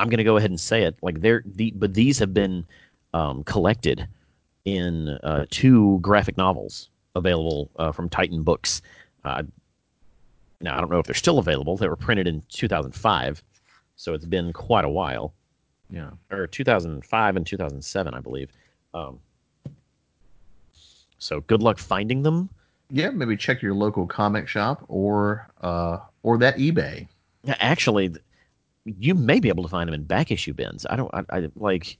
I'm 0.00 0.08
going 0.08 0.18
to 0.18 0.24
go 0.24 0.36
ahead 0.36 0.50
and 0.50 0.58
say 0.58 0.82
it. 0.82 0.96
Like 1.02 1.20
they're 1.20 1.44
the, 1.46 1.70
but 1.76 1.94
these 1.94 2.18
have 2.18 2.34
been 2.34 2.66
um, 3.14 3.44
collected 3.44 4.08
in 4.64 5.08
uh, 5.22 5.46
two 5.50 6.00
graphic 6.02 6.36
novels 6.36 6.88
available 7.14 7.70
uh, 7.76 7.92
from 7.92 8.08
Titan 8.08 8.42
Books. 8.42 8.82
Uh, 9.24 9.44
now 10.62 10.76
I 10.76 10.80
don't 10.80 10.90
know 10.90 10.98
if 10.98 11.06
they're 11.06 11.14
still 11.14 11.38
available. 11.38 11.76
They 11.76 11.88
were 11.88 11.96
printed 11.96 12.26
in 12.26 12.42
2005, 12.48 13.42
so 13.96 14.14
it's 14.14 14.24
been 14.24 14.52
quite 14.52 14.84
a 14.84 14.88
while. 14.88 15.34
Yeah. 15.90 16.10
Or 16.30 16.46
2005 16.46 17.36
and 17.36 17.46
2007, 17.46 18.14
I 18.14 18.20
believe. 18.20 18.50
Um, 18.94 19.18
so 21.18 21.40
good 21.40 21.62
luck 21.62 21.78
finding 21.78 22.22
them. 22.22 22.48
Yeah, 22.90 23.10
maybe 23.10 23.36
check 23.36 23.62
your 23.62 23.74
local 23.74 24.06
comic 24.06 24.48
shop 24.48 24.84
or 24.88 25.48
uh, 25.60 25.98
or 26.22 26.38
that 26.38 26.56
eBay. 26.56 27.08
Yeah, 27.44 27.56
actually, 27.58 28.14
you 28.84 29.14
may 29.14 29.40
be 29.40 29.48
able 29.48 29.62
to 29.62 29.68
find 29.68 29.88
them 29.88 29.94
in 29.94 30.04
back 30.04 30.30
issue 30.30 30.52
bins. 30.52 30.86
I 30.88 30.96
don't. 30.96 31.10
I, 31.14 31.24
I 31.30 31.48
like. 31.56 31.96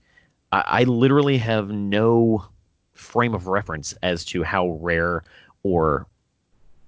I, 0.51 0.63
I 0.67 0.83
literally 0.83 1.37
have 1.37 1.69
no 1.69 2.45
frame 2.93 3.33
of 3.33 3.47
reference 3.47 3.95
as 4.03 4.23
to 4.25 4.43
how 4.43 4.71
rare 4.81 5.23
or 5.63 6.05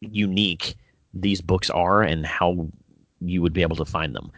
unique 0.01 0.75
these 1.15 1.41
books 1.41 1.69
are 1.69 2.04
and 2.04 2.25
how 2.25 2.67
you 3.21 3.41
would 3.41 3.54
be 3.54 3.62
able 3.62 3.78
to 3.78 3.86
find 3.86 4.13
them. 4.13 4.32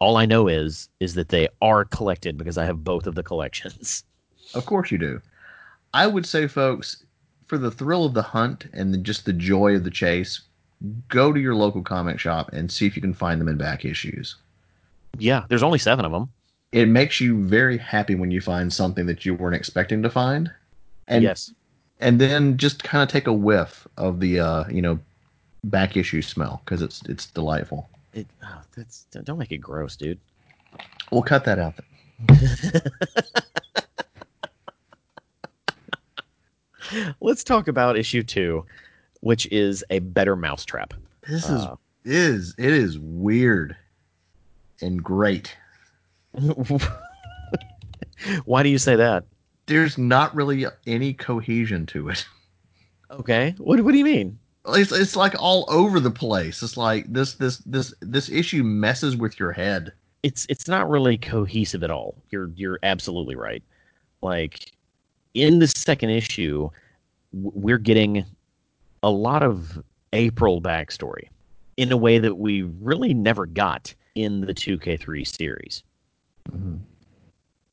All 0.00 0.16
I 0.16 0.26
know 0.26 0.48
is 0.48 0.88
is 0.98 1.14
that 1.14 1.28
they 1.28 1.48
are 1.60 1.84
collected 1.84 2.36
because 2.36 2.58
I 2.58 2.64
have 2.64 2.82
both 2.82 3.06
of 3.06 3.14
the 3.14 3.22
collections. 3.22 4.04
Of 4.54 4.66
course 4.66 4.90
you 4.90 4.98
do. 4.98 5.22
I 5.94 6.06
would 6.06 6.26
say, 6.26 6.46
folks, 6.46 7.04
for 7.46 7.56
the 7.56 7.70
thrill 7.70 8.04
of 8.04 8.12
the 8.12 8.22
hunt 8.22 8.66
and 8.72 8.92
the, 8.92 8.98
just 8.98 9.24
the 9.24 9.32
joy 9.32 9.74
of 9.76 9.84
the 9.84 9.90
chase, 9.90 10.42
go 11.08 11.32
to 11.32 11.40
your 11.40 11.54
local 11.54 11.80
comic 11.80 12.18
shop 12.18 12.50
and 12.52 12.70
see 12.70 12.86
if 12.86 12.96
you 12.96 13.00
can 13.00 13.14
find 13.14 13.40
them 13.40 13.48
in 13.48 13.56
back 13.56 13.84
issues. 13.84 14.36
Yeah, 15.18 15.44
there's 15.48 15.62
only 15.62 15.78
seven 15.78 16.04
of 16.04 16.12
them. 16.12 16.28
It 16.72 16.88
makes 16.88 17.20
you 17.20 17.42
very 17.44 17.78
happy 17.78 18.14
when 18.14 18.30
you 18.30 18.40
find 18.40 18.72
something 18.72 19.06
that 19.06 19.24
you 19.24 19.34
weren't 19.34 19.54
expecting 19.54 20.02
to 20.02 20.10
find. 20.10 20.50
And 21.08 21.22
yes. 21.22 21.52
and 22.00 22.20
then 22.20 22.56
just 22.56 22.82
kind 22.82 23.02
of 23.02 23.08
take 23.08 23.26
a 23.26 23.32
whiff 23.32 23.86
of 23.96 24.20
the 24.20 24.40
uh, 24.40 24.64
you 24.68 24.80
know 24.80 24.98
back 25.64 25.96
issue 25.96 26.22
smell 26.22 26.60
because 26.64 26.82
it's 26.82 27.02
it's 27.08 27.26
delightful. 27.26 27.88
It, 28.14 28.26
oh, 28.44 28.60
that's 28.76 29.04
don't 29.24 29.38
make 29.38 29.52
it 29.52 29.58
gross, 29.58 29.96
dude. 29.96 30.18
We'll 31.10 31.22
cut 31.22 31.44
that 31.44 31.58
out. 31.58 31.74
Then. 32.28 32.82
Let's 37.20 37.42
talk 37.44 37.68
about 37.68 37.96
issue 37.96 38.22
two, 38.22 38.66
which 39.20 39.46
is 39.46 39.82
a 39.90 40.00
better 40.00 40.36
mousetrap. 40.36 40.92
This 41.26 41.48
Uh, 41.48 41.76
is 42.04 42.48
is 42.48 42.54
it 42.58 42.72
is 42.72 42.98
weird 42.98 43.76
and 44.80 45.02
great. 45.02 45.56
Why 48.44 48.62
do 48.62 48.68
you 48.68 48.78
say 48.78 48.96
that? 48.96 49.24
There's 49.66 49.96
not 49.96 50.34
really 50.34 50.66
any 50.86 51.14
cohesion 51.14 51.86
to 51.86 52.08
it. 52.08 52.26
Okay. 53.10 53.54
What 53.58 53.80
what 53.82 53.92
do 53.92 53.98
you 53.98 54.04
mean? 54.04 54.38
It's 54.68 54.92
it's 54.92 55.16
like 55.16 55.34
all 55.40 55.64
over 55.68 55.98
the 55.98 56.10
place. 56.10 56.62
It's 56.62 56.76
like 56.76 57.12
this 57.12 57.34
this 57.34 57.58
this 57.58 57.92
this 58.00 58.28
issue 58.28 58.62
messes 58.62 59.16
with 59.16 59.38
your 59.38 59.52
head. 59.52 59.92
It's 60.22 60.46
it's 60.48 60.68
not 60.68 60.88
really 60.88 61.18
cohesive 61.18 61.82
at 61.82 61.90
all. 61.90 62.14
You're 62.30 62.50
you're 62.54 62.78
absolutely 62.82 63.34
right. 63.34 63.62
Like 64.22 64.72
in 65.34 65.58
the 65.58 65.66
second 65.66 66.10
issue, 66.10 66.70
we're 67.32 67.78
getting 67.78 68.24
a 69.02 69.10
lot 69.10 69.42
of 69.42 69.82
April 70.12 70.62
backstory 70.62 71.28
in 71.76 71.90
a 71.90 71.96
way 71.96 72.18
that 72.18 72.36
we 72.36 72.62
really 72.62 73.14
never 73.14 73.46
got 73.46 73.92
in 74.14 74.42
the 74.42 74.54
2K3 74.54 75.26
series. 75.26 75.82
Mm-hmm. 76.50 76.76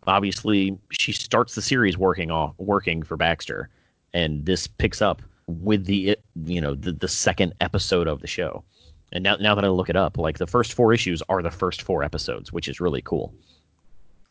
Obviously, 0.08 0.78
she 0.90 1.12
starts 1.12 1.54
the 1.54 1.62
series 1.62 1.98
working 1.98 2.32
off 2.32 2.56
working 2.58 3.04
for 3.04 3.16
Baxter, 3.16 3.70
and 4.14 4.46
this 4.46 4.66
picks 4.66 5.04
up 5.04 5.22
with 5.50 5.86
the 5.86 6.16
you 6.46 6.62
know 6.62 6.76
the, 6.76 6.92
the 6.92 7.08
second 7.08 7.54
episode 7.60 8.08
of 8.08 8.22
the 8.22 8.28
show. 8.28 8.64
And 9.12 9.24
now 9.24 9.36
now 9.38 9.56
that 9.56 9.66
I 9.66 9.70
look 9.70 9.90
it 9.90 9.96
up, 9.96 10.18
like 10.18 10.38
the 10.38 10.48
first 10.48 10.74
four 10.74 10.94
issues 10.94 11.24
are 11.30 11.42
the 11.42 11.52
first 11.52 11.82
four 11.82 12.04
episodes, 12.04 12.54
which 12.54 12.68
is 12.68 12.80
really 12.80 13.02
cool. 13.02 13.34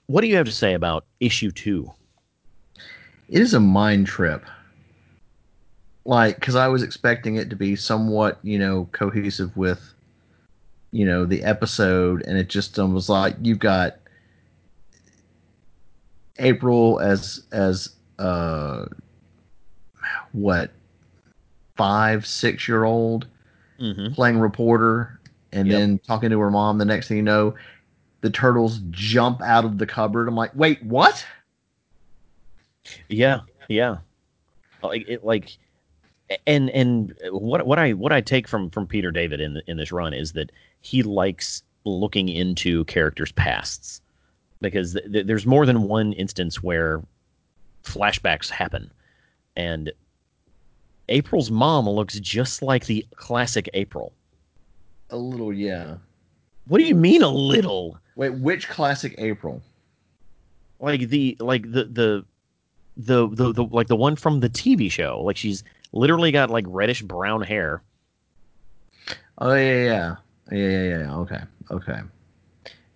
What 0.06 0.20
do 0.20 0.28
you 0.28 0.36
have 0.36 0.46
to 0.46 0.52
say 0.52 0.74
about 0.74 1.04
issue 1.20 1.50
two? 1.50 1.92
It 3.28 3.42
is 3.42 3.52
a 3.52 3.60
mind 3.60 4.06
trip. 4.06 4.44
Like, 6.04 6.36
because 6.36 6.54
I 6.54 6.68
was 6.68 6.82
expecting 6.82 7.36
it 7.36 7.50
to 7.50 7.56
be 7.56 7.76
somewhat, 7.76 8.38
you 8.42 8.58
know, 8.58 8.88
cohesive 8.92 9.54
with, 9.54 9.92
you 10.90 11.04
know, 11.04 11.26
the 11.26 11.42
episode, 11.42 12.22
and 12.26 12.38
it 12.38 12.48
just 12.48 12.78
um, 12.78 12.94
was 12.94 13.10
like 13.10 13.36
you've 13.42 13.58
got 13.58 13.98
April 16.38 17.00
as 17.00 17.44
as 17.52 17.90
uh, 18.18 18.86
what 20.32 20.70
five 21.78 22.26
six 22.26 22.68
year 22.68 22.84
old 22.84 23.26
Mm-hmm. 23.80 24.12
playing 24.12 24.40
reporter 24.40 25.20
and 25.52 25.68
Yep. 25.68 25.78
then 25.78 25.98
talking 26.00 26.30
to 26.30 26.40
her 26.40 26.50
mom. 26.50 26.78
The 26.78 26.84
next 26.84 27.06
thing 27.06 27.16
you 27.16 27.22
know, 27.22 27.54
the 28.22 28.28
turtles 28.30 28.80
jump 28.90 29.40
out 29.40 29.64
of 29.64 29.78
the 29.78 29.86
cupboard. 29.86 30.26
I'm 30.26 30.34
like, 30.34 30.50
wait, 30.56 30.82
what? 30.82 31.24
Yeah, 33.08 33.40
yeah. 33.68 33.98
Like 34.82 35.08
it, 35.08 35.24
like, 35.24 35.56
and 36.46 36.70
and 36.70 37.14
what 37.30 37.66
what 37.66 37.78
I 37.78 37.92
what 37.92 38.12
I 38.12 38.20
take 38.20 38.48
from 38.48 38.70
from 38.70 38.86
Peter 38.86 39.10
David 39.10 39.40
in 39.40 39.60
in 39.66 39.76
this 39.76 39.92
run 39.92 40.12
is 40.12 40.32
that 40.32 40.50
he 40.80 41.02
likes 41.04 41.62
looking 41.84 42.28
into 42.28 42.84
characters' 42.86 43.32
pasts 43.32 44.00
because 44.60 44.94
th- 44.94 45.12
th- 45.12 45.26
there's 45.26 45.46
more 45.46 45.66
than 45.66 45.82
one 45.82 46.12
instance 46.14 46.62
where 46.62 47.02
flashbacks 47.84 48.48
happen, 48.50 48.90
and 49.56 49.92
April's 51.08 51.50
mom 51.50 51.88
looks 51.88 52.18
just 52.20 52.62
like 52.62 52.86
the 52.86 53.06
classic 53.16 53.68
April. 53.74 54.12
A 55.10 55.16
little, 55.16 55.52
yeah. 55.52 55.96
What 56.66 56.78
do 56.78 56.84
you 56.84 56.94
mean 56.94 57.22
a 57.22 57.28
little? 57.28 57.98
Wait, 58.16 58.34
which 58.34 58.68
classic 58.68 59.14
April? 59.18 59.62
like 60.80 61.08
the 61.08 61.36
like 61.40 61.62
the 61.62 61.84
the 61.84 62.24
the 62.96 63.28
the, 63.28 63.52
the 63.52 63.64
like 63.64 63.88
the 63.88 63.96
one 63.96 64.16
from 64.16 64.40
the 64.40 64.48
TV 64.48 64.90
show. 64.90 65.20
Like 65.22 65.36
she's 65.36 65.64
literally 65.92 66.32
got 66.32 66.50
like 66.50 66.64
reddish 66.68 67.02
brown 67.02 67.42
hair. 67.42 67.82
Oh 69.38 69.54
yeah, 69.54 69.72
yeah, 69.72 70.16
yeah, 70.50 70.58
yeah, 70.58 70.68
yeah. 70.68 70.98
yeah. 70.98 71.14
Okay, 71.16 71.40
okay. 71.70 72.00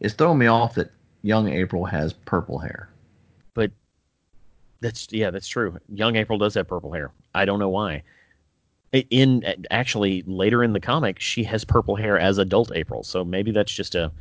It's 0.00 0.14
throwing 0.14 0.38
me 0.38 0.46
off 0.46 0.74
that 0.74 0.90
young 1.22 1.48
April 1.48 1.84
has 1.84 2.12
purple 2.12 2.58
hair. 2.58 2.88
But 3.54 3.70
that's 4.80 5.08
yeah, 5.10 5.30
that's 5.30 5.48
true. 5.48 5.78
Young 5.88 6.16
April 6.16 6.38
does 6.38 6.54
have 6.54 6.68
purple 6.68 6.92
hair. 6.92 7.10
I 7.34 7.44
don't 7.44 7.58
know 7.58 7.68
why. 7.68 8.02
In 8.92 9.42
actually 9.70 10.22
later 10.26 10.62
in 10.62 10.74
the 10.74 10.80
comic, 10.80 11.18
she 11.18 11.44
has 11.44 11.64
purple 11.64 11.96
hair 11.96 12.18
as 12.18 12.38
adult 12.38 12.72
April. 12.74 13.02
So 13.02 13.24
maybe 13.24 13.50
that's 13.50 13.72
just 13.72 13.94
a, 13.94 14.12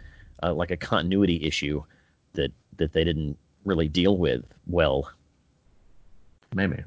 a 0.44 0.54
like 0.54 0.72
a 0.72 0.78
continuity 0.78 1.44
issue 1.44 1.84
that 2.34 2.52
that 2.78 2.94
they 2.94 3.04
didn't 3.04 3.38
really 3.66 3.90
deal 3.90 4.18
with 4.18 4.46
well. 4.68 5.12
Maybe. 6.56 6.84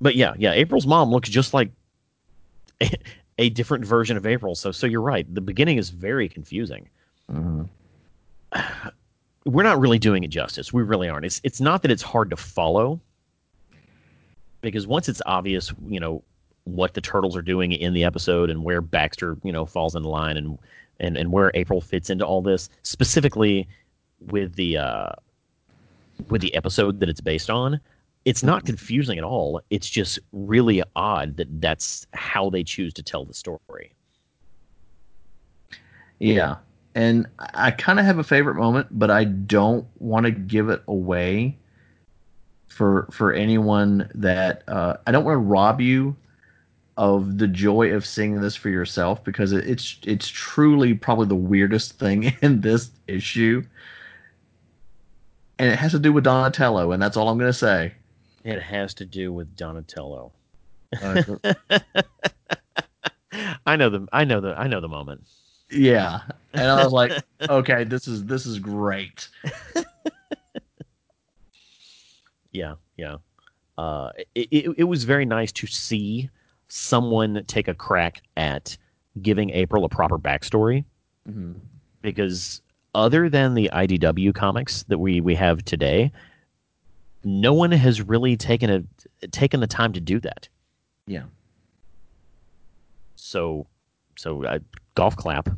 But 0.00 0.16
yeah, 0.16 0.34
yeah, 0.38 0.52
April's 0.52 0.86
mom 0.86 1.10
looks 1.10 1.28
just 1.28 1.52
like 1.52 1.70
a, 2.80 2.90
a 3.38 3.50
different 3.50 3.84
version 3.84 4.16
of 4.16 4.26
April. 4.26 4.54
So 4.54 4.72
so 4.72 4.86
you're 4.86 5.02
right. 5.02 5.32
The 5.34 5.42
beginning 5.42 5.76
is 5.76 5.90
very 5.90 6.28
confusing. 6.28 6.88
hmm 7.30 7.64
we're 9.44 9.62
not 9.62 9.80
really 9.80 9.98
doing 9.98 10.24
it 10.24 10.28
justice. 10.28 10.72
We 10.72 10.82
really 10.82 11.08
aren't. 11.08 11.26
It's 11.26 11.40
it's 11.44 11.60
not 11.60 11.82
that 11.82 11.90
it's 11.90 12.02
hard 12.02 12.30
to 12.30 12.36
follow 12.36 13.00
because 14.62 14.86
once 14.86 15.08
it's 15.08 15.20
obvious, 15.26 15.72
you 15.86 16.00
know, 16.00 16.22
what 16.64 16.94
the 16.94 17.00
turtles 17.00 17.36
are 17.36 17.42
doing 17.42 17.72
in 17.72 17.92
the 17.92 18.04
episode 18.04 18.48
and 18.48 18.64
where 18.64 18.80
Baxter, 18.80 19.36
you 19.42 19.52
know, 19.52 19.66
falls 19.66 19.94
in 19.94 20.04
line 20.04 20.36
and 20.36 20.58
and 21.00 21.16
and 21.16 21.32
where 21.32 21.50
April 21.54 21.80
fits 21.80 22.08
into 22.08 22.24
all 22.24 22.40
this, 22.40 22.70
specifically 22.82 23.68
with 24.28 24.54
the 24.54 24.78
uh 24.78 25.10
with 26.28 26.40
the 26.40 26.54
episode 26.54 27.00
that 27.00 27.08
it's 27.08 27.20
based 27.20 27.50
on, 27.50 27.80
it's 28.24 28.42
not 28.42 28.64
confusing 28.64 29.18
at 29.18 29.24
all. 29.24 29.60
It's 29.70 29.90
just 29.90 30.18
really 30.32 30.82
odd 30.94 31.36
that 31.36 31.60
that's 31.60 32.06
how 32.14 32.48
they 32.48 32.62
choose 32.62 32.94
to 32.94 33.02
tell 33.02 33.24
the 33.24 33.34
story. 33.34 33.92
Yeah. 36.20 36.56
And 36.94 37.26
I 37.38 37.72
kind 37.72 37.98
of 37.98 38.04
have 38.04 38.18
a 38.18 38.24
favorite 38.24 38.54
moment, 38.54 38.86
but 38.90 39.10
I 39.10 39.24
don't 39.24 39.86
want 39.98 40.26
to 40.26 40.30
give 40.30 40.68
it 40.68 40.82
away 40.86 41.58
for 42.72 43.06
for 43.10 43.32
anyone 43.32 44.10
that 44.14 44.62
uh, 44.68 44.96
I 45.06 45.12
don't 45.12 45.24
want 45.24 45.34
to 45.34 45.38
rob 45.38 45.80
you 45.80 46.16
of 46.96 47.38
the 47.38 47.48
joy 47.48 47.92
of 47.92 48.04
seeing 48.04 48.40
this 48.40 48.54
for 48.54 48.68
yourself 48.68 49.22
because 49.24 49.52
it, 49.52 49.68
it's 49.68 49.98
it's 50.04 50.28
truly 50.28 50.94
probably 50.94 51.26
the 51.26 51.34
weirdest 51.34 51.98
thing 51.98 52.34
in 52.42 52.60
this 52.60 52.90
issue, 53.06 53.62
and 55.58 55.70
it 55.70 55.78
has 55.78 55.92
to 55.92 55.98
do 55.98 56.12
with 56.12 56.24
Donatello, 56.24 56.92
and 56.92 57.02
that's 57.02 57.16
all 57.16 57.28
I'm 57.28 57.38
going 57.38 57.48
to 57.48 57.58
say. 57.58 57.92
It 58.44 58.60
has 58.60 58.94
to 58.94 59.04
do 59.04 59.32
with 59.32 59.54
Donatello. 59.56 60.32
Uh, 61.00 61.22
I 63.66 63.76
know 63.76 63.88
the 63.88 64.08
I 64.12 64.24
know 64.24 64.40
the 64.40 64.54
I 64.58 64.66
know 64.66 64.80
the 64.80 64.88
moment. 64.88 65.24
Yeah, 65.70 66.20
and 66.52 66.70
I 66.70 66.84
was 66.84 66.92
like, 66.92 67.12
okay, 67.48 67.84
this 67.84 68.06
is 68.06 68.24
this 68.26 68.44
is 68.44 68.58
great. 68.58 69.28
Yeah, 72.52 72.74
yeah. 72.96 73.16
Uh, 73.78 74.10
it, 74.34 74.48
it, 74.50 74.74
it 74.78 74.84
was 74.84 75.04
very 75.04 75.24
nice 75.24 75.50
to 75.52 75.66
see 75.66 76.28
someone 76.68 77.42
take 77.46 77.68
a 77.68 77.74
crack 77.74 78.22
at 78.36 78.76
giving 79.20 79.50
April 79.50 79.84
a 79.84 79.88
proper 79.88 80.18
backstory 80.18 80.84
Mm-hmm. 81.28 81.52
because 82.02 82.60
other 82.96 83.28
than 83.28 83.54
the 83.54 83.70
IDW 83.72 84.34
comics 84.34 84.82
that 84.84 84.98
we, 84.98 85.20
we 85.20 85.36
have 85.36 85.64
today, 85.64 86.10
no 87.22 87.54
one 87.54 87.70
has 87.70 88.02
really 88.02 88.36
taken 88.36 88.68
a 89.22 89.26
taken 89.28 89.60
the 89.60 89.68
time 89.68 89.92
to 89.92 90.00
do 90.00 90.18
that. 90.20 90.48
Yeah, 91.06 91.22
So, 93.14 93.66
so 94.16 94.44
uh, 94.44 94.58
golf 94.96 95.14
clap. 95.16 95.48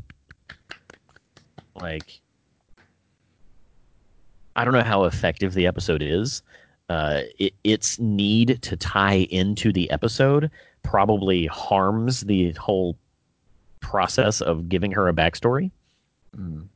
Like, 1.74 2.20
I 4.54 4.64
don't 4.64 4.74
know 4.74 4.82
how 4.82 5.04
effective 5.04 5.54
the 5.54 5.66
episode 5.66 6.02
is. 6.02 6.42
Uh, 6.88 7.22
it, 7.38 7.54
its 7.64 7.98
need 7.98 8.60
to 8.62 8.76
tie 8.76 9.26
into 9.30 9.72
the 9.72 9.90
episode 9.90 10.50
probably 10.82 11.46
harms 11.46 12.20
the 12.22 12.52
whole 12.52 12.96
process 13.80 14.40
of 14.40 14.68
giving 14.68 14.92
her 14.92 15.08
a 15.08 15.12
backstory. 15.12 15.70
Mm. 16.36 16.66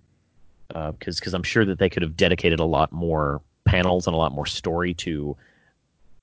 Because 0.69 1.19
because 1.19 1.35
I'm 1.35 1.43
sure 1.43 1.65
that 1.65 1.79
they 1.79 1.89
could 1.89 2.03
have 2.03 2.17
dedicated 2.17 2.61
a 2.61 2.65
lot 2.65 2.93
more 2.93 3.41
panels 3.65 4.07
and 4.07 4.15
a 4.15 4.17
lot 4.19 4.33
more 4.33 4.47
story 4.47 4.95
to 4.95 5.37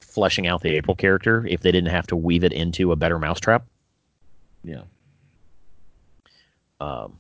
fleshing 0.02 0.48
out 0.48 0.62
the 0.62 0.70
April 0.76 0.96
character 0.96 1.46
if 1.48 1.62
they 1.62 1.72
didn't 1.72 1.90
have 1.90 2.08
to 2.08 2.16
weave 2.16 2.44
it 2.44 2.54
into 2.54 2.92
a 2.92 2.96
better 2.96 3.20
mousetrap. 3.20 3.66
yeah, 4.64 4.84
Um, 6.80 7.18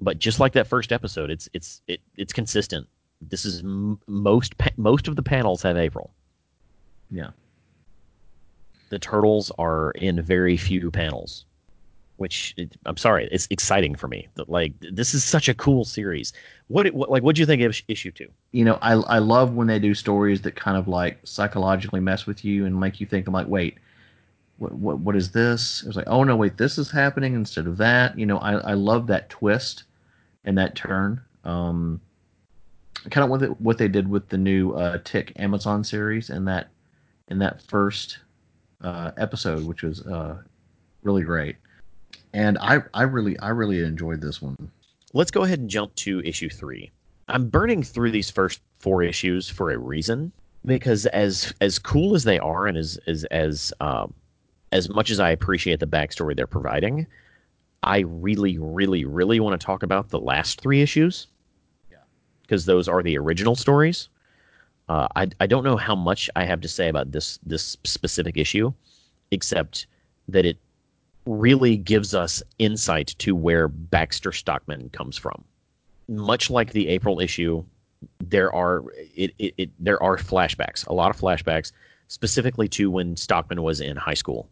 but 0.00 0.18
just 0.18 0.38
like 0.40 0.52
that 0.52 0.66
first 0.66 0.92
episode, 0.92 1.30
it's 1.30 1.48
it's 1.52 1.80
it, 1.88 2.00
it's 2.16 2.32
consistent. 2.32 2.86
This 3.28 3.44
is 3.44 3.60
m- 3.60 3.98
most 4.06 4.58
pa- 4.58 4.70
most 4.76 5.08
of 5.08 5.16
the 5.16 5.22
panels 5.22 5.62
have 5.62 5.76
April. 5.76 6.12
yeah. 7.10 7.30
The 8.90 8.98
turtles 8.98 9.50
are 9.58 9.92
in 9.92 10.20
very 10.20 10.58
few 10.58 10.90
panels, 10.90 11.46
which 12.18 12.52
it, 12.58 12.76
I'm 12.84 12.98
sorry, 12.98 13.26
it's 13.32 13.46
exciting 13.48 13.94
for 13.94 14.06
me. 14.06 14.28
That, 14.34 14.50
Like 14.50 14.74
this 14.80 15.14
is 15.14 15.24
such 15.24 15.48
a 15.48 15.54
cool 15.54 15.86
series. 15.86 16.34
What, 16.68 16.92
what 16.92 17.08
like 17.10 17.22
what 17.22 17.34
do 17.36 17.40
you 17.40 17.46
think 17.46 17.62
of 17.62 17.80
issue- 17.88 18.10
two? 18.10 18.28
You 18.50 18.66
know, 18.66 18.78
I 18.82 18.92
I 18.94 19.18
love 19.18 19.54
when 19.54 19.66
they 19.66 19.78
do 19.78 19.94
stories 19.94 20.42
that 20.42 20.56
kind 20.56 20.76
of 20.76 20.88
like 20.88 21.18
psychologically 21.24 22.00
mess 22.00 22.26
with 22.26 22.44
you 22.44 22.66
and 22.66 22.78
make 22.78 23.00
you 23.00 23.06
think. 23.06 23.26
I'm 23.26 23.32
like, 23.32 23.48
wait, 23.48 23.78
what 24.58 24.72
what 24.74 24.98
what 24.98 25.16
is 25.16 25.30
this? 25.30 25.82
It 25.82 25.86
was 25.86 25.96
like, 25.96 26.08
oh 26.08 26.22
no, 26.24 26.36
wait, 26.36 26.58
this 26.58 26.76
is 26.76 26.90
happening 26.90 27.34
instead 27.34 27.66
of 27.66 27.78
that. 27.78 28.18
You 28.18 28.26
know, 28.26 28.38
I 28.38 28.52
I 28.56 28.74
love 28.74 29.06
that 29.06 29.30
twist 29.30 29.84
and 30.44 30.58
that 30.58 30.74
turn. 30.74 31.18
Um, 31.44 31.98
kind 33.10 33.24
of 33.24 33.30
what 33.30 33.40
they, 33.40 33.46
what 33.46 33.78
they 33.78 33.88
did 33.88 34.08
with 34.08 34.28
the 34.28 34.38
new 34.38 34.72
uh, 34.72 34.98
Tick 35.04 35.32
Amazon 35.36 35.82
series 35.84 36.30
and 36.30 36.46
that 36.48 36.68
in 37.28 37.38
that 37.38 37.62
first 37.62 38.18
uh, 38.82 39.12
episode, 39.16 39.64
which 39.64 39.82
was 39.82 40.06
uh, 40.06 40.36
really 41.02 41.22
great. 41.22 41.56
And 42.32 42.58
I 42.58 42.82
I 42.94 43.02
really 43.02 43.38
I 43.40 43.48
really 43.48 43.82
enjoyed 43.84 44.20
this 44.20 44.40
one. 44.40 44.56
Let's 45.12 45.30
go 45.30 45.42
ahead 45.44 45.58
and 45.58 45.68
jump 45.68 45.94
to 45.96 46.20
issue 46.20 46.48
three. 46.48 46.90
I'm 47.28 47.48
burning 47.48 47.82
through 47.82 48.10
these 48.10 48.30
first 48.30 48.60
four 48.78 49.02
issues 49.02 49.48
for 49.48 49.70
a 49.70 49.78
reason 49.78 50.32
because 50.64 51.06
as 51.06 51.52
as 51.60 51.78
cool 51.78 52.14
as 52.14 52.24
they 52.24 52.38
are 52.38 52.66
and 52.66 52.76
as 52.76 52.98
as 53.06 53.24
as 53.24 53.72
um, 53.80 54.12
as 54.72 54.88
much 54.88 55.10
as 55.10 55.20
I 55.20 55.30
appreciate 55.30 55.80
the 55.80 55.86
backstory 55.86 56.34
they're 56.34 56.46
providing, 56.46 57.06
I 57.82 58.00
really 58.00 58.58
really 58.58 59.04
really 59.04 59.40
want 59.40 59.60
to 59.60 59.64
talk 59.64 59.82
about 59.82 60.08
the 60.08 60.20
last 60.20 60.60
three 60.60 60.82
issues. 60.82 61.26
Because 62.42 62.66
those 62.66 62.88
are 62.88 63.02
the 63.02 63.16
original 63.18 63.54
stories. 63.54 64.08
Uh, 64.88 65.08
I 65.16 65.28
I 65.40 65.46
don't 65.46 65.64
know 65.64 65.76
how 65.76 65.94
much 65.94 66.28
I 66.36 66.44
have 66.44 66.60
to 66.60 66.68
say 66.68 66.88
about 66.88 67.12
this 67.12 67.38
this 67.46 67.76
specific 67.84 68.36
issue, 68.36 68.72
except 69.30 69.86
that 70.28 70.44
it 70.44 70.58
really 71.24 71.76
gives 71.76 72.14
us 72.14 72.42
insight 72.58 73.14
to 73.18 73.34
where 73.34 73.68
Baxter 73.68 74.32
Stockman 74.32 74.90
comes 74.90 75.16
from. 75.16 75.44
Much 76.08 76.50
like 76.50 76.72
the 76.72 76.88
April 76.88 77.20
issue, 77.20 77.64
there 78.18 78.52
are 78.52 78.82
it, 79.14 79.32
it, 79.38 79.54
it 79.56 79.70
there 79.78 80.02
are 80.02 80.16
flashbacks, 80.16 80.86
a 80.88 80.92
lot 80.92 81.10
of 81.10 81.20
flashbacks, 81.20 81.72
specifically 82.08 82.68
to 82.68 82.90
when 82.90 83.16
Stockman 83.16 83.62
was 83.62 83.80
in 83.80 83.96
high 83.96 84.14
school, 84.14 84.48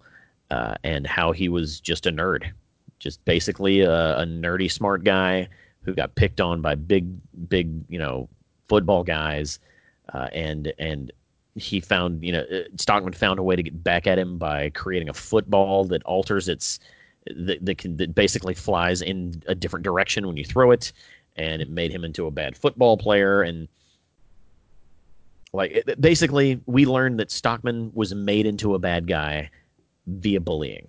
uh, 0.50 0.74
and 0.84 1.06
how 1.06 1.32
he 1.32 1.48
was 1.48 1.80
just 1.80 2.06
a 2.06 2.12
nerd, 2.12 2.50
just 3.00 3.22
basically 3.24 3.80
a, 3.80 4.18
a 4.18 4.24
nerdy 4.24 4.70
smart 4.70 5.02
guy 5.04 5.48
who 5.90 5.94
got 5.96 6.14
picked 6.14 6.40
on 6.40 6.62
by 6.62 6.74
big 6.74 7.08
big 7.48 7.68
you 7.88 7.98
know 7.98 8.28
football 8.68 9.02
guys, 9.02 9.58
uh, 10.14 10.28
and 10.32 10.72
and 10.78 11.12
he 11.56 11.80
found 11.80 12.24
you 12.24 12.32
know 12.32 12.42
uh, 12.42 12.62
Stockman 12.78 13.12
found 13.12 13.40
a 13.40 13.42
way 13.42 13.56
to 13.56 13.62
get 13.62 13.82
back 13.82 14.06
at 14.06 14.18
him 14.18 14.38
by 14.38 14.70
creating 14.70 15.08
a 15.08 15.14
football 15.14 15.84
that 15.86 16.02
alters 16.04 16.48
its 16.48 16.78
that, 17.26 17.64
that, 17.66 17.76
can, 17.76 17.96
that 17.98 18.14
basically 18.14 18.54
flies 18.54 19.02
in 19.02 19.42
a 19.46 19.54
different 19.54 19.82
direction 19.82 20.26
when 20.26 20.36
you 20.36 20.44
throw 20.44 20.70
it 20.70 20.92
and 21.36 21.60
it 21.60 21.68
made 21.68 21.90
him 21.90 22.04
into 22.04 22.26
a 22.26 22.30
bad 22.30 22.56
football 22.56 22.96
player 22.96 23.42
and 23.42 23.68
like 25.52 25.72
it, 25.72 26.00
basically 26.00 26.60
we 26.66 26.86
learned 26.86 27.18
that 27.18 27.30
Stockman 27.30 27.90
was 27.94 28.14
made 28.14 28.46
into 28.46 28.74
a 28.74 28.78
bad 28.78 29.06
guy 29.06 29.50
via 30.06 30.40
bullying 30.40 30.86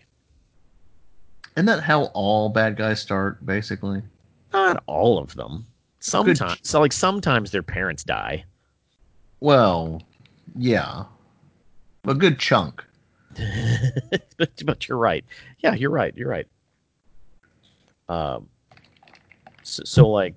Isn't 1.57 1.65
that 1.65 1.81
how 1.81 2.05
all 2.13 2.49
bad 2.49 2.77
guys 2.77 3.01
start, 3.01 3.43
basically? 3.45 4.03
Not 4.53 4.83
all 4.87 5.19
of 5.19 5.35
them 5.35 5.65
sometimes 5.99 6.59
so 6.63 6.79
like 6.79 6.93
sometimes 6.93 7.51
their 7.51 7.63
parents 7.63 8.03
die 8.03 8.43
Well, 9.41 10.03
yeah. 10.55 11.05
A 12.05 12.13
good 12.13 12.39
chunk. 12.39 12.83
but, 14.37 14.63
but 14.65 14.87
you're 14.87 14.97
right. 14.97 15.25
Yeah, 15.59 15.73
you're 15.73 15.89
right. 15.91 16.15
You're 16.15 16.29
right. 16.29 16.47
Um, 18.07 18.47
so, 19.63 19.83
so 19.83 20.09
like 20.09 20.35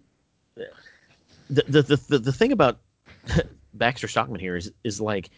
the, 1.51 1.65
the 1.69 1.83
the 1.83 1.97
the 2.09 2.19
the 2.19 2.33
thing 2.33 2.53
about 2.53 2.79
Baxter 3.75 4.09
Stockman 4.09 4.41
here 4.41 4.57
is 4.57 4.71
is 4.85 5.01
like 5.01 5.31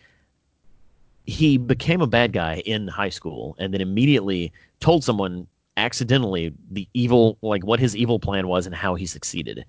he 1.25 1.59
became 1.59 2.01
a 2.01 2.07
bad 2.07 2.33
guy 2.33 2.62
in 2.67 2.87
high 2.89 3.09
school 3.09 3.57
and 3.59 3.73
then 3.73 3.81
immediately 3.81 4.53
told 4.81 5.03
someone 5.03 5.47
accidentally 5.77 6.53
the 6.71 6.89
evil 6.95 7.37
like 7.43 7.65
what 7.65 7.79
his 7.79 7.95
evil 7.95 8.19
plan 8.19 8.49
was 8.49 8.67
and 8.67 8.75
how 8.75 8.95
he 8.95 9.05
succeeded 9.07 9.65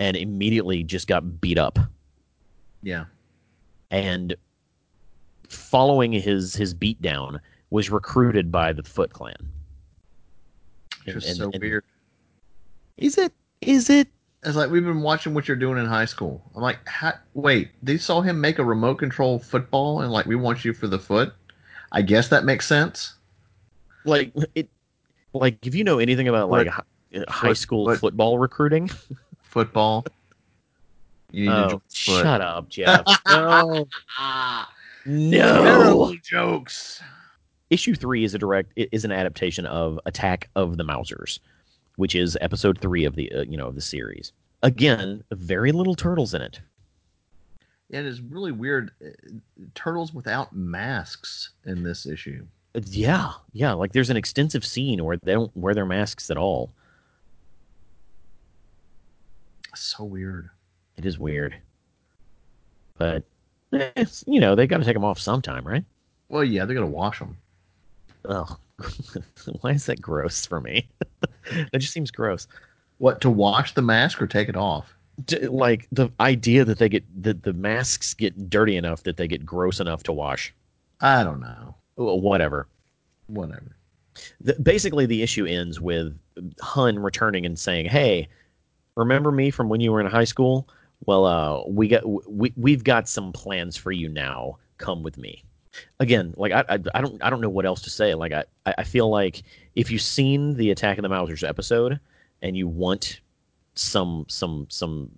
and 0.00 0.16
immediately 0.16 0.84
just 0.84 1.06
got 1.08 1.40
beat 1.40 1.58
up 1.58 1.78
Yeah. 2.82 3.06
and 3.90 4.36
following 5.48 6.12
his 6.12 6.54
his 6.54 6.74
beatdown 6.74 7.38
was 7.70 7.90
recruited 7.90 8.50
by 8.52 8.72
the 8.72 8.82
Foot 8.82 9.12
Clan. 9.12 9.34
Which 11.04 11.14
And- 11.16 11.24
so 11.36 11.50
and- 11.52 11.62
weird. 11.62 11.84
Is 12.96 13.16
it? 13.18 13.32
Is 13.60 13.88
it? 13.90 14.08
It's 14.44 14.56
like 14.56 14.70
we've 14.70 14.84
been 14.84 15.02
watching 15.02 15.34
what 15.34 15.48
you're 15.48 15.56
doing 15.56 15.78
in 15.78 15.86
high 15.86 16.04
school. 16.04 16.42
I'm 16.54 16.62
like, 16.62 16.78
wait, 17.34 17.70
they 17.82 17.98
saw 17.98 18.20
him 18.20 18.40
make 18.40 18.58
a 18.58 18.64
remote 18.64 18.96
control 18.96 19.38
football, 19.38 20.00
and 20.00 20.12
like 20.12 20.26
we 20.26 20.36
want 20.36 20.64
you 20.64 20.72
for 20.72 20.86
the 20.86 20.98
foot. 20.98 21.32
I 21.92 22.02
guess 22.02 22.28
that 22.28 22.44
makes 22.44 22.66
sense. 22.66 23.14
Like 24.04 24.32
it? 24.54 24.68
Like 25.38 25.66
if 25.66 25.74
you 25.74 25.84
know 25.84 25.98
anything 25.98 26.28
about 26.28 26.50
like 26.50 26.66
hi- 26.68 26.82
high 27.28 27.48
Foot- 27.48 27.56
school 27.58 27.86
foot- 27.86 28.00
football 28.00 28.38
recruiting, 28.38 28.90
Football. 29.42 30.04
Oh, 30.06 30.12
join 31.34 31.46
the 31.68 31.70
foot. 31.70 31.82
shut 32.22 32.40
up, 32.40 32.68
Jeff. 32.68 33.04
no, 33.28 33.86
no. 35.06 35.62
terrible 35.62 36.14
jokes. 36.22 37.02
Issue 37.70 37.94
three 37.94 38.24
is 38.24 38.34
a 38.34 38.38
direct 38.38 38.72
is 38.76 39.04
an 39.04 39.12
adaptation 39.12 39.66
of 39.66 39.98
Attack 40.06 40.48
of 40.56 40.76
the 40.78 40.84
Mousers, 40.84 41.38
which 41.96 42.14
is 42.14 42.36
episode 42.40 42.78
three 42.80 43.04
of 43.04 43.14
the 43.14 43.30
uh, 43.32 43.42
you 43.42 43.56
know 43.56 43.66
of 43.68 43.74
the 43.74 43.80
series. 43.82 44.32
Again, 44.62 45.22
very 45.32 45.70
little 45.72 45.94
turtles 45.94 46.34
in 46.34 46.42
it. 46.42 46.60
Yeah, 47.90 48.00
it 48.00 48.06
is 48.06 48.20
really 48.20 48.52
weird. 48.52 48.90
Uh, 49.04 49.10
Turtles 49.74 50.12
without 50.12 50.54
masks 50.54 51.50
in 51.64 51.82
this 51.82 52.06
issue. 52.06 52.44
Yeah, 52.74 53.32
yeah. 53.52 53.72
Like 53.72 53.92
there's 53.92 54.10
an 54.10 54.16
extensive 54.16 54.64
scene 54.64 55.04
where 55.04 55.16
they 55.16 55.32
don't 55.32 55.56
wear 55.56 55.74
their 55.74 55.86
masks 55.86 56.30
at 56.30 56.36
all. 56.36 56.72
So 59.74 60.04
weird. 60.04 60.50
It 60.96 61.06
is 61.06 61.18
weird, 61.18 61.54
but 62.96 63.22
you 64.26 64.40
know 64.40 64.54
they 64.54 64.66
got 64.66 64.78
to 64.78 64.84
take 64.84 64.94
them 64.94 65.04
off 65.04 65.20
sometime, 65.20 65.64
right? 65.66 65.84
Well, 66.28 66.44
yeah, 66.44 66.64
they're 66.64 66.74
gonna 66.74 66.86
wash 66.86 67.20
them. 67.20 67.36
Oh, 68.24 68.58
why 69.60 69.70
is 69.70 69.86
that 69.86 70.00
gross 70.00 70.44
for 70.44 70.60
me? 70.60 70.88
that 71.52 71.78
just 71.78 71.92
seems 71.92 72.10
gross. 72.10 72.48
What 72.98 73.20
to 73.20 73.30
wash 73.30 73.74
the 73.74 73.82
mask 73.82 74.20
or 74.20 74.26
take 74.26 74.48
it 74.48 74.56
off? 74.56 74.92
D- 75.24 75.46
like 75.46 75.86
the 75.92 76.10
idea 76.20 76.64
that 76.64 76.78
they 76.78 76.88
get 76.88 77.04
that 77.22 77.44
the 77.44 77.52
masks 77.52 78.14
get 78.14 78.50
dirty 78.50 78.76
enough 78.76 79.04
that 79.04 79.16
they 79.16 79.28
get 79.28 79.46
gross 79.46 79.78
enough 79.80 80.02
to 80.04 80.12
wash. 80.12 80.52
I 81.00 81.22
don't 81.22 81.40
know. 81.40 81.76
Whatever. 81.98 82.68
Whatever. 83.26 83.76
The, 84.40 84.54
basically, 84.54 85.06
the 85.06 85.22
issue 85.22 85.46
ends 85.46 85.80
with 85.80 86.16
Hun 86.60 86.98
returning 86.98 87.44
and 87.44 87.58
saying, 87.58 87.86
"Hey, 87.86 88.28
remember 88.96 89.32
me 89.32 89.50
from 89.50 89.68
when 89.68 89.80
you 89.80 89.92
were 89.92 90.00
in 90.00 90.06
high 90.06 90.24
school? 90.24 90.68
Well, 91.06 91.26
uh, 91.26 91.62
we 91.66 91.88
got 91.88 92.02
we 92.30 92.52
we've 92.56 92.84
got 92.84 93.08
some 93.08 93.32
plans 93.32 93.76
for 93.76 93.92
you 93.92 94.08
now. 94.08 94.58
Come 94.78 95.02
with 95.02 95.18
me." 95.18 95.44
Again, 96.00 96.34
like 96.36 96.52
I, 96.52 96.64
I, 96.68 96.78
I 96.94 97.00
don't 97.00 97.22
I 97.22 97.30
don't 97.30 97.40
know 97.40 97.48
what 97.48 97.66
else 97.66 97.82
to 97.82 97.90
say. 97.90 98.14
Like 98.14 98.32
I 98.32 98.44
I 98.66 98.84
feel 98.84 99.08
like 99.08 99.42
if 99.74 99.90
you've 99.90 100.02
seen 100.02 100.54
the 100.54 100.70
Attack 100.70 100.98
of 100.98 101.02
the 101.02 101.08
Mousers 101.08 101.46
episode 101.48 101.98
and 102.42 102.56
you 102.56 102.68
want 102.68 103.20
some 103.74 104.24
some 104.28 104.66
some 104.70 105.10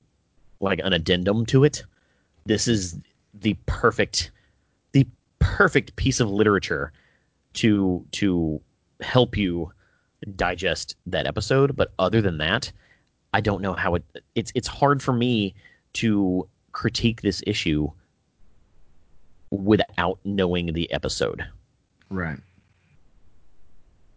like 0.60 0.80
an 0.82 0.92
addendum 0.92 1.46
to 1.46 1.64
it, 1.64 1.84
this 2.44 2.68
is 2.68 2.98
the 3.34 3.56
perfect 3.66 4.30
perfect 5.40 5.96
piece 5.96 6.20
of 6.20 6.30
literature 6.30 6.92
to 7.54 8.06
to 8.12 8.60
help 9.00 9.36
you 9.36 9.72
digest 10.36 10.96
that 11.06 11.26
episode. 11.26 11.74
But 11.74 11.92
other 11.98 12.20
than 12.20 12.38
that, 12.38 12.70
I 13.34 13.40
don't 13.40 13.60
know 13.60 13.72
how 13.72 13.96
it. 13.96 14.04
It's 14.34 14.52
it's 14.54 14.68
hard 14.68 15.02
for 15.02 15.12
me 15.12 15.54
to 15.94 16.48
critique 16.72 17.22
this 17.22 17.42
issue 17.46 17.90
without 19.50 20.18
knowing 20.24 20.72
the 20.72 20.90
episode. 20.92 21.44
Right. 22.08 22.38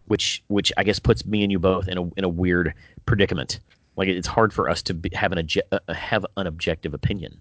Which 0.06 0.44
which 0.48 0.72
I 0.78 0.84
guess 0.84 1.00
puts 1.00 1.26
me 1.26 1.44
and 1.44 1.52
you 1.52 1.60
both 1.60 1.88
in 1.88 1.98
a 1.98 2.04
in 2.18 2.24
a 2.24 2.30
weird 2.30 2.74
predicament. 3.06 3.60
Like 3.96 4.08
it's 4.08 4.28
hard 4.28 4.54
for 4.54 4.70
us 4.70 4.82
to 4.84 4.94
be, 4.94 5.10
have 5.14 5.32
an 5.32 5.48
uh, 5.72 5.94
have 5.94 6.26
an 6.38 6.48
objective 6.48 6.94
opinion. 6.94 7.40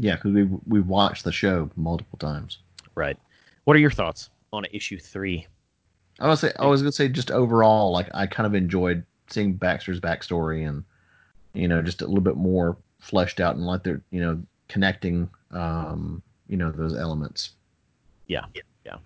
Yeah, 0.00 0.16
because 0.16 0.32
we 0.32 0.44
we've 0.66 0.86
watched 0.86 1.24
the 1.24 1.32
show 1.32 1.70
multiple 1.76 2.18
times. 2.18 2.58
Right. 2.98 3.16
What 3.62 3.76
are 3.76 3.80
your 3.80 3.92
thoughts 3.92 4.28
on 4.52 4.64
issue 4.72 4.98
three? 4.98 5.46
I 6.18 6.26
was 6.26 6.40
say 6.40 6.52
I 6.58 6.66
was 6.66 6.82
gonna 6.82 6.90
say 6.90 7.08
just 7.08 7.30
overall, 7.30 7.92
like 7.92 8.08
I 8.12 8.26
kind 8.26 8.44
of 8.46 8.54
enjoyed 8.54 9.04
seeing 9.30 9.54
Baxter's 9.54 10.00
backstory 10.00 10.68
and 10.68 10.82
you 11.54 11.68
know 11.68 11.80
just 11.80 12.02
a 12.02 12.06
little 12.06 12.20
bit 12.22 12.36
more 12.36 12.76
fleshed 12.98 13.38
out 13.38 13.54
and 13.54 13.64
like 13.64 13.84
they're 13.84 14.02
you 14.10 14.20
know 14.20 14.42
connecting 14.66 15.30
um 15.52 16.20
you 16.48 16.56
know 16.56 16.72
those 16.72 16.96
elements. 16.96 17.50
Yeah, 18.26 18.46
yeah. 18.84 18.96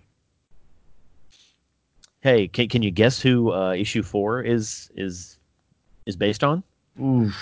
Hey, 2.21 2.47
can 2.47 2.69
can 2.69 2.81
you 2.81 2.89
guess 2.89 3.21
who 3.21 3.53
uh, 3.53 3.73
issue 3.73 4.01
four 4.01 4.41
is 4.41 4.89
is 4.95 5.37
is 6.07 6.15
based 6.15 6.43
on? 6.43 6.63
Oof. 6.99 7.35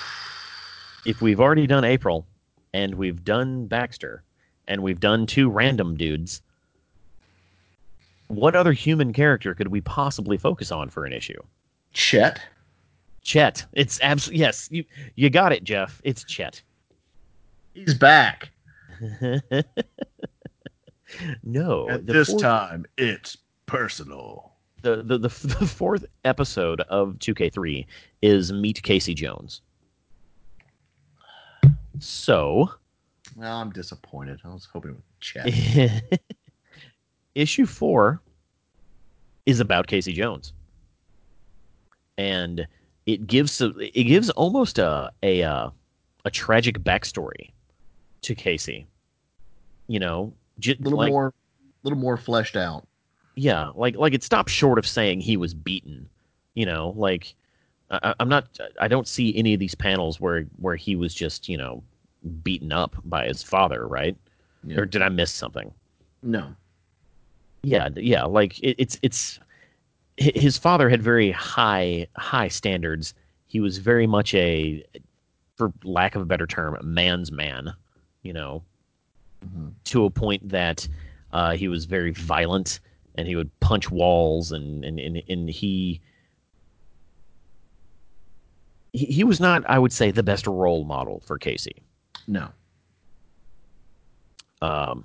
If 1.05 1.21
we've 1.21 1.39
already 1.39 1.65
done 1.65 1.85
April, 1.85 2.27
and 2.73 2.95
we've 2.95 3.23
done 3.23 3.67
Baxter, 3.67 4.23
and 4.67 4.83
we've 4.83 4.99
done 4.99 5.25
two 5.25 5.49
random 5.49 5.95
dudes, 5.95 6.41
what 8.27 8.55
other 8.55 8.73
human 8.73 9.13
character 9.13 9.53
could 9.53 9.67
we 9.67 9.81
possibly 9.81 10.37
focus 10.37 10.71
on 10.71 10.89
for 10.89 11.05
an 11.05 11.13
issue? 11.13 11.41
Chet. 11.93 12.41
Chet. 13.21 13.65
It's 13.73 13.99
absolutely 14.01 14.39
yes. 14.39 14.69
You 14.71 14.85
you 15.15 15.29
got 15.29 15.51
it, 15.51 15.63
Jeff. 15.63 16.01
It's 16.03 16.23
Chet. 16.23 16.61
He's 17.73 17.93
back. 17.93 18.49
no. 21.43 21.89
At 21.89 22.05
this 22.05 22.29
fourth, 22.29 22.41
time, 22.41 22.85
it's 22.97 23.37
personal. 23.65 24.51
The, 24.81 24.97
the 24.97 25.17
the 25.17 25.29
the 25.59 25.67
fourth 25.67 26.05
episode 26.25 26.81
of 26.81 27.15
2K3 27.19 27.85
is 28.21 28.51
Meet 28.51 28.81
Casey 28.83 29.13
Jones. 29.13 29.61
So, 31.99 32.71
well, 33.41 33.57
I'm 33.57 33.71
disappointed. 33.71 34.39
I 34.45 34.49
was 34.49 34.67
hoping 34.71 34.95
with 34.95 35.19
Chet. 35.19 36.03
issue 37.35 37.65
four 37.65 38.21
is 39.45 39.59
about 39.59 39.87
Casey 39.87 40.13
Jones, 40.13 40.53
and 42.17 42.67
it 43.05 43.25
gives 43.25 43.59
it 43.61 44.03
gives 44.03 44.29
almost 44.31 44.77
a 44.77 45.11
a 45.23 45.41
uh, 45.43 45.69
a 46.23 46.29
tragic 46.29 46.79
backstory 46.79 47.51
to 48.21 48.35
Casey. 48.35 48.85
You 49.87 49.99
know, 49.99 50.33
j- 50.59 50.77
a 50.79 50.83
little 50.83 50.99
like, 50.99 51.09
more, 51.09 51.33
little 51.83 51.99
more 51.99 52.17
fleshed 52.17 52.55
out. 52.55 52.87
Yeah, 53.35 53.71
like 53.73 53.95
like 53.95 54.13
it 54.13 54.23
stops 54.23 54.51
short 54.51 54.77
of 54.77 54.85
saying 54.87 55.21
he 55.21 55.35
was 55.35 55.55
beaten. 55.55 56.07
You 56.53 56.67
know, 56.67 56.93
like 56.95 57.33
I, 57.89 58.13
I'm 58.19 58.29
not. 58.29 58.59
I 58.79 58.87
don't 58.87 59.07
see 59.07 59.35
any 59.35 59.55
of 59.55 59.59
these 59.59 59.73
panels 59.73 60.21
where 60.21 60.43
where 60.57 60.75
he 60.75 60.95
was 60.95 61.15
just 61.15 61.49
you 61.49 61.57
know 61.57 61.81
beaten 62.43 62.71
up 62.71 62.95
by 63.03 63.27
his 63.27 63.43
father, 63.43 63.87
right? 63.87 64.15
Yeah. 64.63 64.79
Or 64.79 64.85
did 64.85 65.01
I 65.01 65.09
miss 65.09 65.31
something? 65.31 65.73
No. 66.21 66.55
Yeah, 67.63 67.89
yeah. 67.95 68.23
Like 68.23 68.59
it, 68.59 68.75
it's 68.77 68.99
it's 69.01 69.39
his 70.17 70.57
father 70.57 70.89
had 70.89 71.01
very 71.01 71.31
high 71.31 72.07
high 72.15 72.47
standards. 72.47 73.13
He 73.47 73.59
was 73.59 73.77
very 73.77 74.07
much 74.07 74.33
a, 74.33 74.83
for 75.55 75.73
lack 75.83 76.15
of 76.15 76.21
a 76.21 76.25
better 76.25 76.47
term, 76.47 76.75
a 76.79 76.83
man's 76.83 77.31
man. 77.31 77.73
You 78.23 78.33
know, 78.33 78.63
mm-hmm. 79.45 79.69
to 79.85 80.05
a 80.05 80.09
point 80.09 80.47
that 80.49 80.87
uh, 81.33 81.53
he 81.53 81.67
was 81.67 81.85
very 81.85 82.11
violent 82.11 82.79
and 83.15 83.27
he 83.27 83.35
would 83.35 83.51
punch 83.59 83.89
walls 83.91 84.51
and 84.51 84.83
and 84.85 84.99
and, 84.99 85.23
and 85.27 85.49
he, 85.49 86.01
he 88.93 89.05
he 89.05 89.23
was 89.23 89.39
not, 89.39 89.63
I 89.69 89.79
would 89.79 89.93
say, 89.93 90.11
the 90.11 90.23
best 90.23 90.47
role 90.47 90.83
model 90.83 91.21
for 91.25 91.37
Casey. 91.37 91.81
No. 92.27 92.49
Um, 94.61 95.03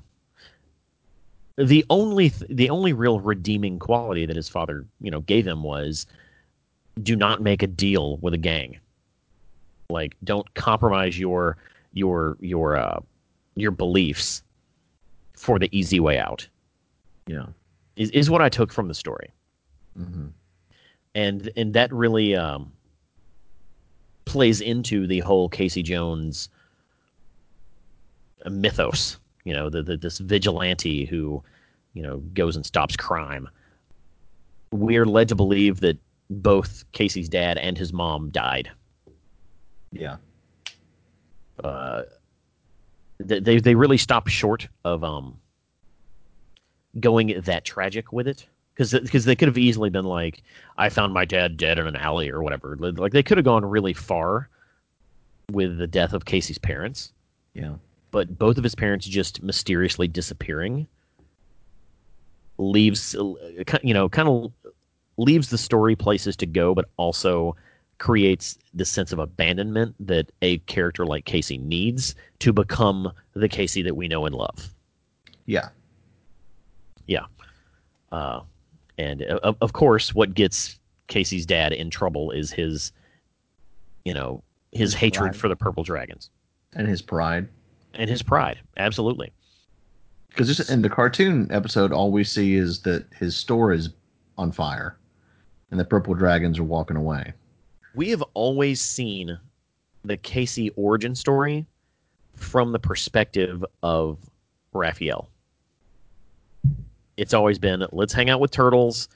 the 1.56 1.84
only 1.88 2.30
th- 2.30 2.50
the 2.50 2.70
only 2.70 2.92
real 2.92 3.20
redeeming 3.20 3.78
quality 3.78 4.26
that 4.26 4.36
his 4.36 4.48
father 4.48 4.84
you 5.00 5.10
know 5.10 5.20
gave 5.20 5.46
him 5.46 5.62
was 5.62 6.06
do 7.02 7.16
not 7.16 7.42
make 7.42 7.62
a 7.62 7.66
deal 7.66 8.18
with 8.18 8.34
a 8.34 8.38
gang 8.38 8.78
like 9.88 10.16
don't 10.24 10.52
compromise 10.54 11.18
your 11.18 11.56
your 11.92 12.36
your 12.40 12.76
uh 12.76 13.00
your 13.54 13.70
beliefs 13.70 14.42
for 15.34 15.58
the 15.58 15.68
easy 15.76 16.00
way 16.00 16.18
out 16.18 16.46
yeah 17.26 17.46
is, 17.96 18.10
is 18.10 18.28
what 18.28 18.42
i 18.42 18.48
took 18.48 18.72
from 18.72 18.88
the 18.88 18.94
story 18.94 19.30
mm-hmm. 19.98 20.26
and 21.14 21.50
and 21.56 21.72
that 21.72 21.90
really 21.92 22.36
um 22.36 22.70
plays 24.26 24.60
into 24.60 25.06
the 25.06 25.20
whole 25.20 25.48
casey 25.48 25.82
jones 25.82 26.50
mythos 28.50 29.18
you 29.46 29.52
know, 29.52 29.70
the, 29.70 29.80
the, 29.80 29.96
this 29.96 30.18
vigilante 30.18 31.04
who, 31.04 31.42
you 31.94 32.02
know, 32.02 32.18
goes 32.34 32.56
and 32.56 32.66
stops 32.66 32.96
crime. 32.96 33.48
We're 34.72 35.06
led 35.06 35.28
to 35.28 35.36
believe 35.36 35.78
that 35.80 35.96
both 36.28 36.84
Casey's 36.90 37.28
dad 37.28 37.56
and 37.56 37.78
his 37.78 37.92
mom 37.92 38.30
died. 38.30 38.68
Yeah. 39.92 40.16
Uh, 41.62 42.02
they 43.20 43.60
they 43.60 43.74
really 43.74 43.96
stop 43.96 44.28
short 44.28 44.68
of 44.84 45.02
um 45.02 45.38
going 47.00 47.40
that 47.40 47.64
tragic 47.64 48.12
with 48.12 48.28
it 48.28 48.46
because 48.74 48.92
because 48.92 49.24
they 49.24 49.34
could 49.34 49.48
have 49.48 49.56
easily 49.56 49.88
been 49.88 50.04
like 50.04 50.42
I 50.76 50.90
found 50.90 51.14
my 51.14 51.24
dad 51.24 51.56
dead 51.56 51.78
in 51.78 51.86
an 51.86 51.96
alley 51.96 52.28
or 52.28 52.42
whatever 52.42 52.76
like 52.76 53.12
they 53.12 53.22
could 53.22 53.38
have 53.38 53.46
gone 53.46 53.64
really 53.64 53.94
far 53.94 54.50
with 55.50 55.78
the 55.78 55.86
death 55.86 56.12
of 56.12 56.26
Casey's 56.26 56.58
parents 56.58 57.14
yeah 57.54 57.76
but 58.16 58.38
both 58.38 58.56
of 58.56 58.64
his 58.64 58.74
parents 58.74 59.06
just 59.06 59.42
mysteriously 59.42 60.08
disappearing 60.08 60.86
leaves 62.56 63.14
you 63.82 63.92
know 63.92 64.08
kind 64.08 64.26
of 64.26 64.50
leaves 65.18 65.50
the 65.50 65.58
story 65.58 65.94
places 65.94 66.34
to 66.34 66.46
go 66.46 66.74
but 66.74 66.86
also 66.96 67.54
creates 67.98 68.56
the 68.72 68.86
sense 68.86 69.12
of 69.12 69.18
abandonment 69.18 69.94
that 70.00 70.32
a 70.40 70.56
character 70.60 71.04
like 71.04 71.26
Casey 71.26 71.58
needs 71.58 72.14
to 72.38 72.54
become 72.54 73.12
the 73.34 73.50
Casey 73.50 73.82
that 73.82 73.96
we 73.96 74.08
know 74.08 74.24
and 74.24 74.34
love. 74.34 74.70
Yeah. 75.44 75.68
Yeah. 77.06 77.26
Uh, 78.12 78.40
and 78.96 79.22
uh, 79.22 79.52
of 79.60 79.72
course, 79.74 80.14
what 80.14 80.32
gets 80.32 80.78
Casey's 81.08 81.44
dad 81.44 81.72
in 81.72 81.90
trouble 81.90 82.30
is 82.30 82.50
his, 82.50 82.92
you 84.06 84.14
know, 84.14 84.42
his, 84.72 84.92
his 84.92 84.94
hatred 84.94 85.32
pride. 85.32 85.36
for 85.36 85.48
the 85.48 85.56
purple 85.56 85.84
dragons 85.84 86.30
and 86.74 86.86
his 86.86 87.02
pride 87.02 87.48
and 87.98 88.08
his 88.08 88.22
pride. 88.22 88.58
Absolutely. 88.76 89.32
Because 90.28 90.68
in 90.68 90.82
the 90.82 90.90
cartoon 90.90 91.48
episode, 91.50 91.92
all 91.92 92.12
we 92.12 92.22
see 92.22 92.56
is 92.56 92.80
that 92.82 93.06
his 93.18 93.34
store 93.34 93.72
is 93.72 93.90
on 94.36 94.52
fire, 94.52 94.98
and 95.70 95.80
the 95.80 95.84
purple 95.84 96.14
dragons 96.14 96.58
are 96.58 96.64
walking 96.64 96.96
away. 96.96 97.32
We 97.94 98.10
have 98.10 98.22
always 98.34 98.80
seen 98.80 99.38
the 100.04 100.18
Casey 100.18 100.70
origin 100.76 101.14
story 101.14 101.66
from 102.34 102.72
the 102.72 102.78
perspective 102.78 103.64
of 103.82 104.18
Raphael. 104.74 105.30
It's 107.16 107.32
always 107.32 107.58
been 107.58 107.86
let's 107.92 108.12
hang 108.12 108.28
out 108.28 108.40
with 108.40 108.50
turtles, 108.50 109.08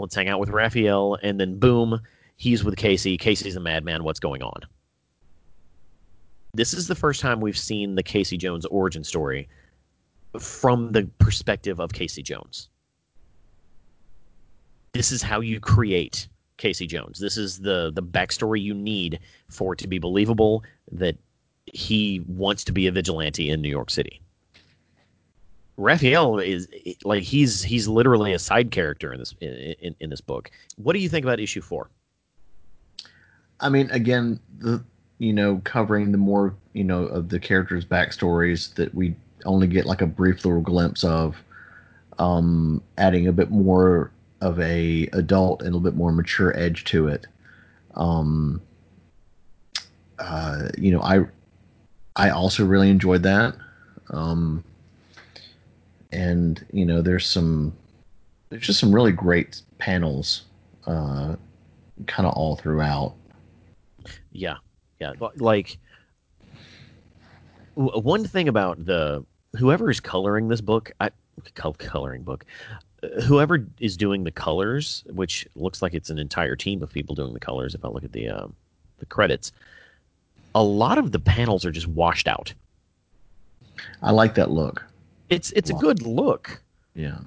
let's 0.00 0.16
hang 0.16 0.28
out 0.28 0.40
with 0.40 0.50
Raphael, 0.50 1.16
and 1.22 1.38
then 1.38 1.58
boom, 1.58 2.00
he's 2.36 2.64
with 2.64 2.76
Casey. 2.76 3.16
Casey's 3.16 3.54
a 3.54 3.60
madman. 3.60 4.02
What's 4.02 4.18
going 4.18 4.42
on? 4.42 4.60
This 6.56 6.72
is 6.74 6.88
the 6.88 6.94
first 6.94 7.20
time 7.20 7.40
we've 7.40 7.58
seen 7.58 7.94
the 7.94 8.02
Casey 8.02 8.36
Jones 8.36 8.66
origin 8.66 9.04
story 9.04 9.48
from 10.40 10.92
the 10.92 11.08
perspective 11.18 11.80
of 11.80 11.92
Casey 11.92 12.22
Jones. 12.22 12.68
this 14.96 15.12
is 15.12 15.22
how 15.22 15.40
you 15.40 15.60
create 15.60 16.26
Casey 16.56 16.86
Jones. 16.86 17.18
This 17.20 17.36
is 17.36 17.60
the 17.60 17.92
the 17.94 18.02
backstory 18.02 18.62
you 18.62 18.74
need 18.74 19.20
for 19.50 19.74
it 19.74 19.78
to 19.80 19.88
be 19.88 19.98
believable 19.98 20.64
that 20.90 21.16
he 21.66 22.24
wants 22.26 22.64
to 22.64 22.72
be 22.72 22.86
a 22.86 22.92
vigilante 22.92 23.50
in 23.50 23.60
New 23.60 23.68
York 23.68 23.90
City. 23.90 24.20
Raphael 25.76 26.38
is 26.38 26.66
like 27.04 27.22
he's 27.22 27.62
he's 27.62 27.86
literally 27.86 28.32
a 28.32 28.38
side 28.38 28.70
character 28.70 29.12
in 29.12 29.18
this 29.18 29.34
in, 29.40 29.94
in 30.00 30.08
this 30.10 30.22
book. 30.22 30.50
What 30.76 30.94
do 30.94 31.00
you 31.00 31.08
think 31.10 31.26
about 31.26 31.40
issue 31.40 31.60
four? 31.60 31.90
I 33.60 33.68
mean, 33.68 33.90
again, 33.90 34.40
the 34.58 34.82
you 35.18 35.32
know 35.32 35.60
covering 35.64 36.12
the 36.12 36.18
more 36.18 36.54
you 36.72 36.84
know 36.84 37.04
of 37.04 37.28
the 37.28 37.40
characters' 37.40 37.84
backstories 37.84 38.74
that 38.74 38.94
we 38.94 39.14
only 39.44 39.66
get 39.66 39.86
like 39.86 40.02
a 40.02 40.06
brief 40.06 40.44
little 40.44 40.60
glimpse 40.60 41.04
of, 41.04 41.36
um, 42.18 42.82
adding 42.98 43.28
a 43.28 43.32
bit 43.32 43.50
more 43.50 44.10
of 44.40 44.58
a 44.60 45.08
adult 45.12 45.60
and 45.60 45.68
a 45.68 45.76
little 45.76 45.90
bit 45.90 45.96
more 45.96 46.12
mature 46.12 46.56
edge 46.58 46.84
to 46.84 47.08
it. 47.08 47.26
Um, 47.94 48.60
uh, 50.18 50.68
you 50.76 50.92
know, 50.92 51.00
I 51.00 51.26
I 52.16 52.30
also 52.30 52.64
really 52.64 52.90
enjoyed 52.90 53.22
that. 53.24 53.54
Um, 54.10 54.64
and 56.12 56.64
you 56.72 56.84
know, 56.84 57.02
there's 57.02 57.26
some 57.26 57.72
there's 58.48 58.66
just 58.66 58.80
some 58.80 58.94
really 58.94 59.12
great 59.12 59.62
panels, 59.78 60.44
uh, 60.86 61.36
kind 62.06 62.26
of 62.26 62.34
all 62.34 62.56
throughout. 62.56 63.14
Yeah, 64.32 64.56
yeah, 65.00 65.12
like 65.36 65.78
one 67.74 68.24
thing 68.24 68.48
about 68.48 68.84
the 68.84 69.24
whoever 69.56 69.90
is 69.90 70.00
coloring 70.00 70.48
this 70.48 70.60
book, 70.60 70.92
I 71.00 71.10
coloring 71.78 72.22
book, 72.22 72.44
whoever 73.24 73.66
is 73.80 73.96
doing 73.96 74.24
the 74.24 74.30
colors, 74.30 75.04
which 75.08 75.46
looks 75.54 75.82
like 75.82 75.94
it's 75.94 76.10
an 76.10 76.18
entire 76.18 76.56
team 76.56 76.82
of 76.82 76.90
people 76.90 77.14
doing 77.14 77.34
the 77.34 77.40
colors. 77.40 77.74
If 77.74 77.84
I 77.84 77.88
look 77.88 78.04
at 78.04 78.12
the 78.12 78.28
uh, 78.28 78.46
the 78.98 79.06
credits, 79.06 79.52
a 80.54 80.62
lot 80.62 80.98
of 80.98 81.12
the 81.12 81.20
panels 81.20 81.64
are 81.64 81.70
just 81.70 81.88
washed 81.88 82.28
out. 82.28 82.52
I 84.02 84.10
like 84.10 84.34
that 84.36 84.50
look. 84.50 84.84
It's 85.28 85.52
it's 85.52 85.70
a, 85.70 85.76
a 85.76 85.78
good 85.78 86.02
look. 86.02 86.62
Yeah. 86.94 87.18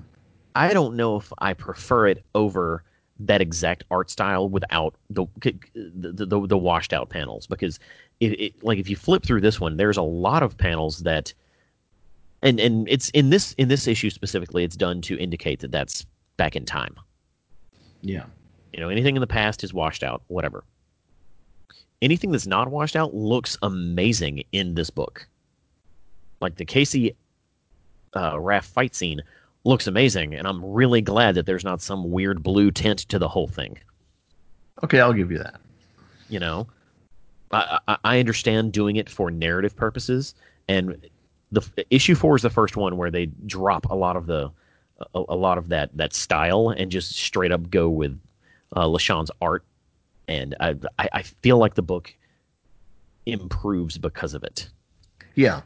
I 0.55 0.73
don't 0.73 0.95
know 0.95 1.15
if 1.15 1.31
I 1.37 1.53
prefer 1.53 2.07
it 2.07 2.23
over 2.33 2.83
that 3.19 3.41
exact 3.41 3.83
art 3.91 4.09
style 4.09 4.47
without 4.47 4.95
the 5.09 5.25
the, 5.73 6.25
the, 6.25 6.47
the 6.47 6.57
washed 6.57 6.93
out 6.93 7.09
panels 7.09 7.47
because 7.47 7.79
it, 8.19 8.39
it, 8.39 8.63
like 8.63 8.79
if 8.79 8.89
you 8.89 8.95
flip 8.95 9.25
through 9.25 9.41
this 9.41 9.59
one, 9.59 9.77
there's 9.77 9.97
a 9.97 10.01
lot 10.01 10.43
of 10.43 10.57
panels 10.57 10.99
that 10.99 11.33
and 12.41 12.59
and 12.59 12.87
it's 12.89 13.09
in 13.09 13.29
this 13.29 13.53
in 13.53 13.67
this 13.67 13.87
issue 13.87 14.09
specifically 14.09 14.63
it's 14.63 14.77
done 14.77 15.01
to 15.01 15.17
indicate 15.17 15.59
that 15.59 15.71
that's 15.71 16.05
back 16.37 16.55
in 16.55 16.65
time. 16.65 16.95
Yeah. 18.01 18.25
You 18.73 18.79
know 18.79 18.89
anything 18.89 19.15
in 19.15 19.21
the 19.21 19.27
past 19.27 19.63
is 19.63 19.73
washed 19.73 20.03
out 20.03 20.23
whatever. 20.27 20.63
Anything 22.01 22.31
that's 22.31 22.47
not 22.47 22.69
washed 22.69 22.95
out 22.95 23.13
looks 23.13 23.57
amazing 23.61 24.43
in 24.53 24.75
this 24.75 24.89
book. 24.89 25.27
Like 26.39 26.55
the 26.55 26.63
casey 26.63 27.15
uh, 28.13 28.35
Raph 28.35 28.63
fight 28.63 28.95
scene 28.95 29.21
looks 29.63 29.87
amazing 29.87 30.33
and 30.33 30.47
i'm 30.47 30.63
really 30.63 31.01
glad 31.01 31.35
that 31.35 31.45
there's 31.45 31.63
not 31.63 31.81
some 31.81 32.11
weird 32.11 32.41
blue 32.43 32.71
tint 32.71 32.99
to 32.99 33.19
the 33.19 33.27
whole 33.27 33.47
thing 33.47 33.77
okay 34.83 34.99
i'll 34.99 35.13
give 35.13 35.31
you 35.31 35.37
that 35.37 35.59
you 36.29 36.39
know 36.39 36.67
I, 37.51 37.79
I, 37.87 37.97
I 38.03 38.19
understand 38.19 38.71
doing 38.71 38.95
it 38.97 39.09
for 39.09 39.31
narrative 39.31 39.75
purposes 39.75 40.35
and 40.67 41.09
the 41.51 41.67
issue 41.89 42.15
four 42.15 42.35
is 42.35 42.43
the 42.43 42.49
first 42.49 42.77
one 42.77 42.95
where 42.97 43.11
they 43.11 43.25
drop 43.45 43.89
a 43.89 43.95
lot 43.95 44.15
of 44.15 44.27
the 44.27 44.51
a, 45.15 45.23
a 45.29 45.35
lot 45.35 45.57
of 45.57 45.69
that 45.69 45.95
that 45.95 46.13
style 46.13 46.69
and 46.69 46.91
just 46.91 47.15
straight 47.15 47.51
up 47.51 47.69
go 47.69 47.89
with 47.89 48.19
uh, 48.75 48.85
LeSean's 48.85 49.31
art, 49.41 49.63
and 50.27 50.55
I, 50.59 50.75
I 50.97 51.09
I 51.13 51.21
feel 51.23 51.57
like 51.57 51.75
the 51.75 51.81
book 51.81 52.13
improves 53.25 53.97
because 53.97 54.33
of 54.33 54.43
it. 54.43 54.69
Yeah. 55.35 55.61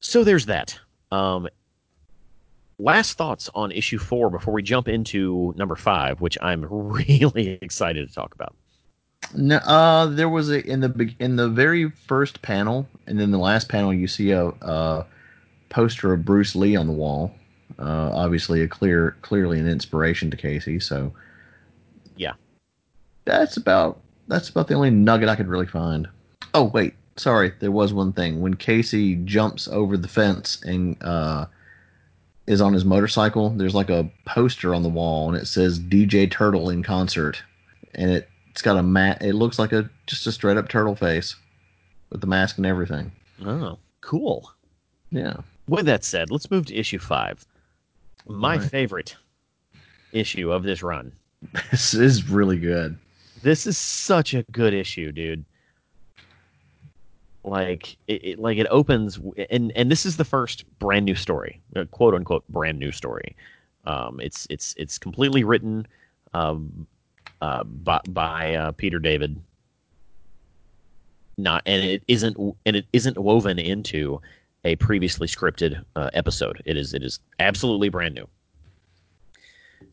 So 0.00 0.24
there's 0.24 0.46
that. 0.46 0.78
Um, 1.10 1.48
last 2.78 3.16
thoughts 3.16 3.50
on 3.54 3.72
issue 3.72 3.98
four 3.98 4.30
before 4.30 4.54
we 4.54 4.62
jump 4.62 4.88
into 4.88 5.54
number 5.56 5.76
five, 5.76 6.20
which 6.20 6.38
I'm 6.40 6.64
really 6.70 7.58
excited 7.62 8.08
to 8.08 8.14
talk 8.14 8.34
about. 8.34 8.54
No, 9.34 9.56
uh, 9.56 10.06
there 10.06 10.28
was 10.28 10.50
a 10.50 10.64
in 10.64 10.80
the 10.80 11.14
in 11.18 11.36
the 11.36 11.48
very 11.48 11.90
first 11.90 12.42
panel, 12.42 12.86
and 13.06 13.18
then 13.18 13.30
the 13.30 13.38
last 13.38 13.68
panel, 13.68 13.92
you 13.92 14.06
see 14.06 14.30
a, 14.32 14.48
a 14.48 15.06
poster 15.70 16.12
of 16.12 16.24
Bruce 16.24 16.54
Lee 16.54 16.76
on 16.76 16.86
the 16.86 16.92
wall. 16.92 17.34
Uh, 17.78 18.10
obviously, 18.12 18.60
a 18.60 18.68
clear, 18.68 19.16
clearly 19.22 19.58
an 19.58 19.66
inspiration 19.66 20.30
to 20.30 20.36
Casey. 20.36 20.78
So, 20.78 21.12
yeah, 22.16 22.34
that's 23.24 23.56
about 23.56 24.00
that's 24.28 24.48
about 24.48 24.68
the 24.68 24.74
only 24.74 24.90
nugget 24.90 25.28
I 25.28 25.36
could 25.36 25.48
really 25.48 25.66
find. 25.66 26.08
Oh 26.52 26.64
wait, 26.64 26.94
sorry, 27.16 27.52
there 27.60 27.72
was 27.72 27.92
one 27.92 28.12
thing. 28.12 28.40
When 28.40 28.54
Casey 28.54 29.16
jumps 29.16 29.66
over 29.68 29.96
the 29.96 30.08
fence 30.08 30.62
and 30.62 30.96
uh, 31.02 31.46
is 32.46 32.60
on 32.60 32.72
his 32.72 32.84
motorcycle, 32.84 33.50
there's 33.50 33.74
like 33.74 33.90
a 33.90 34.10
poster 34.26 34.74
on 34.74 34.82
the 34.82 34.88
wall, 34.88 35.28
and 35.28 35.36
it 35.36 35.46
says 35.46 35.80
DJ 35.80 36.30
Turtle 36.30 36.70
in 36.70 36.82
concert, 36.82 37.42
and 37.94 38.10
it 38.10 38.28
it's 38.50 38.62
got 38.62 38.76
a 38.76 38.82
mat. 38.82 39.22
It 39.22 39.34
looks 39.34 39.58
like 39.58 39.72
a 39.72 39.88
just 40.06 40.26
a 40.26 40.32
straight 40.32 40.56
up 40.56 40.68
turtle 40.68 40.94
face 40.94 41.36
with 42.10 42.20
the 42.20 42.26
mask 42.26 42.56
and 42.56 42.66
everything. 42.66 43.10
Oh, 43.44 43.78
cool. 44.00 44.52
Yeah. 45.10 45.38
With 45.68 45.86
that 45.86 46.04
said, 46.04 46.30
let's 46.30 46.50
move 46.50 46.66
to 46.66 46.74
issue 46.76 46.98
five. 46.98 47.44
My 48.26 48.56
right. 48.56 48.70
favorite 48.70 49.16
issue 50.12 50.52
of 50.52 50.62
this 50.62 50.82
run. 50.82 51.12
This 51.70 51.92
is 51.92 52.30
really 52.30 52.58
good. 52.58 52.96
This 53.42 53.66
is 53.66 53.76
such 53.76 54.32
a 54.32 54.44
good 54.44 54.72
issue, 54.72 55.12
dude. 55.12 55.44
Like 57.44 57.98
it, 58.06 58.24
it 58.24 58.38
like 58.38 58.56
it 58.56 58.66
opens, 58.70 59.20
and 59.50 59.70
and 59.76 59.90
this 59.90 60.06
is 60.06 60.16
the 60.16 60.24
first 60.24 60.64
brand 60.78 61.04
new 61.04 61.14
story, 61.14 61.60
quote 61.90 62.14
unquote 62.14 62.46
brand 62.48 62.78
new 62.78 62.90
story. 62.90 63.36
Um, 63.86 64.18
it's 64.20 64.46
it's 64.48 64.74
it's 64.78 64.98
completely 64.98 65.44
written 65.44 65.86
um, 66.32 66.86
uh, 67.42 67.64
by, 67.64 68.00
by 68.08 68.54
uh, 68.54 68.72
Peter 68.72 68.98
David. 68.98 69.38
Not 71.36 71.62
and 71.66 71.84
it 71.84 72.02
isn't 72.08 72.36
and 72.64 72.76
it 72.76 72.86
isn't 72.94 73.18
woven 73.18 73.58
into 73.58 74.22
a 74.64 74.76
previously 74.76 75.28
scripted 75.28 75.84
uh, 75.96 76.08
episode. 76.14 76.62
It 76.64 76.78
is 76.78 76.94
it 76.94 77.02
is 77.02 77.20
absolutely 77.40 77.90
brand 77.90 78.14
new, 78.14 78.26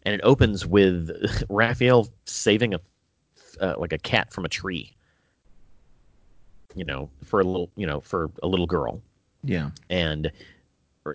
and 0.03 0.15
it 0.15 0.21
opens 0.23 0.65
with 0.65 1.11
Raphael 1.49 2.07
saving 2.25 2.73
a 2.75 2.79
uh, 3.59 3.75
like 3.77 3.91
a 3.91 3.97
cat 3.97 4.31
from 4.31 4.45
a 4.45 4.49
tree. 4.49 4.95
You 6.75 6.85
know, 6.85 7.09
for 7.23 7.39
a 7.39 7.43
little 7.43 7.69
you 7.75 7.87
know 7.87 7.99
for 8.01 8.29
a 8.43 8.47
little 8.47 8.67
girl. 8.67 9.01
Yeah, 9.43 9.71
and 9.89 10.31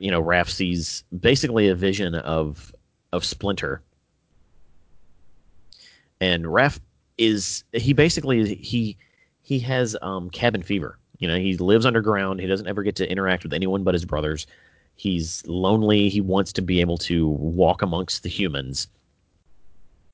you 0.01 0.11
know, 0.11 0.23
Raph 0.23 0.51
sees 0.51 1.05
basically 1.21 1.69
a 1.69 1.75
vision 1.75 2.15
of 2.15 2.75
of 3.13 3.25
Splinter, 3.25 3.83
and 6.21 6.45
Raph 6.45 6.81
is 7.19 7.65
he 7.73 7.93
basically 7.93 8.55
he 8.57 8.97
he 9.43 9.59
has 9.61 9.97
um, 10.03 10.29
cabin 10.31 10.63
fever 10.63 10.99
you 11.19 11.29
know, 11.29 11.37
he 11.37 11.57
lives 11.57 11.87
underground. 11.87 12.41
He 12.41 12.47
doesn't 12.47 12.67
ever 12.67 12.83
get 12.83 12.97
to 12.97 13.11
interact 13.11 13.43
with 13.43 13.53
anyone 13.53 13.85
but 13.85 13.95
his 13.95 14.05
brothers. 14.05 14.47
He's 14.97 15.47
lonely. 15.47 16.09
He 16.09 16.21
wants 16.21 16.53
to 16.55 16.63
be 16.63 16.81
able 16.81 16.99
to 16.99 17.29
walk 17.29 17.83
amongst 17.83 18.23
the 18.23 18.29
humans. 18.29 18.89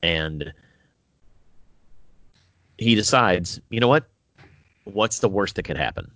And 0.03 0.53
he 2.79 2.95
decides, 2.95 3.61
you 3.71 3.81
know 3.81 3.89
what? 3.89 4.09
What's 4.85 5.21
the 5.21 5.29
worst 5.29 5.57
that 5.57 5.65
could 5.65 5.77
happen? 5.77 6.11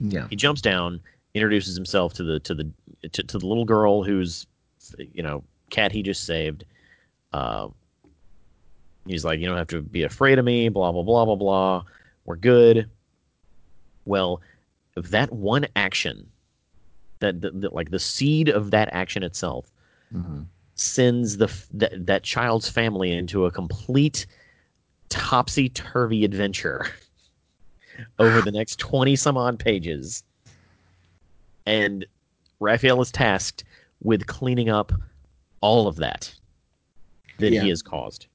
Yeah. 0.00 0.26
He 0.28 0.36
jumps 0.36 0.60
down, 0.60 1.00
introduces 1.34 1.74
himself 1.76 2.12
to 2.14 2.24
the 2.24 2.40
to 2.40 2.54
the 2.54 2.70
to, 3.10 3.22
to 3.22 3.38
the 3.38 3.46
little 3.46 3.64
girl 3.64 4.02
who's 4.02 4.46
you 4.98 5.22
know, 5.22 5.42
cat 5.70 5.92
he 5.92 6.02
just 6.02 6.24
saved. 6.24 6.64
Uh, 7.32 7.68
he's 9.06 9.24
like, 9.24 9.40
you 9.40 9.46
don't 9.46 9.56
have 9.56 9.68
to 9.68 9.82
be 9.82 10.02
afraid 10.02 10.38
of 10.38 10.44
me, 10.44 10.68
blah 10.68 10.92
blah 10.92 11.02
blah 11.02 11.24
blah 11.24 11.36
blah. 11.36 11.82
We're 12.24 12.36
good. 12.36 12.88
Well, 14.04 14.40
that 14.96 15.32
one 15.32 15.66
action, 15.76 16.28
that, 17.20 17.40
that, 17.40 17.72
like 17.72 17.90
the 17.90 17.98
seed 17.98 18.48
of 18.48 18.70
that 18.72 18.88
action 18.92 19.22
itself, 19.22 19.70
mm-hmm. 20.14 20.42
sends 20.74 21.36
the 21.36 21.52
that, 21.74 22.06
that 22.06 22.22
child's 22.22 22.68
family 22.68 23.12
into 23.12 23.46
a 23.46 23.50
complete 23.50 24.26
topsy 25.08 25.68
turvy 25.68 26.24
adventure 26.24 26.86
over 28.18 28.40
the 28.40 28.52
next 28.52 28.78
twenty 28.78 29.16
some 29.16 29.36
odd 29.36 29.58
pages, 29.58 30.24
and 31.66 32.06
Raphael 32.60 33.00
is 33.00 33.10
tasked 33.10 33.64
with 34.02 34.26
cleaning 34.26 34.68
up 34.68 34.92
all 35.60 35.86
of 35.86 35.96
that 35.96 36.32
that 37.38 37.52
yeah. 37.52 37.62
he 37.62 37.68
has 37.68 37.82
caused. 37.82 38.26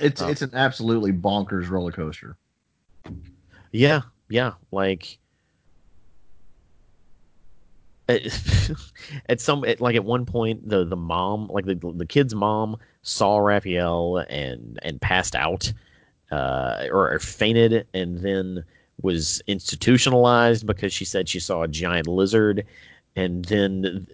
It's 0.00 0.20
um, 0.20 0.30
it's 0.30 0.42
an 0.42 0.50
absolutely 0.54 1.12
bonkers 1.12 1.68
roller 1.68 1.92
coaster. 1.92 2.36
Yeah, 3.72 4.02
yeah, 4.28 4.52
like 4.72 5.18
at, 8.08 8.22
at 9.28 9.40
some 9.40 9.64
at, 9.64 9.80
like 9.80 9.96
at 9.96 10.04
one 10.04 10.24
point 10.24 10.68
the 10.68 10.84
the 10.84 10.96
mom 10.96 11.48
like 11.48 11.64
the 11.64 11.74
the 11.74 12.06
kid's 12.06 12.34
mom 12.34 12.76
saw 13.02 13.38
Raphael 13.38 14.24
and 14.28 14.78
and 14.82 15.00
passed 15.00 15.34
out 15.34 15.72
uh, 16.30 16.86
or, 16.90 17.12
or 17.12 17.18
fainted, 17.18 17.86
and 17.94 18.18
then 18.18 18.64
was 19.02 19.42
institutionalized 19.46 20.66
because 20.66 20.92
she 20.92 21.04
said 21.04 21.28
she 21.28 21.40
saw 21.40 21.62
a 21.62 21.68
giant 21.68 22.06
lizard, 22.06 22.64
and 23.14 23.44
then 23.46 24.06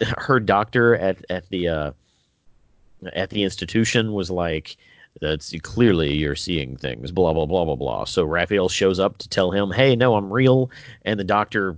her 0.18 0.40
doctor 0.40 0.96
at 0.96 1.24
at 1.30 1.48
the 1.50 1.68
uh, 1.68 1.92
at 3.12 3.30
the 3.30 3.42
institution 3.42 4.12
was 4.12 4.30
like, 4.30 4.76
"That's 5.20 5.54
clearly 5.62 6.14
you're 6.14 6.36
seeing 6.36 6.76
things." 6.76 7.10
Blah 7.10 7.32
blah 7.32 7.46
blah 7.46 7.64
blah 7.64 7.76
blah. 7.76 8.04
So 8.04 8.24
Raphael 8.24 8.68
shows 8.68 8.98
up 8.98 9.18
to 9.18 9.28
tell 9.28 9.50
him, 9.50 9.70
"Hey, 9.70 9.96
no, 9.96 10.14
I'm 10.14 10.32
real," 10.32 10.70
and 11.04 11.18
the 11.18 11.24
doctor 11.24 11.76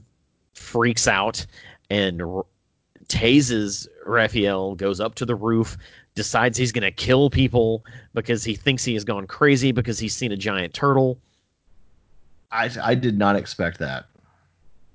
freaks 0.55 1.09
out 1.09 1.45
and 1.91 2.23
r- 2.23 2.47
tases 3.09 3.89
Raphael. 4.07 4.75
Goes 4.75 5.01
up 5.01 5.15
to 5.17 5.27
the 5.27 5.35
roof. 5.35 5.77
Decides 6.15 6.59
he's 6.59 6.73
going 6.73 6.83
to 6.83 6.91
kill 6.91 7.31
people 7.31 7.85
because 8.13 8.45
he 8.45 8.55
thinks 8.55 8.85
he 8.85 8.95
has 8.95 9.05
gone 9.05 9.27
crazy 9.27 9.73
because 9.73 9.99
he's 9.99 10.15
seen 10.15 10.33
a 10.33 10.37
giant 10.37 10.75
turtle. 10.75 11.19
I 12.51 12.71
I 12.83 12.95
did 12.95 13.17
not 13.19 13.37
expect 13.37 13.79
that. 13.79 14.07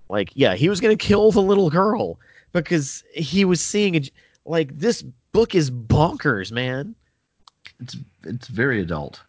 Like, 0.10 0.30
yeah, 0.36 0.56
he 0.56 0.70
was 0.70 0.80
going 0.80 0.96
to 0.96 1.04
kill 1.04 1.32
the 1.32 1.42
little 1.42 1.70
girl 1.70 2.20
because 2.54 3.04
he 3.14 3.46
was 3.46 3.62
seeing 3.62 3.96
a 3.96 4.02
like 4.46 4.78
this 4.78 5.02
book 5.32 5.56
is 5.56 5.70
bonkers, 5.70 6.52
man. 6.52 6.96
It's 7.80 7.98
it's 8.24 8.48
very 8.48 8.82
adult. 8.82 9.22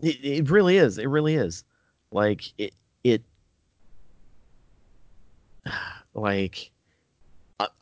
It, 0.00 0.16
it 0.24 0.50
really 0.50 0.78
is. 0.78 0.98
It 0.98 1.08
really 1.08 1.34
is. 1.34 1.64
Like 2.12 2.42
it 2.58 2.74
it 3.04 3.22
like 6.14 6.70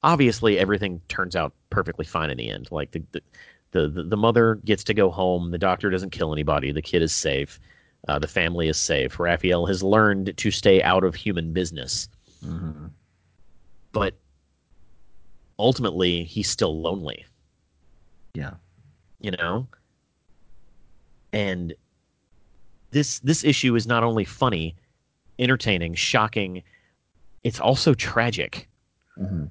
obviously 0.02 0.58
everything 0.58 1.00
turns 1.08 1.36
out 1.36 1.52
perfectly 1.70 2.04
fine 2.04 2.30
in 2.30 2.38
the 2.38 2.50
end. 2.50 2.68
Like 2.70 2.90
the 2.92 3.02
the 3.12 3.88
the, 3.88 4.02
the 4.02 4.16
mother 4.16 4.56
gets 4.64 4.82
to 4.84 4.94
go 4.94 5.10
home. 5.10 5.50
The 5.50 5.58
doctor 5.58 5.90
doesn't 5.90 6.10
kill 6.10 6.32
anybody. 6.32 6.72
The 6.72 6.82
kid 6.82 7.02
is 7.02 7.14
safe. 7.14 7.60
Uh, 8.08 8.18
the 8.18 8.28
family 8.28 8.68
is 8.68 8.76
safe. 8.78 9.18
Raphael 9.20 9.66
has 9.66 9.82
learned 9.82 10.34
to 10.36 10.50
stay 10.50 10.82
out 10.82 11.04
of 11.04 11.14
human 11.14 11.52
business. 11.52 12.08
Mm-hmm. 12.44 12.86
but 13.92 14.14
ultimately 15.58 16.22
he's 16.22 16.48
still 16.48 16.80
lonely 16.80 17.26
Yeah. 18.34 18.52
you 19.18 19.32
know 19.32 19.66
and 21.32 21.74
this 22.92 23.18
this 23.20 23.42
issue 23.44 23.74
is 23.74 23.88
not 23.88 24.04
only 24.04 24.24
funny 24.24 24.76
entertaining 25.40 25.94
shocking 25.94 26.62
it's 27.42 27.58
also 27.58 27.92
tragic 27.92 28.68
hmm 29.16 29.46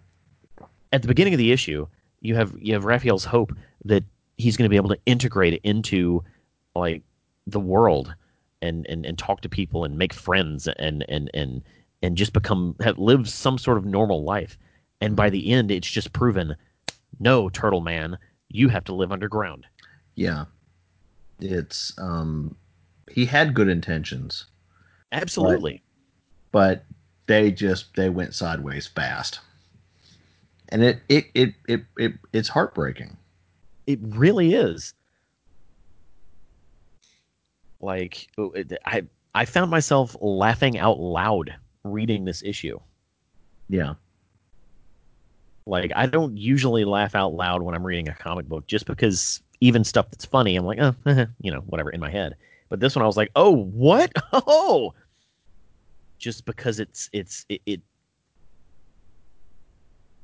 at 0.98 1.04
the 1.04 1.08
beginning 1.08 1.34
of 1.34 1.38
the 1.38 1.52
issue 1.52 1.88
you 2.22 2.34
have 2.34 2.52
you 2.60 2.74
have 2.74 2.84
Raphael's 2.84 3.24
hope 3.24 3.54
that 3.86 4.04
he's 4.38 4.58
going 4.58 4.66
to 4.66 4.70
be 4.70 4.76
able 4.76 4.90
to 4.90 5.00
integrate 5.06 5.62
into 5.64 6.24
like 6.76 7.04
the 7.46 7.60
world 7.60 8.16
and 8.64 8.84
and 8.88 9.06
and 9.06 9.16
talk 9.16 9.42
to 9.42 9.50
people 9.50 9.84
and 9.84 9.96
make 9.96 10.12
friends 10.12 10.68
and 10.68 11.06
and 11.08 11.30
and 11.36 11.62
and 12.02 12.18
just 12.18 12.34
become 12.34 12.76
have, 12.82 12.98
live 12.98 13.30
some 13.30 13.60
sort 13.60 13.78
of 13.78 13.86
normal 13.86 14.24
life 14.24 14.58
and 15.00 15.16
by 15.16 15.30
the 15.30 15.52
end 15.52 15.70
it's 15.70 15.90
just 15.90 16.12
proven 16.14 16.56
no 17.20 17.48
turtle 17.50 17.82
man 17.82 18.18
you 18.50 18.68
have 18.68 18.84
to 18.84 18.96
live 18.96 19.12
underground 19.12 19.68
Yeah. 20.16 20.46
It's 21.40 21.94
um 22.00 22.56
he 23.12 23.26
had 23.26 23.54
good 23.54 23.70
intentions, 23.70 24.48
absolutely 25.12 25.84
but 26.52 26.86
they 27.28 27.52
just 27.52 27.96
they 27.96 28.10
went 28.10 28.34
sideways 28.34 28.88
fast. 28.88 29.42
And 30.70 30.84
it 30.84 31.00
it 31.10 31.26
it 31.34 31.54
it, 31.68 31.82
it 31.98 32.14
it's 32.34 32.50
heartbreaking. 32.50 33.18
It 33.86 34.00
really 34.02 34.54
is. 34.54 34.94
Like 37.80 38.28
oh, 38.38 38.54
I 38.86 39.04
I 39.34 39.46
found 39.46 39.72
myself 39.72 40.16
laughing 40.20 40.78
out 40.78 41.00
loud 41.00 41.56
reading 41.84 42.26
this 42.26 42.44
issue. 42.44 42.80
Yeah. 43.70 43.94
Like 45.66 45.92
I 45.96 46.06
don't 46.06 46.38
usually 46.38 46.86
laugh 46.86 47.16
out 47.16 47.34
loud 47.34 47.62
when 47.62 47.76
I'm 47.76 47.86
reading 47.86 48.10
a 48.10 48.16
comic 48.16 48.48
book 48.48 48.68
just 48.68 48.86
because 48.86 49.42
even 49.60 49.84
stuff 49.84 50.10
that's 50.10 50.26
funny 50.26 50.56
I'm 50.56 50.66
like, 50.66 50.80
oh, 50.80 50.96
you 51.42 51.52
know, 51.52 51.60
whatever 51.62 51.90
in 51.92 52.00
my 52.00 52.10
head. 52.10 52.36
But 52.70 52.80
this 52.80 52.96
one 52.96 53.04
I 53.04 53.08
was 53.08 53.18
like, 53.18 53.32
"Oh, 53.36 53.52
what? 53.52 54.12
Oh!" 54.34 54.94
Just 56.18 56.46
because 56.46 56.80
it's 56.80 57.10
it's 57.14 57.46
it, 57.48 57.62
it 57.66 57.82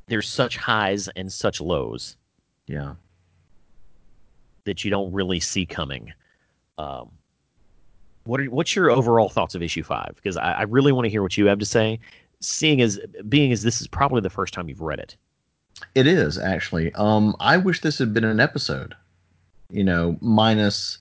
there's 0.07 0.27
such 0.27 0.57
highs 0.57 1.07
and 1.15 1.31
such 1.31 1.61
lows. 1.61 2.15
Yeah. 2.67 2.95
that 4.65 4.83
you 4.85 4.91
don't 4.91 5.11
really 5.11 5.39
see 5.39 5.65
coming. 5.65 6.13
Um, 6.77 7.11
what 8.23 8.39
are 8.39 8.45
what's 8.45 8.75
your 8.75 8.89
overall 8.89 9.27
thoughts 9.29 9.53
of 9.55 9.61
issue 9.61 9.83
five? 9.83 10.13
Because 10.15 10.37
I, 10.37 10.53
I 10.53 10.61
really 10.63 10.91
want 10.93 11.05
to 11.05 11.09
hear 11.09 11.21
what 11.21 11.37
you 11.37 11.45
have 11.47 11.59
to 11.59 11.65
say. 11.65 11.99
Seeing 12.39 12.81
as 12.81 12.99
being 13.27 13.51
as 13.51 13.63
this 13.63 13.81
is 13.81 13.87
probably 13.87 14.21
the 14.21 14.29
first 14.29 14.53
time 14.53 14.69
you've 14.69 14.81
read 14.81 14.99
it. 14.99 15.17
It 15.95 16.07
is 16.07 16.37
actually. 16.37 16.93
Um, 16.93 17.35
I 17.39 17.57
wish 17.57 17.81
this 17.81 17.99
had 17.99 18.13
been 18.13 18.23
an 18.23 18.39
episode. 18.39 18.95
You 19.69 19.83
know, 19.83 20.17
minus, 20.21 20.99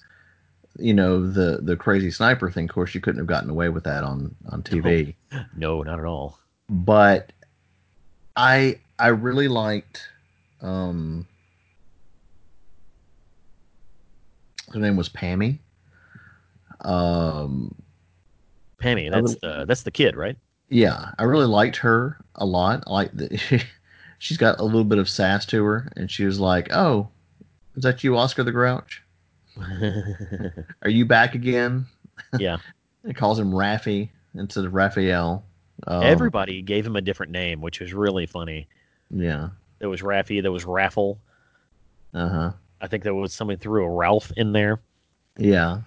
you 0.78 0.94
know, 0.94 1.24
the 1.24 1.60
the 1.62 1.76
crazy 1.76 2.10
sniper 2.10 2.50
thing. 2.50 2.64
Of 2.64 2.74
course, 2.74 2.94
you 2.94 3.00
couldn't 3.00 3.20
have 3.20 3.26
gotten 3.28 3.50
away 3.50 3.68
with 3.68 3.84
that 3.84 4.02
on 4.04 4.34
on 4.50 4.62
TV. 4.62 5.14
No, 5.56 5.82
not 5.82 5.98
at 5.98 6.04
all. 6.04 6.38
But 6.68 7.32
I 8.36 8.80
I 9.02 9.08
really 9.08 9.48
liked. 9.48 10.08
Um, 10.60 11.26
her 14.72 14.78
name 14.78 14.96
was 14.96 15.08
Pammy. 15.08 15.58
Um, 16.82 17.74
Pammy, 18.80 19.10
that's 19.10 19.34
the 19.42 19.64
that's 19.66 19.82
the 19.82 19.90
kid, 19.90 20.16
right? 20.16 20.36
yeah, 20.68 21.10
I 21.18 21.24
really 21.24 21.46
liked 21.46 21.76
her 21.78 22.16
a 22.36 22.46
lot. 22.46 22.84
I 22.86 22.92
like 22.92 23.12
that 23.14 23.64
she's 24.18 24.36
got 24.36 24.60
a 24.60 24.64
little 24.64 24.84
bit 24.84 24.98
of 24.98 25.08
sass 25.08 25.44
to 25.46 25.64
her, 25.64 25.92
and 25.96 26.08
she 26.08 26.24
was 26.24 26.38
like, 26.38 26.72
"Oh, 26.72 27.08
is 27.74 27.82
that 27.82 28.04
you, 28.04 28.16
Oscar 28.16 28.44
the 28.44 28.52
Grouch? 28.52 29.02
Are 30.82 30.90
you 30.90 31.06
back 31.06 31.34
again?" 31.34 31.86
yeah. 32.38 32.58
It 33.04 33.16
calls 33.16 33.36
him 33.36 33.50
Raffy 33.50 34.10
instead 34.36 34.64
of 34.64 34.74
Raphael. 34.74 35.44
Um, 35.88 36.04
Everybody 36.04 36.62
gave 36.62 36.86
him 36.86 36.94
a 36.94 37.00
different 37.00 37.32
name, 37.32 37.60
which 37.60 37.80
was 37.80 37.92
really 37.92 38.26
funny. 38.26 38.68
Yeah. 39.12 39.50
There 39.78 39.88
was 39.88 40.00
Raffy, 40.00 40.40
there 40.40 40.52
was 40.52 40.64
Raffle. 40.64 41.18
Uh 42.14 42.28
huh. 42.28 42.52
I 42.80 42.86
think 42.88 43.04
there 43.04 43.14
was 43.14 43.32
somebody 43.32 43.58
threw 43.58 43.84
a 43.84 43.90
Ralph 43.90 44.32
in 44.36 44.52
there. 44.52 44.80
Yeah. 45.38 45.80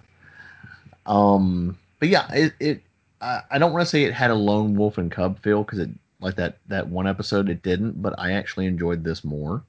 Um. 1.04 1.78
But 1.98 2.08
yeah, 2.08 2.32
it. 2.32 2.52
it 2.58 2.82
I, 3.20 3.42
I 3.50 3.58
don't 3.58 3.72
want 3.72 3.82
to 3.82 3.90
say 3.90 4.04
it 4.04 4.12
had 4.12 4.30
a 4.30 4.34
lone 4.34 4.74
wolf 4.74 4.98
and 4.98 5.10
cub 5.10 5.40
feel 5.42 5.62
because 5.62 5.78
it 5.78 5.90
like 6.20 6.36
that 6.36 6.58
that 6.68 6.88
one 6.88 7.06
episode 7.06 7.48
it 7.48 7.62
didn't, 7.62 8.00
but 8.02 8.14
I 8.18 8.32
actually 8.32 8.66
enjoyed 8.66 9.04
this 9.04 9.24
more. 9.24 9.62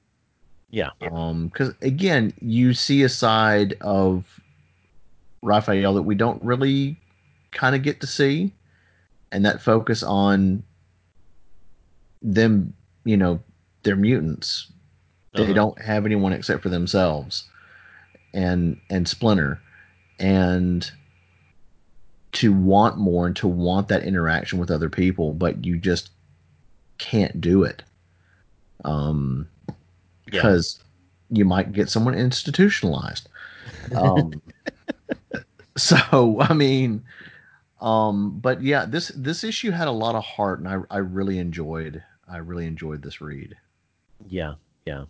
Yeah. 0.70 0.90
Um. 1.00 1.48
Because 1.48 1.74
again, 1.80 2.32
you 2.40 2.74
see 2.74 3.02
a 3.02 3.08
side 3.08 3.74
of 3.80 4.24
Raphael 5.42 5.94
that 5.94 6.02
we 6.02 6.14
don't 6.14 6.42
really 6.42 6.98
kind 7.52 7.74
of 7.74 7.82
get 7.82 8.00
to 8.00 8.06
see, 8.06 8.52
and 9.32 9.44
that 9.44 9.62
focus 9.62 10.02
on 10.02 10.62
them. 12.20 12.74
You 13.04 13.16
know, 13.16 13.40
they're 13.82 13.96
mutants. 13.96 14.70
They 15.34 15.42
Uh-huh. 15.44 15.52
don't 15.52 15.80
have 15.82 16.06
anyone 16.06 16.32
except 16.32 16.62
for 16.62 16.68
themselves, 16.68 17.44
and 18.34 18.80
and 18.90 19.06
Splinter, 19.06 19.60
and 20.18 20.90
to 22.32 22.52
want 22.52 22.98
more 22.98 23.26
and 23.26 23.36
to 23.36 23.48
want 23.48 23.88
that 23.88 24.02
interaction 24.04 24.58
with 24.58 24.70
other 24.70 24.88
people, 24.90 25.32
but 25.32 25.64
you 25.64 25.78
just 25.78 26.10
can't 26.98 27.40
do 27.40 27.62
it, 27.64 27.82
um, 28.84 29.48
Yeah. 29.68 29.74
because 30.26 30.82
you 31.30 31.44
might 31.44 31.72
get 31.72 31.88
someone 31.88 32.14
institutionalized. 32.14 33.28
Um, 33.94 34.40
so 35.76 36.38
I 36.40 36.52
mean, 36.54 37.04
um, 37.80 38.38
but 38.40 38.62
yeah, 38.62 38.84
this 38.86 39.08
this 39.14 39.44
issue 39.44 39.70
had 39.70 39.88
a 39.88 39.92
lot 39.92 40.14
of 40.14 40.24
heart, 40.24 40.58
and 40.58 40.68
I 40.68 40.78
I 40.90 40.98
really 40.98 41.38
enjoyed 41.38 42.02
I 42.28 42.38
really 42.38 42.66
enjoyed 42.66 43.02
this 43.02 43.20
read. 43.20 43.56
Yeah, 44.26 44.54
yeah. 44.86 45.04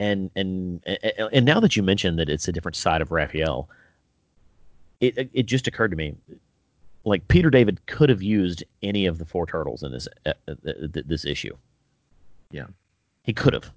And 0.00 0.30
and 0.34 0.80
and 0.86 1.44
now 1.46 1.60
that 1.60 1.76
you 1.76 1.82
mentioned 1.82 2.18
that 2.18 2.28
it's 2.28 2.48
a 2.48 2.52
different 2.52 2.76
side 2.76 3.00
of 3.00 3.12
Raphael, 3.12 3.68
it 5.00 5.30
it 5.32 5.46
just 5.46 5.66
occurred 5.66 5.90
to 5.92 5.96
me, 5.96 6.16
like 7.04 7.26
Peter 7.28 7.50
David 7.50 7.84
could 7.86 8.08
have 8.08 8.22
used 8.22 8.64
any 8.82 9.06
of 9.06 9.18
the 9.18 9.24
four 9.24 9.46
turtles 9.46 9.82
in 9.82 9.92
this 9.92 10.08
uh, 10.26 10.32
uh, 10.48 10.54
this 11.06 11.24
issue. 11.24 11.56
Yeah. 12.50 12.66
he 13.24 13.32
could 13.32 13.52
have. 13.54 13.72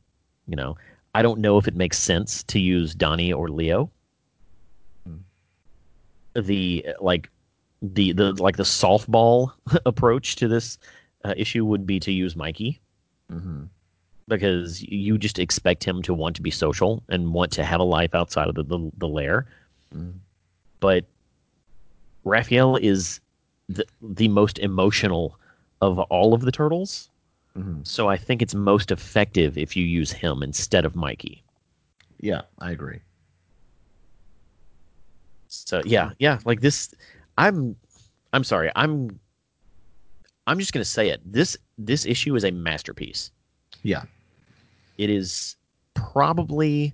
You 0.48 0.56
know, 0.56 0.78
I 1.14 1.22
don't 1.22 1.40
know 1.40 1.58
if 1.58 1.68
it 1.68 1.76
makes 1.76 1.98
sense 1.98 2.44
to 2.44 2.60
use 2.60 2.96
Donnie 2.96 3.34
or 3.34 3.50
Leo. 3.50 3.92
Hmm. 5.06 5.18
The 6.36 6.88
like 7.00 7.30
the 7.82 8.12
the 8.14 8.34
like 8.34 8.58
the 8.58 8.64
softball 8.64 9.52
approach 9.86 10.36
to 10.38 10.48
this 10.48 10.78
uh, 11.26 11.34
issue 11.38 11.66
would 11.66 11.86
be 11.86 12.00
to 12.00 12.12
use 12.12 12.36
Mikey 12.36 12.82
hmm 13.30 13.64
because 14.28 14.84
you 14.84 15.18
just 15.18 15.40
expect 15.40 15.84
him 15.84 16.02
to 16.04 16.14
want 16.14 16.36
to 16.36 16.42
be 16.42 16.52
social 16.52 17.04
and 17.10 17.34
want 17.34 17.52
to 17.54 17.64
have 17.64 17.80
a 17.80 17.84
life 17.84 18.14
outside 18.14 18.48
of 18.48 18.56
the 18.56 18.64
the, 18.64 18.92
the 18.98 19.08
lair. 19.08 19.46
Mm. 19.96 20.14
But 20.80 21.06
Raphael 22.24 22.76
is 22.78 23.20
the 23.70 23.86
the 24.02 24.28
most 24.28 24.60
emotional 24.60 25.40
of 25.82 26.00
all 26.00 26.34
of 26.34 26.42
the 26.42 26.52
turtles. 26.52 27.10
Mhm. 27.58 27.88
So 27.88 28.08
I 28.08 28.18
think 28.18 28.42
it's 28.42 28.54
most 28.54 28.92
effective 28.92 29.58
if 29.58 29.76
you 29.76 29.84
use 29.86 30.12
him 30.12 30.44
instead 30.44 30.86
of 30.86 30.96
Mikey. 30.96 31.44
Yeah, 32.20 32.42
I 32.60 32.72
agree. 32.72 33.00
So 35.48 35.82
yeah, 35.86 36.12
yeah, 36.20 36.40
like 36.46 36.62
this 36.62 36.94
I'm 37.38 37.76
I'm 38.34 38.44
sorry. 38.44 38.72
I'm 38.76 39.20
I'm 40.48 40.60
just 40.60 40.74
going 40.74 40.84
to 40.84 40.90
say 40.90 41.10
it. 41.10 41.22
This 41.26 41.58
this 41.78 42.06
issue 42.06 42.36
is 42.36 42.44
a 42.44 42.52
masterpiece. 42.52 43.32
Yeah. 43.84 44.04
It 44.98 45.10
is 45.10 45.56
probably 45.94 46.94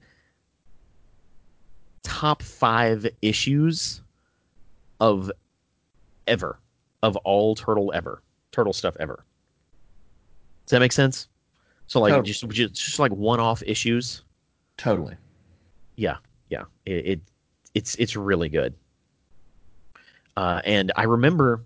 top 2.04 2.42
5 2.42 3.08
issues 3.22 4.02
of 5.00 5.32
ever 6.28 6.60
of 7.02 7.16
all 7.18 7.54
turtle 7.54 7.92
ever. 7.94 8.24
Turtle 8.52 8.74
stuff 8.74 8.96
ever. 9.00 9.26
Does 10.66 10.72
that 10.72 10.80
make 10.80 10.92
sense? 10.94 11.28
So 11.88 12.00
like 12.00 12.12
Totally. 12.12 12.28
just, 12.28 12.48
just 12.50 12.74
just 12.74 13.00
like 13.00 13.12
one-off 13.12 13.62
issues. 13.66 14.24
Totally. 14.78 15.16
Yeah, 15.96 16.18
yeah. 16.50 16.64
It, 16.86 17.06
it 17.06 17.22
it's 17.76 17.96
it's 17.96 18.16
really 18.16 18.50
good. 18.50 18.74
Uh, 20.38 20.62
and 20.66 20.92
I 20.96 21.04
remember, 21.04 21.64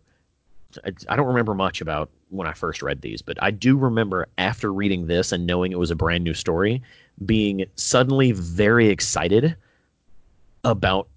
I, 0.85 0.91
I 1.09 1.15
don't 1.15 1.27
remember 1.27 1.53
much 1.53 1.81
about 1.81 2.09
when 2.29 2.47
I 2.47 2.53
first 2.53 2.81
read 2.81 3.01
these, 3.01 3.21
but 3.21 3.41
I 3.41 3.51
do 3.51 3.77
remember 3.77 4.27
after 4.37 4.73
reading 4.73 5.07
this 5.07 5.31
and 5.31 5.45
knowing 5.45 5.71
it 5.71 5.79
was 5.79 5.91
a 5.91 5.95
brand 5.95 6.23
new 6.23 6.33
story, 6.33 6.81
being 7.25 7.65
suddenly 7.75 8.31
very 8.31 8.89
excited 8.89 9.55
about 10.63 11.07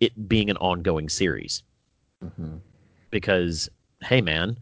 it 0.00 0.28
being 0.28 0.50
an 0.50 0.56
ongoing 0.58 1.08
series. 1.08 1.62
Hmm 2.36 2.56
because 3.10 3.68
hey 4.02 4.20
man 4.20 4.56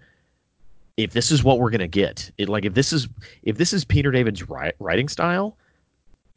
if 0.97 1.12
this 1.12 1.31
is 1.31 1.45
what 1.45 1.59
we're 1.59 1.68
gonna 1.68 1.87
get 1.87 2.31
it 2.39 2.49
like 2.49 2.64
if 2.64 2.72
this 2.72 2.95
is 2.95 3.07
if 3.43 3.59
this 3.59 3.74
is 3.74 3.85
peter 3.85 4.11
david's 4.11 4.43
wri- 4.45 4.72
writing 4.79 5.07
style 5.07 5.57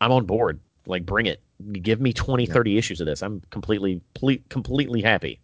i'm 0.02 0.12
on 0.12 0.26
board. 0.26 0.60
Like 0.88 1.06
bring 1.06 1.28
it. 1.28 1.40
Give 1.74 2.02
me 2.02 2.12
20 2.12 2.46
Yeah. 2.46 2.54
30 2.54 2.78
issues 2.78 3.00
of 3.02 3.06
this. 3.06 3.22
I'm 3.22 3.42
completely 3.52 4.02
ple- 4.16 4.40
completely 4.50 5.02
happy 5.02 5.40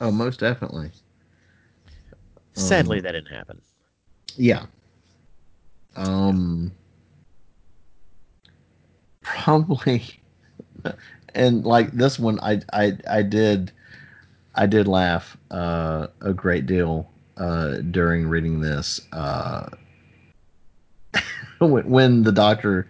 Oh, 0.00 0.10
most 0.10 0.40
definitely. 0.40 0.90
sadly 2.54 2.98
Um, 2.98 3.02
that 3.04 3.12
didn't 3.12 3.32
happen 3.32 3.60
Yeah. 4.36 4.66
Um. 5.96 6.72
Probably, 9.22 10.02
and 11.34 11.64
like 11.64 11.92
this 11.92 12.18
one, 12.18 12.38
I 12.40 12.60
I 12.72 12.98
I 13.08 13.22
did, 13.22 13.72
I 14.54 14.66
did 14.66 14.86
laugh 14.86 15.36
uh, 15.50 16.08
a 16.20 16.32
great 16.32 16.66
deal 16.66 17.10
uh, 17.36 17.76
during 17.90 18.26
reading 18.26 18.60
this. 18.60 19.00
Uh, 19.12 19.68
when, 21.58 21.88
when 21.88 22.22
the 22.22 22.32
doctor 22.32 22.88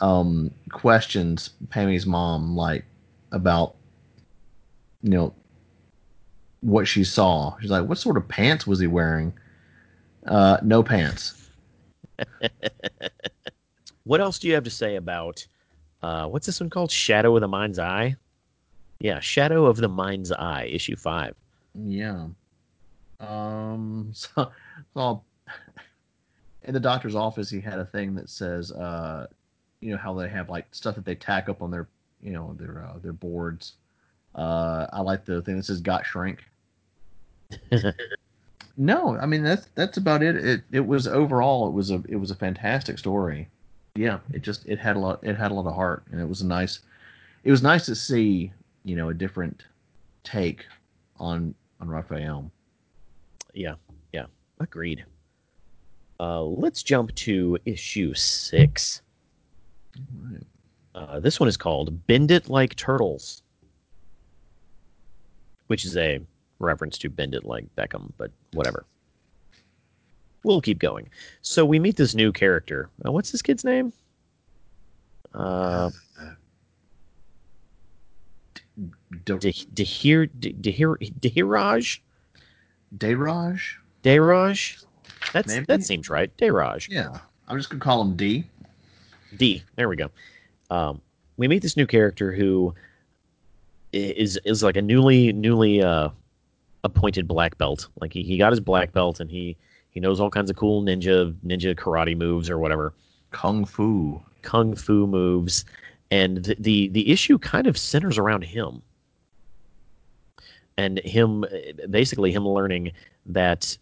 um, 0.00 0.50
questions 0.70 1.50
Pammy's 1.70 2.06
mom, 2.06 2.56
like 2.56 2.84
about 3.32 3.74
you 5.02 5.10
know 5.10 5.34
what 6.60 6.86
she 6.88 7.04
saw. 7.04 7.56
She's 7.60 7.70
like, 7.70 7.88
"What 7.88 7.98
sort 7.98 8.16
of 8.16 8.26
pants 8.28 8.66
was 8.66 8.80
he 8.80 8.86
wearing?" 8.86 9.32
Uh, 10.26 10.58
no 10.62 10.82
pants. 10.82 11.48
what 14.04 14.20
else 14.20 14.38
do 14.38 14.48
you 14.48 14.54
have 14.54 14.64
to 14.64 14.70
say 14.70 14.96
about 14.96 15.46
uh, 16.02 16.26
what's 16.26 16.46
this 16.46 16.60
one 16.60 16.70
called 16.70 16.90
shadow 16.90 17.34
of 17.34 17.40
the 17.40 17.48
mind's 17.48 17.78
eye 17.78 18.16
yeah 19.00 19.20
shadow 19.20 19.66
of 19.66 19.76
the 19.76 19.88
mind's 19.88 20.32
eye 20.32 20.64
issue 20.64 20.96
5 20.96 21.34
Yeah. 21.74 22.28
Um. 23.20 24.12
So, 24.14 24.50
so 24.94 25.22
in 26.62 26.74
the 26.74 26.80
doctor's 26.80 27.14
office, 27.14 27.48
he 27.48 27.60
had 27.60 27.78
a 27.78 27.84
thing 27.84 28.14
that 28.16 28.28
says, 28.28 28.72
uh, 28.72 29.26
you 29.80 29.92
know 29.92 29.96
how 29.96 30.14
they 30.14 30.28
have 30.28 30.50
like 30.50 30.66
stuff 30.72 30.96
that 30.96 31.04
they 31.04 31.14
tack 31.14 31.48
up 31.48 31.62
on 31.62 31.70
their, 31.70 31.88
you 32.20 32.32
know, 32.32 32.54
their 32.58 32.84
uh, 32.84 32.98
their 32.98 33.12
boards. 33.12 33.74
Uh, 34.36 34.86
I 34.92 35.00
like 35.00 35.24
the 35.24 35.40
thing 35.42 35.56
that 35.56 35.64
says 35.64 35.80
"got 35.80 36.04
shrink." 36.04 36.44
no, 38.76 39.16
I 39.16 39.26
mean 39.26 39.42
that's 39.42 39.66
that's 39.74 39.96
about 39.96 40.22
it. 40.22 40.36
It 40.36 40.62
it 40.70 40.86
was 40.86 41.08
overall 41.08 41.66
it 41.66 41.72
was 41.72 41.90
a 41.90 42.02
it 42.08 42.16
was 42.16 42.30
a 42.30 42.34
fantastic 42.34 42.98
story. 42.98 43.48
Yeah, 43.94 44.18
it 44.32 44.42
just 44.42 44.66
it 44.66 44.78
had 44.78 44.96
a 44.96 44.98
lot 44.98 45.20
it 45.22 45.36
had 45.36 45.50
a 45.50 45.54
lot 45.54 45.66
of 45.66 45.74
heart 45.74 46.04
and 46.12 46.20
it 46.20 46.28
was 46.28 46.42
a 46.42 46.46
nice 46.46 46.80
it 47.44 47.50
was 47.50 47.62
nice 47.62 47.86
to 47.86 47.94
see 47.94 48.52
you 48.84 48.94
know 48.94 49.08
a 49.08 49.14
different 49.14 49.64
take 50.22 50.66
on 51.18 51.54
on 51.80 51.88
Raphael. 51.88 52.50
Yeah, 53.54 53.76
yeah, 54.12 54.26
agreed. 54.60 55.04
Uh, 56.20 56.42
let's 56.42 56.82
jump 56.82 57.14
to 57.14 57.58
issue 57.64 58.12
six. 58.14 59.00
Right. 60.20 60.42
Uh, 60.94 61.20
this 61.20 61.40
one 61.40 61.48
is 61.48 61.56
called 61.56 62.06
"Bend 62.06 62.30
It 62.30 62.50
Like 62.50 62.74
Turtles," 62.76 63.42
which 65.66 65.84
is 65.84 65.96
a 65.96 66.20
reference 66.58 66.98
to 66.98 67.10
"Bend 67.10 67.34
It 67.34 67.44
Like 67.44 67.64
Beckham," 67.76 68.12
but 68.18 68.30
whatever. 68.52 68.84
We'll 70.42 70.60
keep 70.60 70.78
going. 70.78 71.08
So 71.42 71.64
we 71.64 71.78
meet 71.78 71.96
this 71.96 72.14
new 72.14 72.32
character. 72.32 72.88
Uh, 73.04 73.12
what's 73.12 73.32
this 73.32 73.42
kid's 73.42 73.64
name? 73.64 73.92
Uh, 75.34 75.90
De- 79.24 79.38
De- 79.38 79.52
Dehir 79.74 80.28
De- 80.38 80.52
Dehir 80.52 80.96
Dehiraj. 81.20 81.98
That's 85.32 85.48
Maybe. 85.48 85.64
that 85.66 85.82
seems 85.82 86.08
right. 86.08 86.34
Dayraj. 86.36 86.88
Yeah. 86.88 87.18
I'm 87.48 87.56
just 87.56 87.70
gonna 87.70 87.80
call 87.80 88.02
him 88.02 88.16
D. 88.16 88.44
D. 89.36 89.62
There 89.76 89.88
we 89.88 89.96
go. 89.96 90.10
Um, 90.70 91.00
we 91.36 91.48
meet 91.48 91.62
this 91.62 91.76
new 91.76 91.86
character 91.86 92.32
who 92.32 92.74
is 93.92 94.38
is 94.44 94.62
like 94.62 94.76
a 94.76 94.82
newly 94.82 95.32
newly 95.32 95.82
uh, 95.82 96.08
appointed 96.84 97.28
black 97.28 97.58
belt. 97.58 97.88
Like 98.00 98.12
he, 98.12 98.22
he 98.22 98.38
got 98.38 98.52
his 98.52 98.60
black 98.60 98.92
belt 98.92 99.20
and 99.20 99.30
he 99.30 99.56
he 99.90 100.00
knows 100.00 100.20
all 100.20 100.30
kinds 100.30 100.50
of 100.50 100.56
cool 100.56 100.82
ninja 100.82 101.34
ninja 101.44 101.74
karate 101.74 102.16
moves 102.16 102.50
or 102.50 102.58
whatever. 102.58 102.94
Kung 103.32 103.64
Fu. 103.64 104.20
kung 104.42 104.74
fu 104.74 105.06
moves, 105.06 105.64
and 106.10 106.44
the 106.44 106.56
the, 106.58 106.88
the 106.88 107.10
issue 107.10 107.38
kind 107.38 107.66
of 107.66 107.76
centers 107.76 108.18
around 108.18 108.42
him. 108.42 108.82
And 110.78 110.98
him 111.00 111.44
basically 111.90 112.32
him 112.32 112.46
learning 112.46 112.92
that 113.24 113.76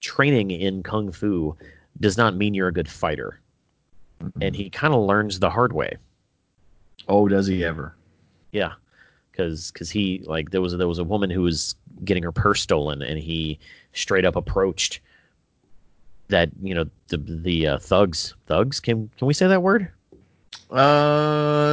training 0.00 0.50
in 0.50 0.82
kung 0.82 1.12
fu 1.12 1.56
does 2.00 2.16
not 2.16 2.36
mean 2.36 2.54
you're 2.54 2.68
a 2.68 2.72
good 2.72 2.88
fighter. 2.88 3.40
And 4.40 4.56
he 4.56 4.68
kind 4.68 4.92
of 4.92 5.04
learns 5.04 5.38
the 5.38 5.50
hard 5.50 5.72
way 5.72 5.96
Oh, 7.08 7.26
does 7.28 7.46
he 7.46 7.64
ever? 7.64 7.94
yeah 8.52 8.72
because 9.30 9.70
because 9.70 9.90
he 9.90 10.22
like 10.26 10.50
there 10.50 10.60
was 10.60 10.76
there 10.76 10.88
was 10.88 10.98
a 10.98 11.04
woman 11.04 11.28
who 11.30 11.42
was 11.42 11.74
getting 12.04 12.22
her 12.22 12.32
purse 12.32 12.60
stolen 12.62 13.02
and 13.02 13.18
he 13.18 13.58
straight 13.92 14.24
up 14.24 14.36
approached 14.36 15.00
that 16.28 16.48
you 16.62 16.74
know 16.74 16.84
the 17.08 17.18
the 17.18 17.66
uh, 17.66 17.78
thugs 17.78 18.34
thugs 18.46 18.80
can 18.80 19.10
can 19.18 19.26
we 19.28 19.34
say 19.34 19.46
that 19.46 19.62
word 19.62 19.88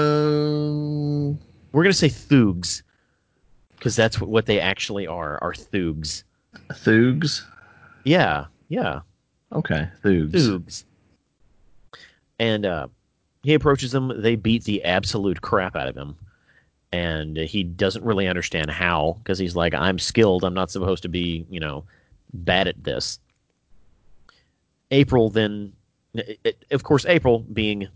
Um. 0.05 1.39
we're 1.71 1.83
gonna 1.83 1.93
say 1.93 2.09
thugs 2.09 2.83
because 3.77 3.95
that's 3.95 4.19
what, 4.21 4.29
what 4.29 4.45
they 4.45 4.59
actually 4.59 5.07
are 5.07 5.39
are 5.41 5.53
thugs 5.53 6.23
Thugs. 6.73 7.45
yeah 8.03 8.45
yeah 8.69 8.99
Okay, 9.51 9.87
Thugs. 10.03 10.47
thugs 10.47 10.85
and 12.39 12.65
uh 12.65 12.87
he 13.45 13.53
approaches 13.53 13.91
them 13.91 14.11
they 14.21 14.35
beat 14.35 14.63
the 14.63 14.83
absolute 14.83 15.39
crap 15.41 15.75
out 15.75 15.87
of 15.87 15.95
him. 15.95 16.15
And 16.91 17.37
he 17.37 17.63
doesn't 17.63 18.03
really 18.03 18.27
understand 18.27 18.71
how 18.71 19.17
because 19.23 19.37
he's 19.37 19.55
like 19.55 19.73
i'm 19.73 19.99
skilled. 19.99 20.43
I'm 20.43 20.53
not 20.53 20.71
supposed 20.71 21.03
to 21.03 21.09
be 21.09 21.45
you 21.49 21.59
know 21.59 21.83
bad 22.33 22.67
at 22.67 22.83
this. 22.83 23.19
April 24.91 25.29
then 25.29 25.71
it- 26.15 26.65
of 26.71 26.83
course 26.83 27.05
april 27.05 27.39
being 27.53 27.87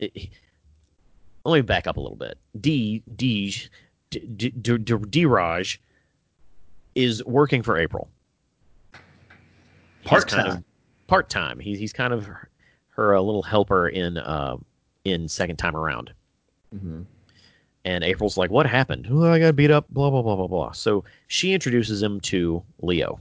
it, 0.00 0.28
let 1.44 1.54
me 1.54 1.60
back 1.62 1.86
up 1.86 1.96
a 1.96 2.00
little 2.00 2.16
bit. 2.16 2.36
D 2.60 3.02
d 3.16 3.54
D, 4.10 4.20
D, 4.36 4.50
D, 4.50 4.78
D, 4.78 4.96
D-Raj 5.08 5.80
is 6.94 7.24
working 7.24 7.62
for 7.62 7.78
april. 7.78 8.10
Kind 10.30 10.48
of 10.48 10.64
part 11.06 11.30
time. 11.30 11.58
He's 11.60 11.78
he's 11.78 11.92
kind 11.92 12.12
of 12.12 12.28
her, 12.92 13.12
a 13.12 13.22
little 13.22 13.42
helper 13.42 13.88
in 13.88 14.18
uh 14.18 14.56
in 15.04 15.28
second 15.28 15.56
time 15.56 15.76
around. 15.76 16.12
Mhm. 16.74 17.04
And 17.84 18.04
April's 18.04 18.36
like, 18.36 18.50
"What 18.50 18.66
happened? 18.66 19.08
Oh, 19.10 19.24
I 19.24 19.38
got 19.38 19.56
beat 19.56 19.70
up." 19.70 19.86
Blah 19.90 20.10
blah 20.10 20.22
blah 20.22 20.36
blah 20.36 20.46
blah. 20.46 20.72
So 20.72 21.04
she 21.26 21.52
introduces 21.52 22.02
him 22.02 22.20
to 22.20 22.62
Leo, 22.80 23.18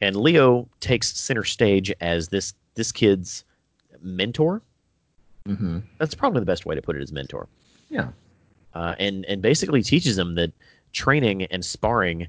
and 0.00 0.16
Leo 0.16 0.68
takes 0.80 1.16
center 1.16 1.44
stage 1.44 1.92
as 2.00 2.28
this 2.28 2.52
this 2.74 2.92
kid's 2.92 3.44
mentor. 4.02 4.60
Mm-hmm. 5.48 5.78
That's 5.98 6.14
probably 6.14 6.40
the 6.40 6.46
best 6.46 6.66
way 6.66 6.74
to 6.74 6.82
put 6.82 6.96
it 6.96 7.02
as 7.02 7.12
mentor. 7.12 7.48
Yeah. 7.88 8.08
Uh, 8.74 8.94
and 8.98 9.24
and 9.26 9.40
basically 9.40 9.82
teaches 9.82 10.16
them 10.16 10.34
that 10.34 10.52
training 10.92 11.44
and 11.44 11.64
sparring 11.64 12.28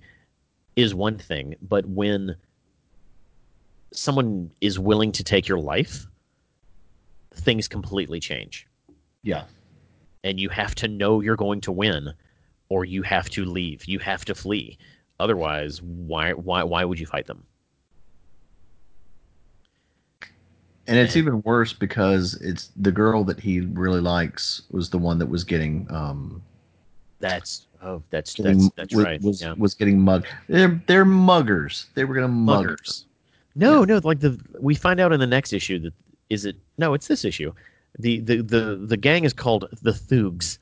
is 0.77 0.93
one 0.95 1.17
thing, 1.17 1.55
but 1.61 1.85
when 1.87 2.35
someone 3.93 4.51
is 4.61 4.77
willing 4.79 5.11
to 5.13 5.23
take 5.23 5.47
your 5.47 5.59
life, 5.59 6.07
things 7.33 7.67
completely 7.67 8.19
change. 8.19 8.67
Yeah. 9.23 9.43
And 10.23 10.39
you 10.39 10.49
have 10.49 10.75
to 10.75 10.87
know 10.87 11.21
you're 11.21 11.35
going 11.35 11.61
to 11.61 11.71
win, 11.71 12.13
or 12.69 12.85
you 12.85 13.01
have 13.03 13.29
to 13.31 13.45
leave. 13.45 13.85
You 13.85 13.99
have 13.99 14.25
to 14.25 14.35
flee. 14.35 14.77
Otherwise, 15.19 15.81
why 15.81 16.33
why 16.33 16.63
why 16.63 16.83
would 16.85 16.99
you 16.99 17.05
fight 17.05 17.25
them? 17.27 17.43
And 20.89 20.97
it's 20.97 21.17
even 21.17 21.41
worse 21.41 21.73
because 21.73 22.35
it's 22.35 22.71
the 22.77 22.91
girl 22.91 23.23
that 23.25 23.39
he 23.39 23.59
really 23.61 23.99
likes 23.99 24.61
was 24.71 24.89
the 24.89 24.97
one 24.97 25.19
that 25.19 25.25
was 25.25 25.43
getting 25.43 25.85
um 25.89 26.41
That's 27.19 27.67
oh 27.81 28.01
that's 28.09 28.35
getting- 28.35 28.59
that's 28.59 28.71
that's 28.75 28.95
was, 28.95 29.05
right. 29.05 29.21
was, 29.21 29.41
yeah. 29.41 29.53
was 29.57 29.73
getting 29.73 29.99
mugged. 29.99 30.27
They're 30.47 30.81
they're 30.87 31.05
muggers. 31.05 31.87
They 31.95 32.05
were 32.05 32.15
gonna 32.15 32.27
mug 32.29 32.65
muggers. 32.65 33.05
No, 33.57 33.83
no, 33.83 33.99
like 34.03 34.19
the 34.19 34.39
we 34.59 34.75
find 34.75 34.99
out 34.99 35.11
in 35.11 35.19
the 35.19 35.27
next 35.27 35.51
issue 35.51 35.79
that 35.79 35.93
is 36.29 36.45
it 36.45 36.55
no, 36.77 36.93
it's 36.93 37.07
this 37.07 37.25
issue. 37.25 37.51
The 37.99 38.19
the 38.19 38.41
the 38.41 38.75
the 38.75 38.97
gang 38.97 39.23
is 39.23 39.33
called 39.33 39.67
the 39.81 39.93
Thugs. 39.93 40.59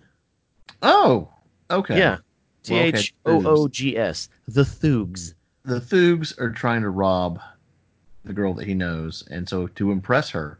Oh, 0.82 1.28
okay. 1.70 1.98
Yeah. 1.98 2.18
T 2.64 2.76
H 2.76 3.14
O 3.26 3.46
O 3.46 3.68
G 3.68 3.98
S. 3.98 4.30
The 4.48 4.64
Thugs. 4.66 5.36
The 5.66 5.80
Thugs 5.80 6.38
are 6.40 6.50
trying 6.50 6.82
to 6.82 6.90
rob 6.90 7.40
the 8.24 8.34
girl 8.34 8.54
that 8.54 8.66
he 8.66 8.74
knows, 8.74 9.28
and 9.30 9.48
so 9.48 9.68
to 9.68 9.92
impress 9.92 10.30
her 10.32 10.58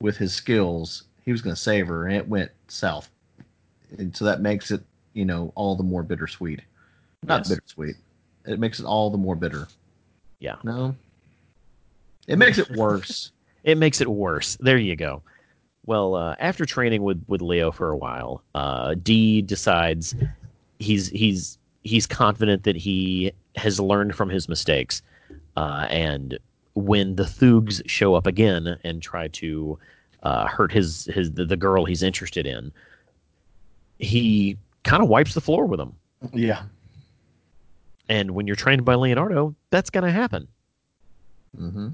with 0.00 0.16
his 0.16 0.34
skills, 0.34 1.04
he 1.24 1.32
was 1.32 1.40
going 1.40 1.54
to 1.54 1.60
save 1.60 1.86
her, 1.86 2.06
and 2.06 2.16
it 2.16 2.28
went 2.28 2.50
south. 2.68 3.08
And 3.98 4.14
so 4.16 4.24
that 4.24 4.40
makes 4.40 4.70
it, 4.70 4.82
you 5.12 5.24
know, 5.24 5.52
all 5.54 5.76
the 5.76 5.82
more 5.82 6.02
bittersweet. 6.02 6.60
Not 7.22 7.40
Yes. 7.40 7.48
bittersweet. 7.50 7.96
It 8.46 8.58
makes 8.58 8.80
it 8.80 8.84
all 8.84 9.10
the 9.10 9.18
more 9.18 9.36
bitter. 9.36 9.68
Yeah. 10.40 10.56
No. 10.64 10.96
It 12.26 12.36
makes 12.38 12.58
it 12.58 12.70
worse. 12.70 13.30
It 13.64 13.78
makes 13.78 14.00
it 14.00 14.08
worse. 14.08 14.56
There 14.58 14.76
you 14.76 14.96
go. 14.96 15.22
Well, 15.86 16.16
uh, 16.16 16.34
after 16.40 16.66
training 16.66 17.04
with, 17.04 17.22
with 17.28 17.40
Leo 17.40 17.70
for 17.70 17.90
a 17.90 17.96
while, 17.96 18.42
uh, 18.56 18.94
D 19.00 19.40
decides 19.40 20.16
he's 20.80 21.06
he's 21.10 21.58
he's 21.84 22.04
confident 22.04 22.64
that 22.64 22.74
he 22.74 23.30
has 23.54 23.78
learned 23.78 24.16
from 24.16 24.28
his 24.28 24.48
mistakes, 24.48 25.00
uh, 25.56 25.86
and 25.90 26.36
when 26.74 27.14
the 27.14 27.24
Thugs 27.24 27.80
show 27.86 28.16
up 28.16 28.26
again 28.26 28.76
and 28.82 29.00
try 29.00 29.28
to 29.28 29.78
uh, 30.24 30.48
hurt 30.48 30.72
his 30.72 31.04
his 31.14 31.30
the, 31.30 31.44
the 31.44 31.56
girl 31.56 31.84
he's 31.84 32.02
interested 32.02 32.44
in, 32.48 32.72
he 34.00 34.58
kind 34.82 35.04
of 35.04 35.08
wipes 35.08 35.34
the 35.34 35.40
floor 35.40 35.66
with 35.66 35.78
them. 35.78 35.94
yeah. 36.32 36.62
And 38.08 38.32
when 38.32 38.48
you're 38.48 38.56
trained 38.56 38.84
by 38.84 38.96
Leonardo, 38.96 39.54
that's 39.70 39.90
going 39.90 40.04
to 40.04 40.10
happen. 40.10 40.48
hmm 41.56 41.90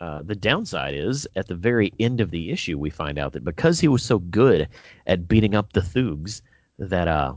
Uh, 0.00 0.22
the 0.22 0.34
downside 0.34 0.94
is 0.94 1.26
at 1.36 1.46
the 1.46 1.54
very 1.54 1.92
end 2.00 2.20
of 2.20 2.30
the 2.30 2.50
issue, 2.50 2.76
we 2.78 2.90
find 2.90 3.18
out 3.18 3.32
that 3.32 3.44
because 3.44 3.80
he 3.80 3.88
was 3.88 4.02
so 4.02 4.18
good 4.18 4.68
at 5.06 5.28
beating 5.28 5.54
up 5.54 5.72
the 5.72 5.82
Thugs, 5.82 6.42
that 6.78 7.08
uh, 7.08 7.34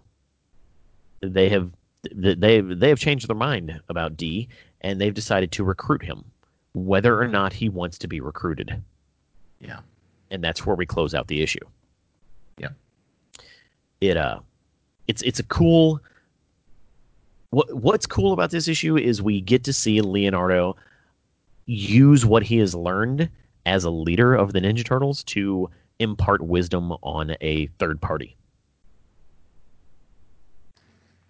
they 1.21 1.49
have 1.49 1.71
they 2.11 2.61
they 2.61 2.89
have 2.89 2.99
changed 2.99 3.27
their 3.27 3.35
mind 3.35 3.79
about 3.89 4.17
D, 4.17 4.49
and 4.81 4.99
they've 4.99 5.13
decided 5.13 5.51
to 5.51 5.63
recruit 5.63 6.01
him, 6.01 6.23
whether 6.73 7.21
or 7.21 7.27
not 7.27 7.53
he 7.53 7.69
wants 7.69 7.97
to 7.99 8.07
be 8.07 8.19
recruited. 8.19 8.81
Yeah. 9.59 9.79
and 10.31 10.43
that's 10.43 10.65
where 10.65 10.75
we 10.75 10.85
close 10.85 11.13
out 11.13 11.27
the 11.27 11.41
issue. 11.41 11.65
Yeah. 12.57 12.69
It 14.01 14.17
uh, 14.17 14.39
it's 15.07 15.21
it's 15.21 15.39
a 15.39 15.43
cool. 15.43 16.01
What 17.51 17.73
what's 17.73 18.05
cool 18.05 18.33
about 18.33 18.51
this 18.51 18.67
issue 18.67 18.97
is 18.97 19.21
we 19.21 19.41
get 19.41 19.63
to 19.65 19.73
see 19.73 20.01
Leonardo 20.01 20.75
use 21.67 22.25
what 22.25 22.43
he 22.43 22.57
has 22.57 22.73
learned 22.73 23.29
as 23.65 23.83
a 23.83 23.89
leader 23.89 24.33
of 24.33 24.53
the 24.53 24.59
Ninja 24.59 24.83
Turtles 24.83 25.23
to 25.25 25.69
impart 25.99 26.41
wisdom 26.41 26.91
on 27.03 27.35
a 27.41 27.67
third 27.79 28.01
party 28.01 28.35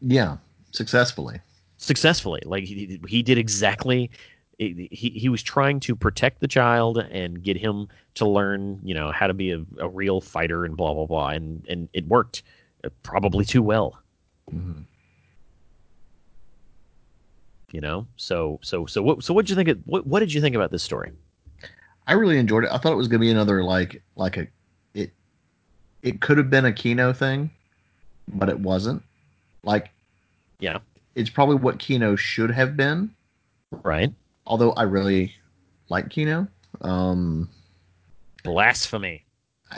Yeah. 0.01 0.37
Successfully. 0.71 1.39
successfully. 1.77 2.41
Like 2.45 2.63
he, 2.65 2.99
he 3.07 3.23
did 3.23 3.37
exactly. 3.37 4.11
He, 4.59 4.89
he 4.91 5.29
was 5.29 5.41
trying 5.41 5.79
to 5.81 5.95
protect 5.95 6.39
the 6.39 6.47
child 6.47 6.97
and 6.97 7.41
get 7.41 7.57
him 7.57 7.87
to 8.15 8.27
learn, 8.27 8.79
you 8.83 8.93
know, 8.93 9.11
how 9.11 9.27
to 9.27 9.33
be 9.33 9.51
a, 9.51 9.63
a 9.79 9.87
real 9.89 10.19
fighter 10.21 10.65
and 10.65 10.75
blah 10.77 10.93
blah 10.93 11.05
blah, 11.05 11.29
and 11.29 11.65
and 11.69 11.89
it 11.93 12.07
worked, 12.07 12.43
probably 13.03 13.45
too 13.45 13.61
well, 13.63 13.99
hmm 14.49 14.81
you 17.71 17.81
know. 17.81 18.07
So 18.17 18.59
so 18.63 18.85
so 18.85 19.01
what 19.01 19.23
so 19.23 19.33
what 19.33 19.45
did 19.45 19.49
you 19.51 19.55
think? 19.55 19.69
Of, 19.69 19.79
what 19.85 20.05
what 20.07 20.19
did 20.19 20.33
you 20.33 20.41
think 20.41 20.55
about 20.55 20.71
this 20.71 20.83
story? 20.83 21.11
I 22.05 22.13
really 22.13 22.37
enjoyed 22.37 22.63
it. 22.63 22.69
I 22.71 22.77
thought 22.77 22.93
it 22.93 22.97
was 22.97 23.07
going 23.07 23.19
to 23.19 23.25
be 23.25 23.31
another 23.31 23.63
like 23.63 24.01
like 24.15 24.37
a 24.37 24.47
it 24.93 25.11
it 26.01 26.21
could 26.21 26.37
have 26.37 26.49
been 26.49 26.65
a 26.65 26.71
Keno 26.71 27.11
thing, 27.13 27.49
but 28.27 28.49
it 28.49 28.59
wasn't. 28.59 29.03
Like 29.63 29.89
Yeah. 30.59 30.79
it's 31.15 31.29
probably 31.29 31.55
what 31.57 31.79
Keno 31.79 32.15
should 32.15 32.51
have 32.51 32.77
been. 32.77 33.13
Right? 33.83 34.13
Although 34.45 34.71
I 34.71 34.83
really 34.83 35.35
like 35.89 36.09
Keno. 36.09 36.47
Um, 36.79 37.49
Blasphemy. 38.43 39.25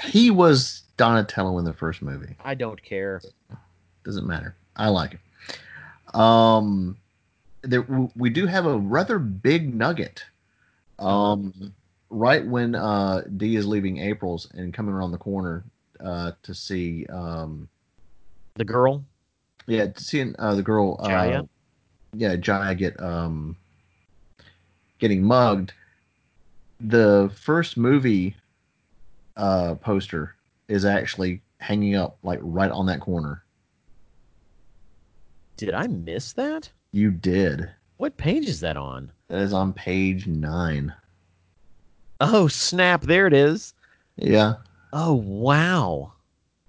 he 0.04 0.30
was 0.30 0.84
Donatello 0.98 1.58
in 1.58 1.66
the 1.66 1.74
first 1.74 2.04
movie. 2.04 2.36
I 2.44 2.54
don't 2.54 2.80
care. 2.84 3.22
Doesn't 4.06 4.28
matter. 4.28 4.56
I 4.76 4.90
like 4.90 5.14
it. 5.16 6.16
Um, 6.16 6.98
there 7.62 7.86
we 8.16 8.30
do 8.30 8.46
have 8.46 8.66
a 8.66 8.78
rather 8.78 9.20
big 9.20 9.74
nugget. 9.74 10.26
Um, 10.98 11.74
right 12.10 12.46
when 12.46 12.76
uh 12.76 13.24
D 13.38 13.56
is 13.56 13.66
leaving 13.68 14.00
April's 14.00 14.52
and 14.54 14.74
coming 14.74 14.94
around 14.94 15.12
the 15.12 15.18
corner 15.18 15.64
uh 16.04 16.32
to 16.44 16.54
see 16.54 17.06
um 17.08 17.68
The 18.56 18.66
girl. 18.66 19.04
yeah 19.68 19.88
seeing 19.96 20.36
uh 20.40 20.56
the 20.56 20.64
girl 20.64 20.98
uh, 21.00 21.10
Jaya? 21.10 21.44
yeah 22.16 22.36
Jaya 22.36 22.76
get 22.76 23.00
um 23.02 23.56
getting 24.98 25.24
mugged. 25.24 25.74
The 26.80 27.32
first 27.36 27.78
movie 27.78 28.36
uh 29.38 29.76
poster 29.76 30.36
is 30.68 30.86
actually 30.86 31.42
hanging 31.60 31.96
up 31.96 32.18
like 32.24 32.40
right 32.42 32.72
on 32.72 32.86
that 32.88 33.02
corner. 33.02 33.44
Did 35.60 35.74
I 35.74 35.88
miss 35.88 36.32
that? 36.34 36.70
You 36.94 37.12
did. 37.12 37.70
What 37.98 38.16
page 38.16 38.48
is 38.48 38.62
that 38.62 38.78
on? 38.78 39.12
That 39.28 39.42
is 39.42 39.52
on 39.52 39.74
page 39.74 40.26
nine. 40.26 40.94
Oh 42.22 42.48
snap! 42.48 43.02
There 43.02 43.28
it 43.28 43.34
is. 43.34 43.74
Yeah. 44.16 44.54
Oh 44.94 45.16
wow, 45.16 46.14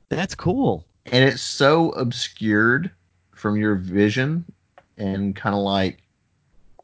that's 0.09 0.35
cool. 0.35 0.85
And 1.07 1.25
it's 1.25 1.41
so 1.41 1.91
obscured 1.91 2.91
from 3.31 3.57
your 3.57 3.77
vision 3.77 4.45
and 4.99 5.37
kind 5.37 5.55
of 5.55 5.63
like, 5.63 5.99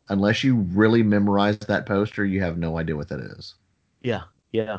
unless 0.09 0.45
you 0.45 0.55
really 0.55 1.03
memorize 1.03 1.59
that 1.59 1.87
poster, 1.87 2.25
you 2.25 2.41
have 2.41 2.57
no 2.57 2.79
idea 2.79 2.95
what 2.95 3.09
that 3.09 3.19
is. 3.19 3.57
Yeah, 4.03 4.23
yeah. 4.53 4.79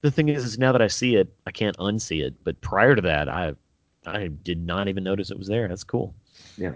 The 0.00 0.10
thing 0.10 0.30
is, 0.30 0.46
is 0.46 0.58
now 0.58 0.72
that 0.72 0.80
I 0.80 0.86
see 0.86 1.16
it, 1.16 1.30
I 1.46 1.50
can't 1.50 1.76
unsee 1.76 2.24
it. 2.24 2.34
But 2.42 2.58
prior 2.62 2.96
to 2.96 3.02
that, 3.02 3.28
I, 3.28 3.52
I 4.06 4.28
did 4.28 4.64
not 4.64 4.88
even 4.88 5.04
notice 5.04 5.30
it 5.30 5.38
was 5.38 5.48
there. 5.48 5.68
That's 5.68 5.84
cool. 5.84 6.14
Yeah. 6.56 6.72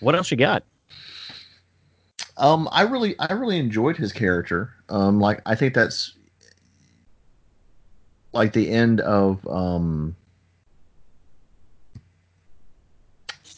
What 0.00 0.14
else 0.14 0.30
you 0.30 0.36
got? 0.36 0.62
Um, 2.36 2.68
I 2.70 2.82
really, 2.82 3.18
I 3.18 3.32
really 3.32 3.58
enjoyed 3.58 3.96
his 3.96 4.12
character. 4.12 4.72
Um, 4.88 5.20
like 5.20 5.40
I 5.46 5.54
think 5.54 5.74
that's 5.74 6.12
like 8.32 8.52
the 8.52 8.70
end 8.70 9.00
of 9.00 9.46
um 9.48 10.14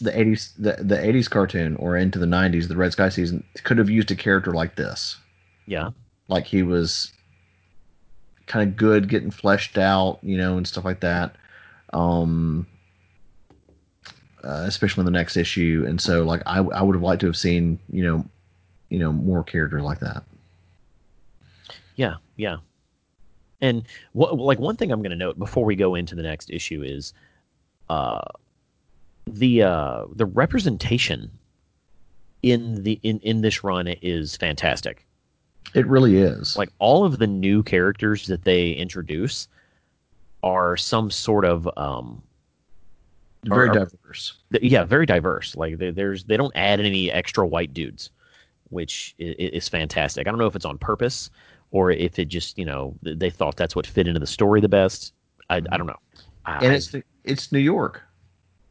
the 0.01 0.17
eighties, 0.19 0.55
the 0.59 0.77
the 0.81 1.05
eighties 1.05 1.29
cartoon, 1.29 1.77
or 1.77 1.97
into 1.97 2.19
the 2.19 2.27
nineties, 2.27 2.69
the 2.69 2.77
Red 2.77 2.93
Sky 2.93 3.09
season 3.09 3.43
could 3.65 3.79
have 3.79 3.91
used 3.91 4.11
a 4.11 4.17
character 4.17 4.53
like 4.53 4.77
this. 4.77 5.17
Yeah, 5.67 5.91
like 6.29 6.47
he 6.47 6.63
was 6.63 7.13
kind 8.47 8.69
of 8.69 8.77
good 8.77 9.09
getting 9.09 9.31
fleshed 9.31 9.77
out, 9.77 10.21
you 10.23 10.37
know, 10.37 10.57
and 10.57 10.67
stuff 10.67 10.85
like 10.85 11.01
that. 11.01 11.35
Um, 11.93 12.67
uh, 14.45 14.65
especially 14.67 15.03
in 15.03 15.07
the 15.07 15.11
next 15.11 15.37
issue, 15.37 15.85
and 15.87 16.01
so 16.01 16.25
like 16.25 16.43
I 16.47 16.59
I 16.59 16.83
would 16.83 16.95
have 16.95 17.03
liked 17.03 17.21
to 17.21 17.27
have 17.27 17.37
seen 17.37 17.79
you 17.91 18.03
know, 18.03 18.25
you 18.89 18.99
know 18.99 19.13
more 19.13 19.43
characters 19.45 19.83
like 19.83 20.01
that. 20.01 20.23
yeah, 21.97 22.17
yeah. 22.37 22.59
And 23.61 23.85
what, 24.13 24.39
like 24.39 24.59
one 24.61 24.77
thing 24.77 24.93
I'm 24.93 25.01
going 25.01 25.11
to 25.11 25.17
note 25.17 25.39
before 25.39 25.65
we 25.65 25.75
go 25.75 25.95
into 25.97 26.15
the 26.15 26.23
next 26.23 26.51
issue 26.51 26.83
is, 26.83 27.13
uh, 27.91 28.21
the 29.27 29.63
uh 29.63 30.05
the 30.15 30.27
representation 30.27 31.31
in 32.43 32.83
the 32.83 32.99
in 33.03 33.19
in 33.21 33.41
this 33.41 33.65
run 33.65 33.89
is 33.89 34.37
fantastic. 34.37 35.05
It 35.75 35.87
really 35.87 36.17
is. 36.17 36.57
Like 36.57 36.71
all 36.79 37.05
of 37.05 37.19
the 37.19 37.27
new 37.27 37.63
characters 37.63 38.27
that 38.27 38.45
they 38.45 38.71
introduce 38.71 39.49
are 40.43 40.77
some 40.77 41.11
sort 41.11 41.45
of 41.45 41.69
um 41.77 42.23
very 43.45 43.69
are- 43.69 43.73
diverse. 43.87 44.35
yeah, 44.61 44.85
very 44.85 45.07
diverse. 45.07 45.57
Like 45.57 45.79
there's 45.79 46.25
they 46.25 46.37
don't 46.37 46.53
add 46.57 46.81
any 46.81 47.11
extra 47.11 47.47
white 47.47 47.73
dudes, 47.75 48.11
which 48.71 49.15
is, 49.19 49.35
is 49.39 49.69
fantastic. 49.69 50.27
I 50.27 50.31
don't 50.31 50.39
know 50.39 50.47
if 50.47 50.57
it's 50.57 50.65
on 50.65 50.79
purpose 50.79 51.31
or 51.71 51.91
if 51.91 52.19
it 52.19 52.27
just 52.27 52.59
you 52.59 52.65
know 52.65 52.95
they 53.03 53.31
thought 53.31 53.57
that's 53.57 53.77
what 53.77 53.87
fit 53.87 54.07
into 54.09 54.21
the 54.21 54.27
story 54.27 54.61
the 54.61 54.69
best. 54.69 55.13
I, 55.51 55.57
I 55.57 55.77
don't 55.77 55.87
know. 55.87 55.99
I, 56.45 56.65
And 56.65 56.75
it's 56.75 56.95
it's 57.25 57.53
New 57.53 57.59
York. 57.59 58.03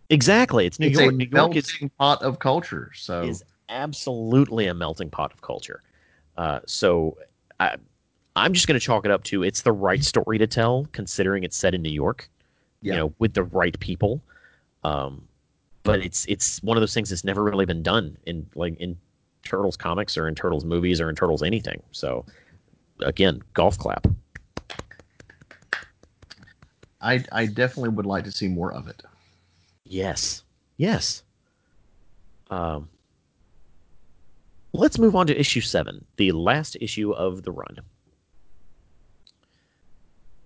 exactly 0.10 0.66
it's 0.66 0.80
New 0.80 0.88
it's 0.88 1.00
York. 1.00 1.14
a 1.14 1.16
New 1.16 1.28
York 1.32 1.56
is 1.56 1.68
melting 1.68 1.90
pot 1.98 2.22
of 2.22 2.40
culture. 2.40 2.92
So 2.96 3.24
is 3.24 3.44
absolutely 3.70 4.68
a 4.68 4.74
melting 4.74 5.10
pot 5.10 5.34
of 5.34 5.42
culture. 5.42 5.82
Uh, 6.38 6.60
so 6.66 7.18
I, 7.60 7.76
I'm 8.36 8.54
just 8.54 8.68
going 8.68 8.80
to 8.80 8.86
chalk 8.86 9.06
it 9.06 9.12
up 9.12 9.24
to 9.26 9.44
it's 9.44 9.62
the 9.62 9.72
right 9.72 10.04
story 10.04 10.38
to 10.38 10.46
tell, 10.48 10.88
considering 10.92 11.44
it's 11.44 11.58
set 11.58 11.74
in 11.74 11.82
New 11.82 11.92
York. 11.92 12.30
Yeah. 12.82 12.94
You 12.94 13.00
know, 13.00 13.14
with 13.20 13.34
the 13.34 13.44
right 13.44 13.78
people. 13.80 14.22
Um, 14.88 15.28
but 15.84 16.00
it's 16.00 16.26
it's 16.26 16.64
one 16.64 16.78
of 16.78 16.82
those 16.82 16.94
things 16.94 17.10
that's 17.10 17.26
never 17.26 17.44
really 17.44 17.66
been 17.66 17.84
done 17.84 18.18
in 18.26 18.48
like 18.56 18.80
in 18.80 18.98
Turtles 19.44 19.76
comics 19.76 20.18
or 20.18 20.28
in 20.28 20.36
Turtles 20.36 20.64
movies 20.64 21.02
or 21.02 21.10
in 21.10 21.16
Turtles 21.16 21.44
anything. 21.44 21.82
So 21.92 22.26
again, 23.02 23.42
golf 23.54 23.78
clap. 23.78 24.08
I 27.02 27.24
I 27.32 27.46
definitely 27.48 27.90
would 27.90 28.06
like 28.06 28.24
to 28.24 28.32
see 28.32 28.48
more 28.48 28.72
of 28.74 28.88
it. 28.88 29.04
Yes. 29.84 30.44
Yes. 30.78 31.24
Um, 32.50 32.88
let's 34.72 34.98
move 34.98 35.16
on 35.18 35.28
to 35.28 35.38
issue 35.38 35.62
seven, 35.62 36.06
the 36.16 36.32
last 36.32 36.78
issue 36.80 37.12
of 37.12 37.44
the 37.44 37.52
run. 37.52 37.80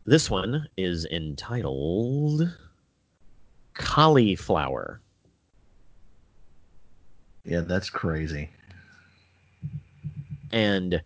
This 0.05 0.31
one 0.31 0.67
is 0.77 1.05
entitled 1.05 2.51
Cauliflower. 3.73 5.01
Yeah, 7.43 7.61
that's 7.61 7.89
crazy. 7.89 8.49
And 10.51 11.01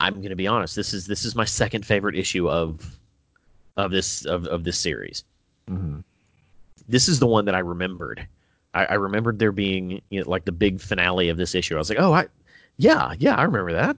I'm 0.00 0.20
gonna 0.20 0.36
be 0.36 0.46
honest, 0.46 0.76
this 0.76 0.92
is 0.92 1.06
this 1.06 1.24
is 1.24 1.34
my 1.34 1.44
second 1.44 1.86
favorite 1.86 2.16
issue 2.16 2.48
of 2.48 2.98
of 3.76 3.90
this 3.90 4.24
of, 4.24 4.46
of 4.46 4.64
this 4.64 4.78
series. 4.78 5.24
hmm 5.68 6.00
this 6.88 7.08
is 7.08 7.18
the 7.18 7.26
one 7.26 7.44
that 7.46 7.54
I 7.54 7.60
remembered. 7.60 8.26
I, 8.74 8.84
I 8.86 8.94
remembered 8.94 9.38
there 9.38 9.52
being 9.52 10.02
you 10.10 10.22
know, 10.22 10.28
like 10.28 10.44
the 10.44 10.52
big 10.52 10.80
finale 10.80 11.28
of 11.28 11.36
this 11.36 11.54
issue. 11.54 11.74
I 11.74 11.78
was 11.78 11.88
like, 11.88 12.00
oh, 12.00 12.12
I, 12.12 12.26
yeah, 12.76 13.14
yeah, 13.18 13.36
I 13.36 13.42
remember 13.44 13.72
that. 13.72 13.96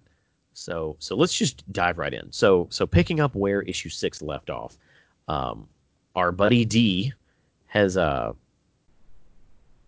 So, 0.55 0.97
so 0.99 1.17
let's 1.17 1.37
just 1.37 1.71
dive 1.73 1.99
right 1.99 2.14
in. 2.14 2.31
So, 2.33 2.67
so 2.71 2.87
picking 2.87 3.21
up 3.21 3.35
where 3.35 3.62
issue 3.62 3.89
six 3.89 4.23
left 4.23 4.51
off, 4.51 4.77
um, 5.29 5.69
our 6.17 6.33
buddy 6.33 6.64
D 6.64 7.12
has 7.67 7.97
uh, 7.97 8.33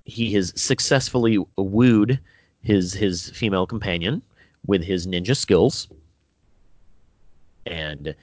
he 0.04 0.32
has 0.34 0.52
successfully 0.60 1.38
wooed 1.56 2.20
his 2.62 2.92
his 2.92 3.30
female 3.30 3.66
companion 3.66 4.22
with 4.66 4.84
his 4.84 5.06
ninja 5.06 5.36
skills, 5.36 5.88
and 7.66 8.14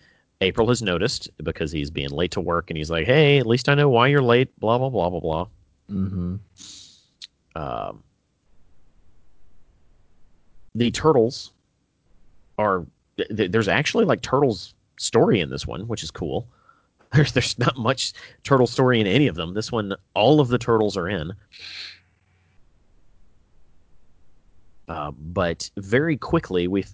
April 0.41 0.67
has 0.69 0.81
noticed 0.81 1.29
because 1.43 1.71
he's 1.71 1.89
being 1.89 2.09
late 2.09 2.31
to 2.31 2.41
work, 2.41 2.69
and 2.69 2.77
he's 2.77 2.91
like, 2.91 3.05
"Hey, 3.05 3.39
at 3.39 3.47
least 3.47 3.69
I 3.69 3.75
know 3.75 3.89
why 3.89 4.07
you're 4.07 4.21
late." 4.21 4.57
Blah 4.59 4.77
blah 4.77 4.89
blah 4.89 5.09
blah 5.09 5.19
blah. 5.19 5.47
hmm 5.89 6.35
Um, 7.55 8.03
the 10.75 10.91
turtles 10.91 11.53
are 12.57 12.85
th- 13.17 13.51
there's 13.51 13.67
actually 13.69 14.05
like 14.05 14.21
turtles 14.21 14.73
story 14.97 15.39
in 15.39 15.49
this 15.49 15.65
one, 15.65 15.87
which 15.87 16.03
is 16.03 16.11
cool. 16.11 16.47
There's 17.15 17.31
there's 17.31 17.57
not 17.57 17.77
much 17.77 18.13
turtle 18.43 18.67
story 18.67 18.99
in 18.99 19.07
any 19.07 19.27
of 19.27 19.35
them. 19.35 19.53
This 19.53 19.71
one, 19.71 19.95
all 20.13 20.41
of 20.41 20.49
the 20.49 20.57
turtles 20.57 20.97
are 20.97 21.07
in. 21.07 21.31
Uh, 24.87 25.11
but 25.11 25.69
very 25.77 26.17
quickly, 26.17 26.67
we 26.67 26.85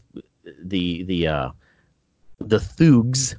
the 0.63 1.03
the 1.03 1.28
uh, 1.28 1.49
the 2.39 2.59
Thugs 2.59 3.36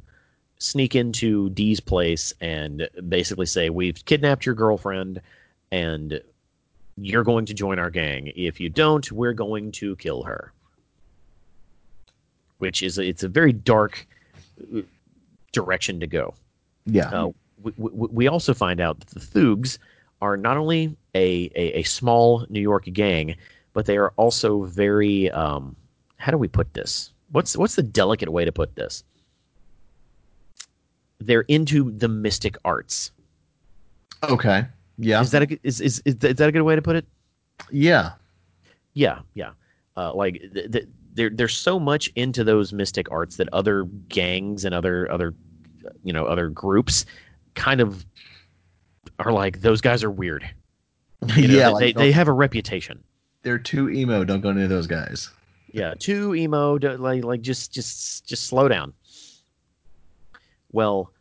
sneak 0.58 0.94
into 0.94 1.50
Dee's 1.50 1.80
place 1.80 2.34
and 2.40 2.88
basically 3.08 3.46
say, 3.46 3.70
"We've 3.70 4.04
kidnapped 4.04 4.44
your 4.44 4.54
girlfriend, 4.54 5.20
and 5.70 6.20
you're 6.96 7.24
going 7.24 7.46
to 7.46 7.54
join 7.54 7.78
our 7.78 7.90
gang. 7.90 8.32
If 8.34 8.60
you 8.60 8.68
don't, 8.68 9.10
we're 9.12 9.32
going 9.32 9.72
to 9.72 9.96
kill 9.96 10.24
her." 10.24 10.52
Which 12.58 12.82
is 12.82 12.98
it's 12.98 13.22
a 13.22 13.28
very 13.28 13.52
dark 13.52 14.06
uh, 14.74 14.80
direction 15.52 16.00
to 16.00 16.06
go. 16.06 16.34
Yeah. 16.86 17.08
Uh, 17.08 17.30
we, 17.62 17.72
we, 17.76 18.08
we 18.10 18.28
also 18.28 18.54
find 18.54 18.80
out 18.80 19.00
that 19.00 19.08
the 19.08 19.20
Thugs 19.20 19.78
are 20.20 20.36
not 20.36 20.56
only 20.56 20.96
a, 21.14 21.50
a, 21.54 21.78
a 21.78 21.82
small 21.82 22.46
New 22.48 22.60
York 22.60 22.84
gang, 22.92 23.36
but 23.72 23.86
they 23.86 23.96
are 23.96 24.12
also 24.16 24.64
very 24.64 25.30
um, 25.30 25.76
how 26.16 26.30
do 26.30 26.38
we 26.38 26.48
put 26.48 26.74
this? 26.74 27.12
What's 27.30 27.56
what's 27.56 27.76
the 27.76 27.82
delicate 27.82 28.30
way 28.30 28.44
to 28.44 28.52
put 28.52 28.76
this? 28.76 29.04
They're 31.18 31.42
into 31.42 31.90
the 31.90 32.08
mystic 32.08 32.56
arts. 32.64 33.10
Okay. 34.24 34.64
Yeah. 34.98 35.20
Is 35.20 35.30
that 35.30 35.42
a, 35.42 35.58
is 35.62 35.80
is 35.80 36.02
is 36.04 36.16
that 36.16 36.40
a 36.40 36.52
good 36.52 36.62
way 36.62 36.76
to 36.76 36.82
put 36.82 36.96
it? 36.96 37.06
yeah. 37.70 38.12
Yeah, 38.94 39.20
yeah. 39.34 39.52
Uh, 39.96 40.12
like 40.14 40.40
th- 40.52 40.70
th- 40.70 40.88
they're 41.14 41.30
they're 41.30 41.48
so 41.48 41.78
much 41.78 42.10
into 42.14 42.44
those 42.44 42.72
mystic 42.72 43.10
arts 43.10 43.36
that 43.36 43.48
other 43.52 43.84
gangs 44.08 44.64
and 44.64 44.74
other 44.74 45.10
other 45.10 45.34
you 46.02 46.12
know 46.12 46.26
other 46.26 46.48
groups 46.48 47.04
kind 47.54 47.80
of 47.80 48.04
are 49.18 49.32
like 49.32 49.60
those 49.60 49.80
guys 49.80 50.04
are 50.04 50.10
weird. 50.10 50.48
You 51.36 51.46
know, 51.46 51.54
yeah. 51.54 51.66
they, 51.66 51.86
like, 51.86 51.96
they, 51.96 52.10
have 52.10 52.26
a 52.26 52.32
reputation. 52.32 53.00
they're 53.44 53.56
too 53.56 53.88
emo. 53.90 54.24
Don't 54.24 54.40
go 54.40 54.50
near 54.50 54.66
those 54.66 54.88
guys. 54.88 55.30
Yeah, 55.70 55.94
too 55.96 56.34
emo. 56.34 56.80
Like 56.80 57.22
like 57.22 57.42
just 57.42 57.72
just 57.72 58.26
just 58.26 58.48
slow 58.48 58.66
down. 58.66 58.92
Well, 60.72 61.12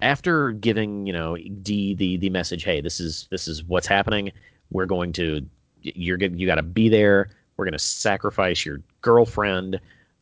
after 0.00 0.50
giving 0.50 1.06
you 1.06 1.12
know 1.12 1.36
D 1.36 1.94
the 1.94 2.16
the 2.16 2.30
message, 2.30 2.64
hey, 2.64 2.80
this 2.80 2.98
is 2.98 3.28
this 3.30 3.46
is 3.46 3.62
what's 3.64 3.86
happening. 3.86 4.32
We're 4.70 4.86
going 4.86 5.12
to 5.14 5.46
you're. 5.80 6.18
You 6.18 6.46
got 6.46 6.56
to 6.56 6.62
be 6.62 6.88
there. 6.88 7.30
We're 7.56 7.64
going 7.64 7.72
to 7.72 7.78
sacrifice 7.78 8.66
your 8.66 8.80
girlfriend, 9.02 9.78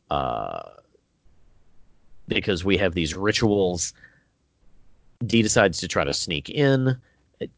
uh, 0.09 0.61
because 2.35 2.63
we 2.63 2.77
have 2.77 2.93
these 2.93 3.15
rituals. 3.15 3.93
D 5.25 5.41
decides 5.41 5.79
to 5.79 5.87
try 5.87 6.03
to 6.03 6.13
sneak 6.13 6.49
in. 6.49 6.97
It, 7.39 7.51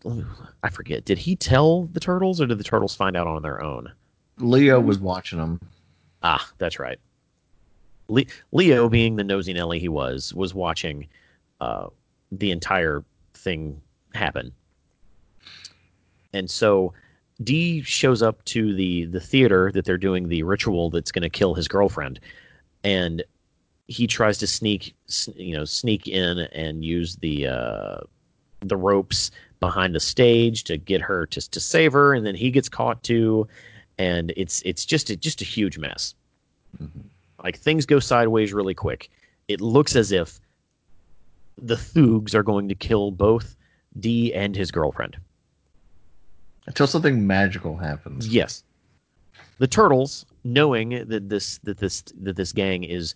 I 0.63 0.69
forget. 0.69 1.05
Did 1.05 1.17
he 1.17 1.35
tell 1.35 1.83
the 1.93 1.99
turtles, 1.99 2.39
or 2.39 2.45
did 2.45 2.57
the 2.57 2.63
turtles 2.63 2.95
find 2.95 3.15
out 3.15 3.27
on 3.27 3.41
their 3.41 3.61
own? 3.61 3.91
Leo 4.37 4.79
was 4.79 4.99
watching 4.99 5.39
them. 5.39 5.59
Ah, 6.23 6.49
that's 6.57 6.79
right. 6.79 6.99
Le- 8.07 8.23
Leo, 8.51 8.89
being 8.89 9.15
the 9.15 9.23
nosy 9.23 9.53
Nelly 9.53 9.79
he 9.79 9.89
was, 9.89 10.33
was 10.33 10.53
watching 10.53 11.07
uh, 11.61 11.87
the 12.31 12.51
entire 12.51 13.03
thing 13.33 13.81
happen. 14.13 14.51
And 16.33 16.49
so 16.49 16.93
D 17.43 17.81
shows 17.81 18.21
up 18.21 18.43
to 18.45 18.73
the 18.73 19.05
the 19.05 19.19
theater 19.19 19.71
that 19.73 19.85
they're 19.85 19.97
doing 19.97 20.27
the 20.27 20.43
ritual 20.43 20.89
that's 20.89 21.11
going 21.11 21.23
to 21.23 21.29
kill 21.29 21.53
his 21.53 21.67
girlfriend, 21.67 22.19
and 22.83 23.23
he 23.93 24.07
tries 24.07 24.39
to 24.39 24.47
sneak, 24.47 24.95
you 25.35 25.55
know, 25.55 25.65
sneak 25.65 26.07
in 26.07 26.39
and 26.39 26.83
use 26.83 27.15
the 27.17 27.47
uh, 27.47 27.97
the 28.61 28.75
ropes 28.75 29.29
behind 29.59 29.93
the 29.93 29.99
stage 29.99 30.63
to 30.65 30.77
get 30.77 30.99
her 30.99 31.25
to 31.27 31.49
to 31.49 31.59
save 31.59 31.93
her, 31.93 32.13
and 32.13 32.25
then 32.25 32.35
he 32.35 32.49
gets 32.49 32.67
caught 32.67 33.03
too, 33.03 33.47
and 33.97 34.33
it's 34.35 34.61
it's 34.63 34.83
just 34.83 35.09
a, 35.09 35.15
just 35.15 35.41
a 35.41 35.45
huge 35.45 35.77
mess. 35.77 36.15
Like 37.43 37.57
things 37.57 37.85
go 37.85 37.99
sideways 37.99 38.51
really 38.51 38.73
quick. 38.73 39.09
It 39.47 39.61
looks 39.61 39.95
as 39.95 40.11
if 40.11 40.39
the 41.61 41.77
Thugs 41.77 42.33
are 42.33 42.43
going 42.43 42.67
to 42.69 42.75
kill 42.75 43.11
both 43.11 43.55
D 43.99 44.33
and 44.33 44.55
his 44.55 44.71
girlfriend. 44.71 45.17
Until 46.65 46.87
something 46.87 47.27
magical 47.27 47.77
happens. 47.77 48.27
Yes. 48.27 48.63
The 49.59 49.67
turtles, 49.67 50.25
knowing 50.43 51.07
that 51.07 51.29
this 51.29 51.59
that 51.59 51.77
this 51.77 52.03
that 52.21 52.35
this 52.35 52.51
gang 52.51 52.83
is 52.83 53.15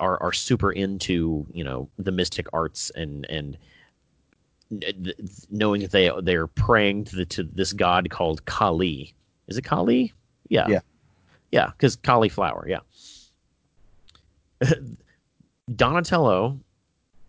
are 0.00 0.20
are 0.22 0.32
super 0.32 0.72
into 0.72 1.46
you 1.52 1.64
know 1.64 1.88
the 1.98 2.12
mystic 2.12 2.46
arts 2.52 2.90
and 2.96 3.24
and 3.30 3.56
knowing 5.50 5.80
that 5.82 5.92
they 5.92 6.10
they're 6.22 6.48
praying 6.48 7.04
to 7.04 7.16
the, 7.16 7.24
to 7.24 7.44
this 7.44 7.72
god 7.72 8.10
called 8.10 8.44
Kali. 8.46 9.14
Is 9.46 9.56
it 9.56 9.62
Kali? 9.62 10.12
Yeah. 10.48 10.66
Yeah. 10.68 10.80
Yeah, 11.52 11.70
because 11.70 11.96
cauliflower. 11.96 12.66
Yeah. 12.68 12.80
Donatello, 15.74 16.58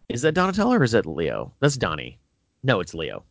is 0.10 0.22
that 0.24 0.34
Donatello 0.34 0.76
or 0.76 0.84
is 0.84 0.92
that 0.92 1.06
Leo? 1.06 1.54
That's 1.60 1.78
Donnie. 1.78 2.18
No, 2.64 2.80
it's 2.80 2.94
Leo. 2.94 3.24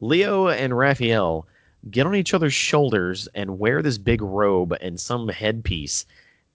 Leo 0.00 0.48
and 0.48 0.76
Raphael 0.76 1.46
get 1.90 2.06
on 2.06 2.14
each 2.14 2.34
other's 2.34 2.54
shoulders 2.54 3.28
and 3.34 3.58
wear 3.58 3.82
this 3.82 3.98
big 3.98 4.20
robe 4.22 4.74
and 4.80 4.98
some 5.00 5.28
headpiece 5.28 6.04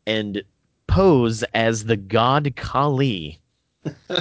and 0.05 0.43
pose 0.87 1.43
as 1.53 1.85
the 1.85 1.95
god 1.97 2.53
Kali 2.55 3.39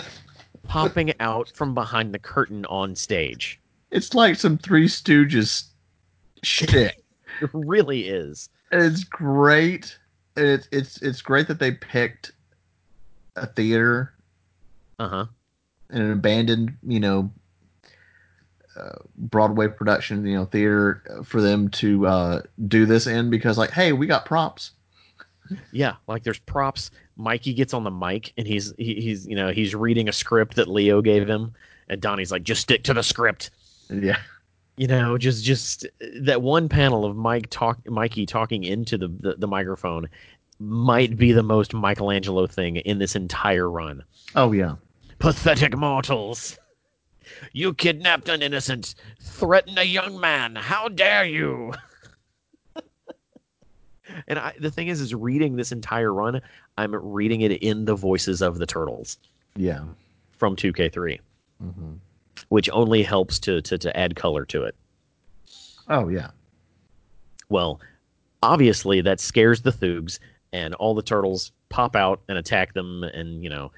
popping 0.65 1.13
out 1.21 1.51
from 1.55 1.75
behind 1.75 2.15
the 2.15 2.19
curtain 2.19 2.65
on 2.67 2.95
stage. 2.95 3.59
It's 3.91 4.15
like 4.15 4.37
some 4.37 4.57
Three 4.59 4.87
Stooges 4.87 5.65
shit. 6.43 6.97
It 7.41 7.49
really 7.55 8.09
is. 8.09 8.49
it's 8.71 9.03
great. 9.05 9.97
It's 10.37 10.69
it's 10.73 11.01
it's 11.01 11.23
great 11.23 11.49
that 11.49 11.59
they 11.59 11.71
picked 11.73 12.33
a 13.37 13.47
theater 13.47 14.13
Uh 14.99 15.09
huh. 15.09 15.27
and 15.89 16.03
an 16.03 16.11
abandoned, 16.13 16.77
you 16.87 17.01
know, 17.01 17.31
uh, 18.77 18.97
Broadway 19.17 19.69
production, 19.69 20.25
you 20.27 20.37
know, 20.37 20.45
theater 20.45 21.03
uh, 21.11 21.23
for 21.23 21.41
them 21.41 21.69
to 21.71 22.07
uh, 22.07 22.43
do 22.69 22.87
this 22.87 23.07
in 23.07 23.31
because, 23.31 23.59
like, 23.59 23.71
hey, 23.71 23.93
we 23.93 24.07
got 24.07 24.25
props. 24.25 24.73
Yeah, 25.73 25.95
like 26.07 26.23
there's 26.23 26.39
props. 26.39 26.91
Mikey 27.17 27.53
gets 27.55 27.75
on 27.75 27.83
the 27.83 27.91
mic 27.91 28.33
and 28.39 28.47
he's 28.47 28.73
he, 28.79 28.95
he's 28.95 29.27
you 29.27 29.35
know 29.35 29.51
he's 29.51 29.75
reading 29.75 30.09
a 30.09 30.13
script 30.13 30.55
that 30.55 30.69
Leo 30.69 31.03
gave 31.03 31.29
him, 31.29 31.53
and 31.89 32.01
Donnie's 32.01 32.31
like, 32.31 32.45
just 32.45 32.61
stick 32.63 32.85
to 32.85 32.95
the 32.95 33.03
script. 33.03 33.51
Yeah, 33.93 34.19
You 34.77 34.87
know, 34.87 35.19
just 35.19 35.45
just 35.45 35.87
that 36.21 36.41
one 36.43 36.69
panel 36.69 37.05
of 37.05 37.17
Mike 37.17 37.51
talk 37.51 37.79
Mikey 37.91 38.27
talking 38.27 38.63
into 38.63 38.97
the, 38.97 39.09
the 39.09 39.35
the 39.35 39.49
microphone 39.49 40.09
might 40.61 41.17
be 41.17 41.33
the 41.33 41.43
most 41.43 41.75
Michelangelo 41.75 42.47
thing 42.47 42.77
in 42.77 42.99
this 42.99 43.17
entire 43.17 43.69
run. 43.69 44.05
oh 44.37 44.53
yeah, 44.53 44.77
Pathetic 45.19 45.77
mortals. 45.77 46.60
You 47.53 47.75
kidnapped 47.75 48.29
an 48.29 48.43
innocent, 48.43 48.95
threatened 49.21 49.79
a 49.79 49.87
young 49.87 50.21
man. 50.21 50.57
How 50.57 50.89
dare 50.89 51.25
you? 51.25 51.73
and 54.29 54.39
I, 54.39 54.55
the 54.61 54.71
thing 54.71 54.89
is, 54.89 55.01
is 55.01 55.15
reading 55.15 55.57
this 55.57 55.73
entire 55.73 56.13
run, 56.13 56.41
I'm 56.79 56.95
reading 56.95 57.43
it 57.43 57.53
in 57.53 57.85
the 57.85 57.95
voices 57.95 58.43
of 58.43 58.59
the 58.59 58.67
turtles 58.67 59.19
yeah. 59.57 59.85
from 60.33 60.57
2K3, 60.57 61.19
hmm 61.61 61.93
which 62.49 62.71
only 62.73 63.03
helps 63.03 63.39
to, 63.39 63.61
to, 63.61 63.77
to 63.77 63.95
add 63.97 64.17
color 64.17 64.47
to 64.47 64.65
it. 64.65 64.75
Oh 65.89 66.09
yeah, 66.09 66.31
Well, 67.51 67.81
obviously 68.43 69.01
that 69.03 69.21
scares 69.21 69.61
the 69.61 69.73
Thugs, 69.73 70.19
and 70.53 70.75
all 70.75 70.95
the 70.95 71.03
turtles 71.03 71.53
pop 71.69 71.95
out 71.95 72.23
and 72.29 72.39
attack 72.39 72.73
them, 72.73 73.05
and 73.05 73.43
you 73.43 73.51
know, 73.51 73.71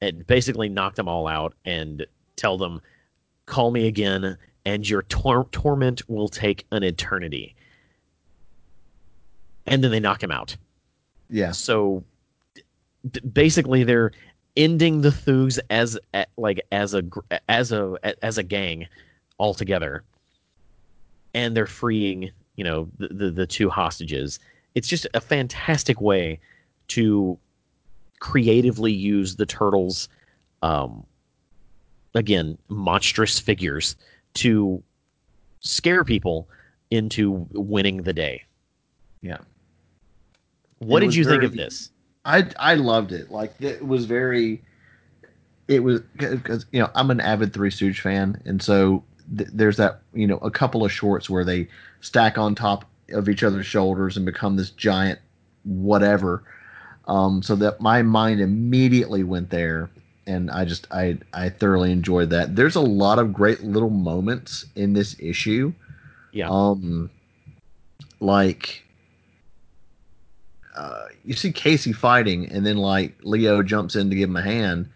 and 0.00 0.26
basically 0.26 0.68
knock 0.68 0.94
them 0.94 1.08
all 1.08 1.26
out 1.26 1.54
and 1.64 2.06
tell 2.36 2.56
them, 2.58 2.80
"Call 3.46 3.70
me 3.70 3.86
again, 3.86 4.36
and 4.64 4.88
your 4.88 5.02
tor- 5.02 5.48
torment 5.52 6.08
will 6.08 6.28
take 6.28 6.66
an 6.70 6.82
eternity." 6.82 7.54
And 9.66 9.82
then 9.82 9.90
they 9.90 10.00
knock 10.00 10.22
him 10.22 10.30
out. 10.30 10.56
yeah, 11.28 11.50
So 11.50 12.04
d- 13.10 13.20
basically, 13.20 13.82
they're 13.84 14.12
ending 14.56 15.00
the 15.00 15.10
Thugs 15.12 15.58
as 15.70 15.98
a- 16.14 16.26
like 16.36 16.60
as 16.72 16.94
a 16.94 17.02
as 17.48 17.72
a 17.72 17.96
as 18.22 18.38
a 18.38 18.42
gang 18.42 18.86
altogether, 19.38 20.04
and 21.34 21.56
they're 21.56 21.66
freeing 21.66 22.30
you 22.56 22.64
know 22.64 22.88
the, 22.98 23.08
the 23.08 23.30
the 23.30 23.46
two 23.46 23.68
hostages. 23.68 24.38
It's 24.74 24.88
just 24.88 25.06
a 25.14 25.20
fantastic 25.20 26.00
way 26.00 26.38
to 26.88 27.38
creatively 28.20 28.92
use 28.92 29.36
the 29.36 29.46
turtles, 29.46 30.08
um, 30.62 31.04
again 32.16 32.58
monstrous 32.68 33.38
figures 33.38 33.94
to 34.34 34.82
scare 35.60 36.02
people 36.02 36.48
into 36.90 37.46
winning 37.52 38.02
the 38.02 38.12
day. 38.12 38.42
yeah. 39.20 39.38
What 40.78 41.00
did 41.00 41.14
you 41.14 41.24
think 41.24 41.42
of 41.42 41.54
this? 41.54 41.90
I 42.24 42.48
I 42.58 42.74
loved 42.74 43.12
it. 43.12 43.30
Like 43.30 43.54
it 43.60 43.86
was 43.86 44.04
very. 44.04 44.62
It 45.68 45.80
was 45.80 46.00
because 46.16 46.66
you 46.70 46.80
know 46.80 46.90
I'm 46.94 47.10
an 47.10 47.20
avid 47.20 47.52
Three 47.54 47.70
Stooge 47.70 48.00
fan, 48.00 48.40
and 48.44 48.62
so 48.62 49.02
th- 49.36 49.48
there's 49.52 49.78
that 49.78 50.00
you 50.12 50.26
know 50.26 50.36
a 50.38 50.50
couple 50.50 50.84
of 50.84 50.92
shorts 50.92 51.30
where 51.30 51.44
they 51.44 51.68
stack 52.02 52.36
on 52.36 52.54
top 52.54 52.84
of 53.12 53.28
each 53.28 53.42
other's 53.42 53.66
shoulders 53.66 54.16
and 54.16 54.26
become 54.26 54.56
this 54.56 54.70
giant 54.70 55.18
whatever. 55.64 56.42
Um, 57.08 57.42
so 57.42 57.54
that 57.56 57.80
my 57.80 58.02
mind 58.02 58.40
immediately 58.40 59.22
went 59.22 59.48
there, 59.50 59.88
and 60.26 60.50
I 60.50 60.64
just 60.64 60.86
I 60.90 61.18
I 61.32 61.48
thoroughly 61.48 61.92
enjoyed 61.92 62.30
that. 62.30 62.56
There's 62.56 62.76
a 62.76 62.80
lot 62.80 63.18
of 63.18 63.32
great 63.32 63.62
little 63.62 63.90
moments 63.90 64.66
in 64.74 64.92
this 64.92 65.16
issue. 65.18 65.72
Yeah. 66.32 66.48
Um, 66.50 67.10
like 68.20 68.82
uh, 70.76 71.06
you 71.24 71.34
see 71.34 71.52
Casey 71.52 71.92
fighting, 71.92 72.48
and 72.50 72.64
then 72.64 72.76
like 72.76 73.14
Leo 73.22 73.62
jumps 73.62 73.96
in 73.96 74.10
to 74.10 74.16
give 74.16 74.28
him 74.28 74.36
a 74.36 74.42
hand, 74.42 74.88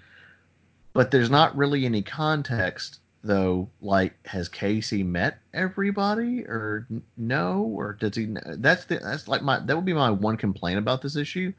but 0.93 1.11
there's 1.11 1.31
not 1.31 1.57
really 1.57 1.87
any 1.87 2.03
context 2.03 2.99
though. 3.23 3.69
Like, 3.81 4.15
has 4.27 4.49
Casey 4.49 5.03
met 5.03 5.39
everybody, 5.55 6.43
or 6.45 6.87
n- 6.91 7.03
no, 7.17 7.63
or 7.63 7.95
does 7.95 8.17
he? 8.17 8.27
kn- 8.27 8.57
That's 8.59 8.85
the 8.85 8.99
that's 8.99 9.29
like 9.29 9.43
my 9.43 9.59
that 9.61 9.75
would 9.77 9.85
be 9.87 9.93
my 9.95 10.11
one 10.11 10.37
complaint 10.37 10.79
about 10.79 11.01
this 11.03 11.17
issue. 11.17 11.53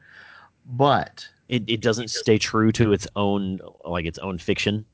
But 0.66 1.28
it, 1.52 1.64
it 1.66 1.80
doesn't 1.82 2.08
stay 2.08 2.38
true 2.38 2.72
to 2.72 2.92
its 2.94 3.06
own 3.14 3.60
like 3.84 4.06
its 4.06 4.18
own 4.18 4.38
fiction. 4.38 4.86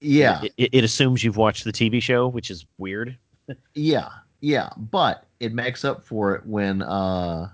yeah, 0.00 0.42
It, 0.42 0.52
it, 0.56 0.70
it 0.72 0.84
assumes 0.84 1.24
you've 1.24 1.36
watched 1.36 1.64
the 1.64 1.72
TV 1.72 2.00
show, 2.00 2.28
which 2.28 2.50
is 2.50 2.64
weird. 2.78 3.18
Yeah, 3.74 4.08
yeah, 4.40 4.70
but 4.76 5.26
it 5.40 5.52
makes 5.52 5.84
up 5.84 6.02
for 6.02 6.34
it 6.34 6.46
when 6.46 6.80
uh 6.80 7.50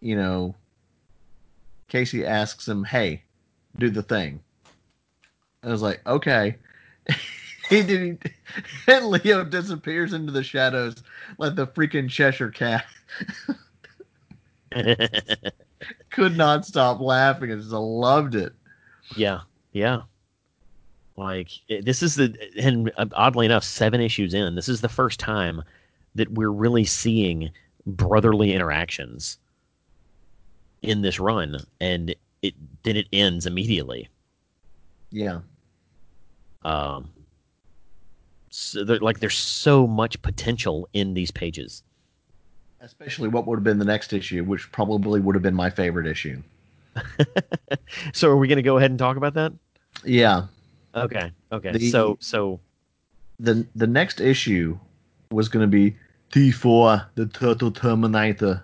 you 0.00 0.14
know 0.14 0.54
Casey 1.88 2.24
asks 2.24 2.68
him, 2.68 2.84
"Hey, 2.84 3.24
do 3.78 3.90
the 3.90 4.02
thing." 4.02 4.40
and 5.62 5.70
I 5.70 5.72
was 5.72 5.82
like, 5.82 6.06
"Okay." 6.06 6.56
he 7.68 7.82
did 7.82 8.30
and 8.86 9.06
Leo 9.06 9.42
disappears 9.42 10.12
into 10.12 10.30
the 10.30 10.44
shadows 10.44 11.02
like 11.38 11.56
the 11.56 11.66
freaking 11.66 12.08
Cheshire 12.08 12.50
cat. 12.50 12.84
Could 16.10 16.36
not 16.36 16.64
stop 16.66 17.00
laughing. 17.00 17.52
I 17.52 17.56
just 17.56 17.70
loved 17.70 18.34
it. 18.34 18.52
yeah, 19.16 19.40
yeah. 19.72 20.02
Like 21.16 21.50
it- 21.68 21.84
this 21.84 22.02
is 22.02 22.14
the 22.16 22.34
and 22.60 22.90
uh, 22.96 23.06
oddly 23.12 23.46
enough, 23.46 23.64
seven 23.64 24.00
issues 24.00 24.34
in, 24.34 24.54
this 24.54 24.68
is 24.68 24.80
the 24.80 24.88
first 24.88 25.18
time 25.20 25.62
that 26.14 26.30
we're 26.32 26.50
really 26.50 26.84
seeing 26.84 27.50
brotherly 27.86 28.52
interactions 28.52 29.38
in 30.82 31.02
this 31.02 31.18
run, 31.18 31.56
and 31.80 32.14
it 32.42 32.54
then 32.84 32.96
it 32.96 33.06
ends 33.12 33.46
immediately. 33.46 34.08
Yeah. 35.10 35.40
Um, 36.64 37.10
so 38.50 38.84
there, 38.84 38.98
like 38.98 39.20
there's 39.20 39.36
so 39.36 39.86
much 39.86 40.20
potential 40.22 40.88
in 40.92 41.14
these 41.14 41.30
pages. 41.30 41.82
Especially 42.80 43.28
what 43.28 43.46
would 43.46 43.56
have 43.56 43.64
been 43.64 43.78
the 43.78 43.84
next 43.84 44.12
issue, 44.12 44.44
which 44.44 44.70
probably 44.72 45.20
would 45.20 45.34
have 45.34 45.42
been 45.42 45.54
my 45.54 45.70
favorite 45.70 46.06
issue. 46.06 46.40
So 48.12 48.28
are 48.28 48.36
we 48.36 48.48
going 48.48 48.56
to 48.56 48.62
go 48.62 48.76
ahead 48.78 48.90
and 48.90 48.98
talk 48.98 49.16
about 49.16 49.34
that? 49.34 49.52
Yeah. 50.04 50.46
Okay. 50.94 51.32
Okay. 51.52 51.72
The- 51.72 51.90
so 51.90 52.16
so 52.20 52.60
the 53.40 53.66
the 53.74 53.86
next 53.86 54.20
issue 54.20 54.78
was 55.30 55.48
going 55.48 55.62
to 55.62 55.66
be 55.70 55.96
T4, 56.32 57.06
the 57.14 57.26
Turtle 57.26 57.70
Terminator. 57.70 58.62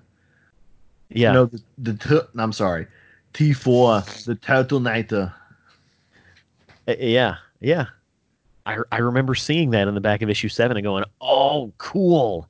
yeah. 1.10 1.32
No, 1.32 1.46
the, 1.46 1.62
the 1.78 1.94
tur- 1.94 2.28
I'm 2.36 2.52
sorry, 2.52 2.86
T4, 3.34 4.24
the 4.24 4.34
Turtle 4.34 4.78
Terminator. 4.80 5.32
Uh, 6.88 6.94
yeah, 6.98 7.36
yeah. 7.60 7.86
I 8.66 8.78
I 8.92 8.98
remember 8.98 9.34
seeing 9.34 9.70
that 9.70 9.88
in 9.88 9.94
the 9.94 10.00
back 10.00 10.22
of 10.22 10.28
issue 10.30 10.48
seven 10.48 10.76
and 10.76 10.84
going, 10.84 11.04
"Oh, 11.20 11.72
cool." 11.78 12.48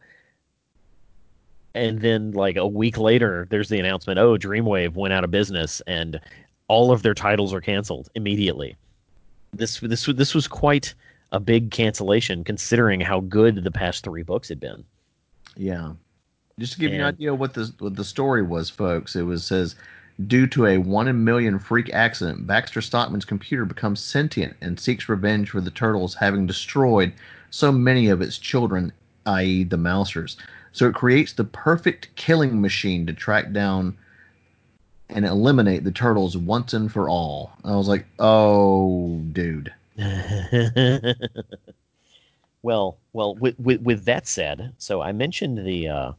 And 1.74 2.00
then, 2.00 2.32
like 2.32 2.56
a 2.56 2.66
week 2.66 2.98
later, 2.98 3.46
there's 3.50 3.68
the 3.68 3.80
announcement: 3.80 4.18
"Oh, 4.18 4.36
Dreamwave 4.38 4.94
went 4.94 5.12
out 5.12 5.24
of 5.24 5.30
business, 5.30 5.82
and 5.86 6.20
all 6.68 6.92
of 6.92 7.02
their 7.02 7.14
titles 7.14 7.52
are 7.52 7.60
canceled 7.60 8.08
immediately." 8.14 8.76
This 9.52 9.80
this 9.80 10.06
this 10.06 10.34
was 10.34 10.46
quite 10.46 10.94
a 11.32 11.40
big 11.40 11.70
cancellation, 11.70 12.44
considering 12.44 13.00
how 13.00 13.20
good 13.20 13.64
the 13.64 13.70
past 13.70 14.04
three 14.04 14.22
books 14.22 14.48
had 14.48 14.60
been. 14.60 14.84
Yeah. 15.56 15.94
Just 16.58 16.74
to 16.74 16.78
give 16.78 16.92
you 16.92 17.00
an 17.00 17.06
idea 17.06 17.34
what 17.34 17.54
the 17.54 17.72
what 17.80 17.96
the 17.96 18.04
story 18.04 18.42
was, 18.42 18.70
folks, 18.70 19.16
it 19.16 19.22
was 19.22 19.44
says 19.44 19.74
due 20.28 20.46
to 20.46 20.66
a 20.66 20.78
one 20.78 21.08
in 21.08 21.24
million 21.24 21.58
freak 21.58 21.92
accident, 21.92 22.46
Baxter 22.46 22.80
Stockman's 22.80 23.24
computer 23.24 23.64
becomes 23.64 24.00
sentient 24.00 24.56
and 24.60 24.78
seeks 24.78 25.08
revenge 25.08 25.50
for 25.50 25.60
the 25.60 25.72
turtles 25.72 26.14
having 26.14 26.46
destroyed 26.46 27.12
so 27.50 27.72
many 27.72 28.08
of 28.08 28.20
its 28.20 28.38
children, 28.38 28.92
i.e., 29.26 29.64
the 29.64 29.76
Mousers. 29.76 30.36
So 30.74 30.86
it 30.88 30.94
creates 30.94 31.32
the 31.32 31.44
perfect 31.44 32.14
killing 32.16 32.60
machine 32.60 33.06
to 33.06 33.14
track 33.14 33.52
down 33.52 33.96
and 35.08 35.24
eliminate 35.24 35.84
the 35.84 35.92
turtles 35.92 36.36
once 36.36 36.74
and 36.74 36.92
for 36.92 37.08
all. 37.08 37.52
I 37.64 37.74
was 37.74 37.88
like, 37.88 38.04
oh, 38.18 39.18
dude. 39.32 39.72
Well, 42.64 42.96
well, 43.12 43.34
with, 43.34 43.60
with 43.60 43.82
with 43.82 44.06
that 44.06 44.26
said, 44.26 44.72
so 44.78 45.02
I 45.02 45.12
mentioned 45.12 45.66
the 45.66 45.86
uh, 45.86 46.12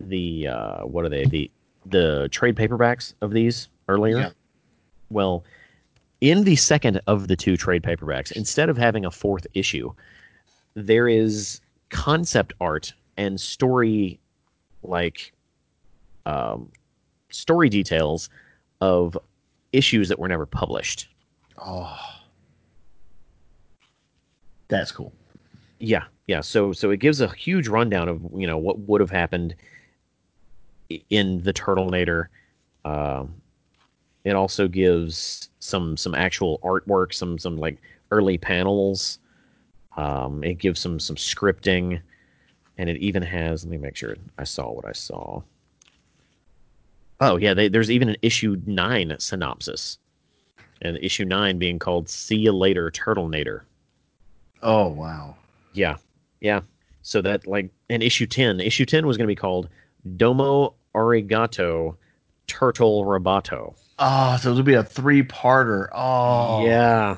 the 0.00 0.48
uh, 0.48 0.78
what 0.80 1.04
are 1.04 1.08
they 1.08 1.24
the 1.24 1.48
the 1.86 2.28
trade 2.32 2.56
paperbacks 2.56 3.14
of 3.20 3.30
these 3.30 3.68
earlier. 3.86 4.18
Yeah. 4.18 4.30
Well, 5.10 5.44
in 6.20 6.42
the 6.42 6.56
second 6.56 7.00
of 7.06 7.28
the 7.28 7.36
two 7.36 7.56
trade 7.56 7.84
paperbacks, 7.84 8.32
instead 8.32 8.70
of 8.70 8.76
having 8.76 9.04
a 9.04 9.10
fourth 9.12 9.46
issue, 9.54 9.92
there 10.74 11.06
is 11.06 11.60
concept 11.90 12.52
art 12.60 12.92
and 13.22 13.40
story 13.40 14.18
like 14.82 15.32
um, 16.26 16.70
story 17.30 17.68
details 17.68 18.28
of 18.80 19.16
issues 19.72 20.08
that 20.08 20.18
were 20.18 20.28
never 20.28 20.46
published. 20.46 21.08
Oh, 21.58 21.96
that's 24.68 24.90
cool. 24.90 25.12
Yeah, 25.78 26.04
yeah. 26.26 26.40
So 26.40 26.72
so 26.72 26.90
it 26.90 26.98
gives 26.98 27.20
a 27.20 27.28
huge 27.28 27.68
rundown 27.68 28.08
of 28.08 28.20
you 28.34 28.46
know 28.46 28.58
what 28.58 28.78
would 28.80 29.00
have 29.00 29.10
happened 29.10 29.54
in 31.10 31.42
the 31.42 31.52
Turtlenator. 31.52 32.26
Um, 32.84 33.34
it 34.24 34.34
also 34.34 34.68
gives 34.68 35.48
some 35.60 35.96
some 35.96 36.14
actual 36.14 36.58
artwork, 36.62 37.14
some 37.14 37.38
some 37.38 37.56
like 37.56 37.78
early 38.10 38.38
panels. 38.38 39.18
Um, 39.96 40.42
it 40.42 40.54
gives 40.54 40.80
some 40.80 40.98
some 40.98 41.16
scripting, 41.16 42.00
and 42.78 42.88
it 42.88 42.96
even 42.98 43.22
has. 43.22 43.64
Let 43.64 43.70
me 43.70 43.78
make 43.78 43.96
sure 43.96 44.16
I 44.38 44.44
saw 44.44 44.70
what 44.70 44.84
I 44.86 44.92
saw. 44.92 45.42
Oh 47.20 47.36
yeah, 47.36 47.54
they, 47.54 47.68
there's 47.68 47.90
even 47.90 48.08
an 48.08 48.16
issue 48.22 48.56
nine 48.66 49.14
synopsis, 49.18 49.98
and 50.80 50.98
issue 50.98 51.24
nine 51.24 51.58
being 51.58 51.78
called 51.78 52.08
"See 52.08 52.36
You 52.36 52.52
Later, 52.52 52.90
Turtlenator." 52.90 53.62
Oh 54.62 54.88
wow. 54.88 55.36
Yeah, 55.72 55.96
yeah. 56.40 56.60
So 57.02 57.22
that 57.22 57.46
like 57.46 57.70
and 57.90 58.02
issue 58.02 58.26
ten, 58.26 58.60
issue 58.60 58.84
ten 58.86 59.06
was 59.06 59.16
going 59.16 59.26
to 59.26 59.30
be 59.30 59.36
called 59.36 59.68
Domo 60.16 60.74
Arigato 60.94 61.96
Turtle 62.46 63.04
Roboto. 63.04 63.74
Oh, 63.98 64.36
so 64.36 64.50
it'll 64.50 64.62
be 64.64 64.74
a 64.74 64.82
three-parter. 64.82 65.88
Oh, 65.92 66.66
Yeah, 66.66 67.16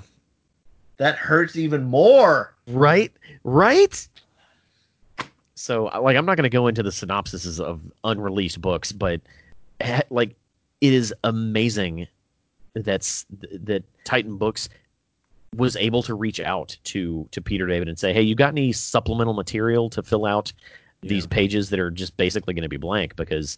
that 0.98 1.16
hurts 1.16 1.57
even 1.57 1.84
more. 1.84 2.55
right, 2.66 3.11
right. 3.42 4.07
So 5.65 5.85
like 6.03 6.15
I'm 6.15 6.27
not 6.27 6.37
going 6.37 6.43
to 6.43 6.51
go 6.51 6.67
into 6.67 6.83
the 6.83 6.91
synopsises 6.91 7.59
of 7.59 7.81
unreleased 8.05 8.61
books, 8.61 8.93
but 8.93 9.23
like 10.11 10.37
it 10.83 10.93
is 10.93 11.15
amazing 11.25 12.07
that's 12.75 13.25
that 13.51 13.83
Titan 14.05 14.37
Books 14.37 14.69
was 15.57 15.75
able 15.77 16.03
to 16.03 16.15
reach 16.15 16.39
out 16.39 16.77
to 16.85 17.27
to 17.31 17.41
Peter 17.41 17.67
David 17.67 17.89
and 17.89 17.99
say, 17.99 18.12
"Hey, 18.12 18.21
you 18.21 18.35
got 18.35 18.51
any 18.51 18.73
supplemental 18.73 19.33
material 19.33 19.89
to 19.89 20.03
fill 20.03 20.27
out 20.27 20.53
these 21.01 21.25
Yeah. 21.25 21.29
pages 21.31 21.71
that 21.71 21.81
are 21.81 21.91
just 21.91 22.15
basically 22.19 22.53
going 22.53 22.65
to 22.65 22.69
be 22.69 22.77
blank 22.77 23.17
because 23.17 23.57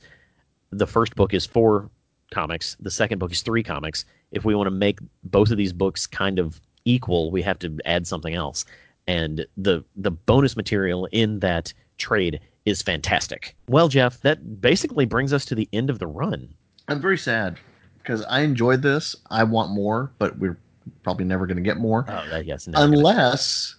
the 0.70 0.86
first 0.86 1.16
book 1.16 1.34
is 1.34 1.44
four 1.44 1.90
comics, 2.30 2.76
the 2.78 2.90
second 2.90 3.18
book 3.18 3.32
is 3.32 3.42
three 3.42 3.64
comics. 3.64 4.04
If 4.30 4.44
we 4.44 4.54
want 4.54 4.68
to 4.68 4.76
make 4.86 5.00
both 5.24 5.50
of 5.50 5.56
these 5.56 5.72
books 5.72 6.06
kind 6.06 6.38
of 6.38 6.60
equal, 6.84 7.32
we 7.32 7.42
have 7.42 7.58
to 7.60 7.76
add 7.84 8.06
something 8.06 8.34
else. 8.34 8.64
And 9.08 9.44
the 9.56 9.82
the 9.96 10.12
bonus 10.12 10.54
material 10.54 11.06
in 11.10 11.40
that 11.40 11.74
trade 11.98 12.40
is 12.64 12.82
fantastic. 12.82 13.54
Well, 13.68 13.88
Jeff, 13.88 14.20
that 14.22 14.60
basically 14.60 15.06
brings 15.06 15.32
us 15.32 15.44
to 15.46 15.54
the 15.54 15.68
end 15.72 15.90
of 15.90 15.98
the 15.98 16.06
run. 16.06 16.48
I'm 16.88 17.00
very 17.00 17.18
sad 17.18 17.58
because 17.98 18.24
I 18.24 18.40
enjoyed 18.40 18.82
this. 18.82 19.16
I 19.30 19.44
want 19.44 19.70
more, 19.72 20.12
but 20.18 20.38
we're 20.38 20.58
probably 21.02 21.24
never 21.24 21.46
going 21.46 21.56
to 21.56 21.62
get 21.62 21.78
more 21.78 22.04
Oh, 22.08 22.24
that, 22.30 22.46
yes, 22.46 22.68
unless 22.74 23.74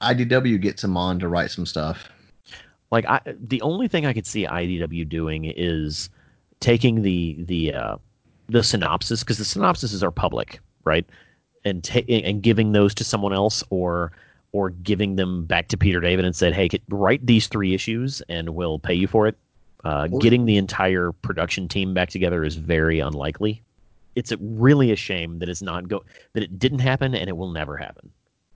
IDW 0.00 0.60
gets 0.60 0.84
him 0.84 0.96
on 0.96 1.18
to 1.20 1.28
write 1.28 1.50
some 1.50 1.64
stuff. 1.66 2.08
like 2.90 3.06
I, 3.06 3.20
the 3.24 3.62
only 3.62 3.88
thing 3.88 4.04
I 4.06 4.12
could 4.12 4.26
see 4.26 4.46
IDW 4.46 5.08
doing 5.08 5.46
is 5.56 6.10
taking 6.60 7.02
the 7.02 7.36
the 7.46 7.74
uh, 7.74 7.96
the 8.48 8.62
synopsis 8.62 9.20
because 9.22 9.38
the 9.38 9.44
synopsises 9.44 10.02
are 10.02 10.10
public, 10.10 10.60
right? 10.84 11.06
And 11.64 11.82
ta- 11.82 12.00
and 12.08 12.42
giving 12.42 12.72
those 12.72 12.94
to 12.96 13.04
someone 13.04 13.32
else 13.32 13.64
or 13.70 14.12
or 14.54 14.70
giving 14.70 15.16
them 15.16 15.44
back 15.44 15.66
to 15.66 15.76
Peter 15.76 16.00
David 16.00 16.24
and 16.24 16.34
said, 16.34 16.54
"Hey, 16.54 16.68
write 16.88 17.26
these 17.26 17.48
three 17.48 17.74
issues 17.74 18.22
and 18.28 18.50
we'll 18.50 18.78
pay 18.78 18.94
you 18.94 19.08
for 19.08 19.26
it." 19.26 19.36
Uh, 19.82 20.06
getting 20.06 20.46
the 20.46 20.56
entire 20.56 21.12
production 21.12 21.68
team 21.68 21.92
back 21.92 22.08
together 22.08 22.44
is 22.44 22.54
very 22.54 23.00
unlikely. 23.00 23.60
It's 24.14 24.30
a, 24.32 24.38
really 24.38 24.92
a 24.92 24.96
shame 24.96 25.40
that 25.40 25.48
it's 25.48 25.60
not 25.60 25.88
go 25.88 26.04
that 26.32 26.42
it 26.44 26.56
didn't 26.58 26.78
happen 26.78 27.14
and 27.14 27.28
it 27.28 27.36
will 27.36 27.50
never 27.50 27.76
happen 27.76 28.08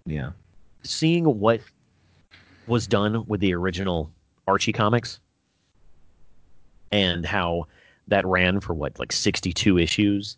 Yeah. 0.07 0.31
seeing 0.85 1.25
what 1.25 1.61
was 2.69 2.87
done 2.87 3.27
with 3.27 3.41
the 3.41 3.53
original 3.55 4.11
Archie 4.47 4.73
comics 4.73 5.19
and 6.93 7.27
how 7.27 7.67
that 8.07 8.25
ran 8.25 8.61
for 8.61 8.73
what 8.73 8.99
like 9.01 9.13
62 9.13 9.79
issues 9.79 10.37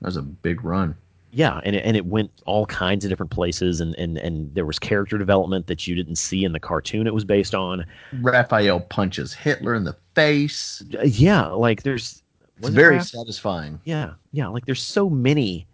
That 0.00 0.06
was 0.06 0.16
a 0.16 0.22
big 0.22 0.64
run. 0.64 0.94
Yeah 1.34 1.60
and 1.64 1.74
it, 1.76 1.84
and 1.84 1.96
it 1.96 2.06
went 2.06 2.30
all 2.46 2.64
kinds 2.66 3.04
of 3.04 3.08
different 3.10 3.30
places 3.32 3.80
and, 3.80 3.94
and 3.96 4.18
and 4.18 4.54
there 4.54 4.64
was 4.64 4.78
character 4.78 5.18
development 5.18 5.66
that 5.66 5.86
you 5.86 5.94
didn't 5.94 6.16
see 6.16 6.44
in 6.44 6.52
the 6.52 6.60
cartoon 6.60 7.06
it 7.06 7.14
was 7.14 7.24
based 7.24 7.54
on 7.54 7.84
Raphael 8.22 8.80
punches 8.80 9.34
Hitler 9.34 9.74
in 9.74 9.84
the 9.84 9.96
face. 10.14 10.82
Uh, 10.98 11.02
yeah 11.02 11.46
like 11.46 11.82
there's 11.82 12.22
It's 12.58 12.68
it 12.68 12.72
very 12.72 13.00
satisfying. 13.00 13.80
yeah 13.84 14.14
yeah 14.32 14.46
like 14.48 14.64
there's 14.66 14.82
so 14.82 15.10
many 15.10 15.66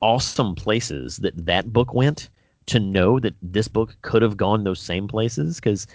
awesome 0.00 0.54
places 0.54 1.16
that 1.18 1.46
that 1.46 1.72
book 1.72 1.92
went 1.94 2.28
to 2.66 2.78
know 2.78 3.18
that 3.18 3.34
this 3.42 3.68
book 3.68 3.96
could 4.02 4.22
have 4.22 4.36
gone 4.36 4.64
those 4.64 4.80
same 4.80 5.08
places 5.08 5.56
because 5.56 5.86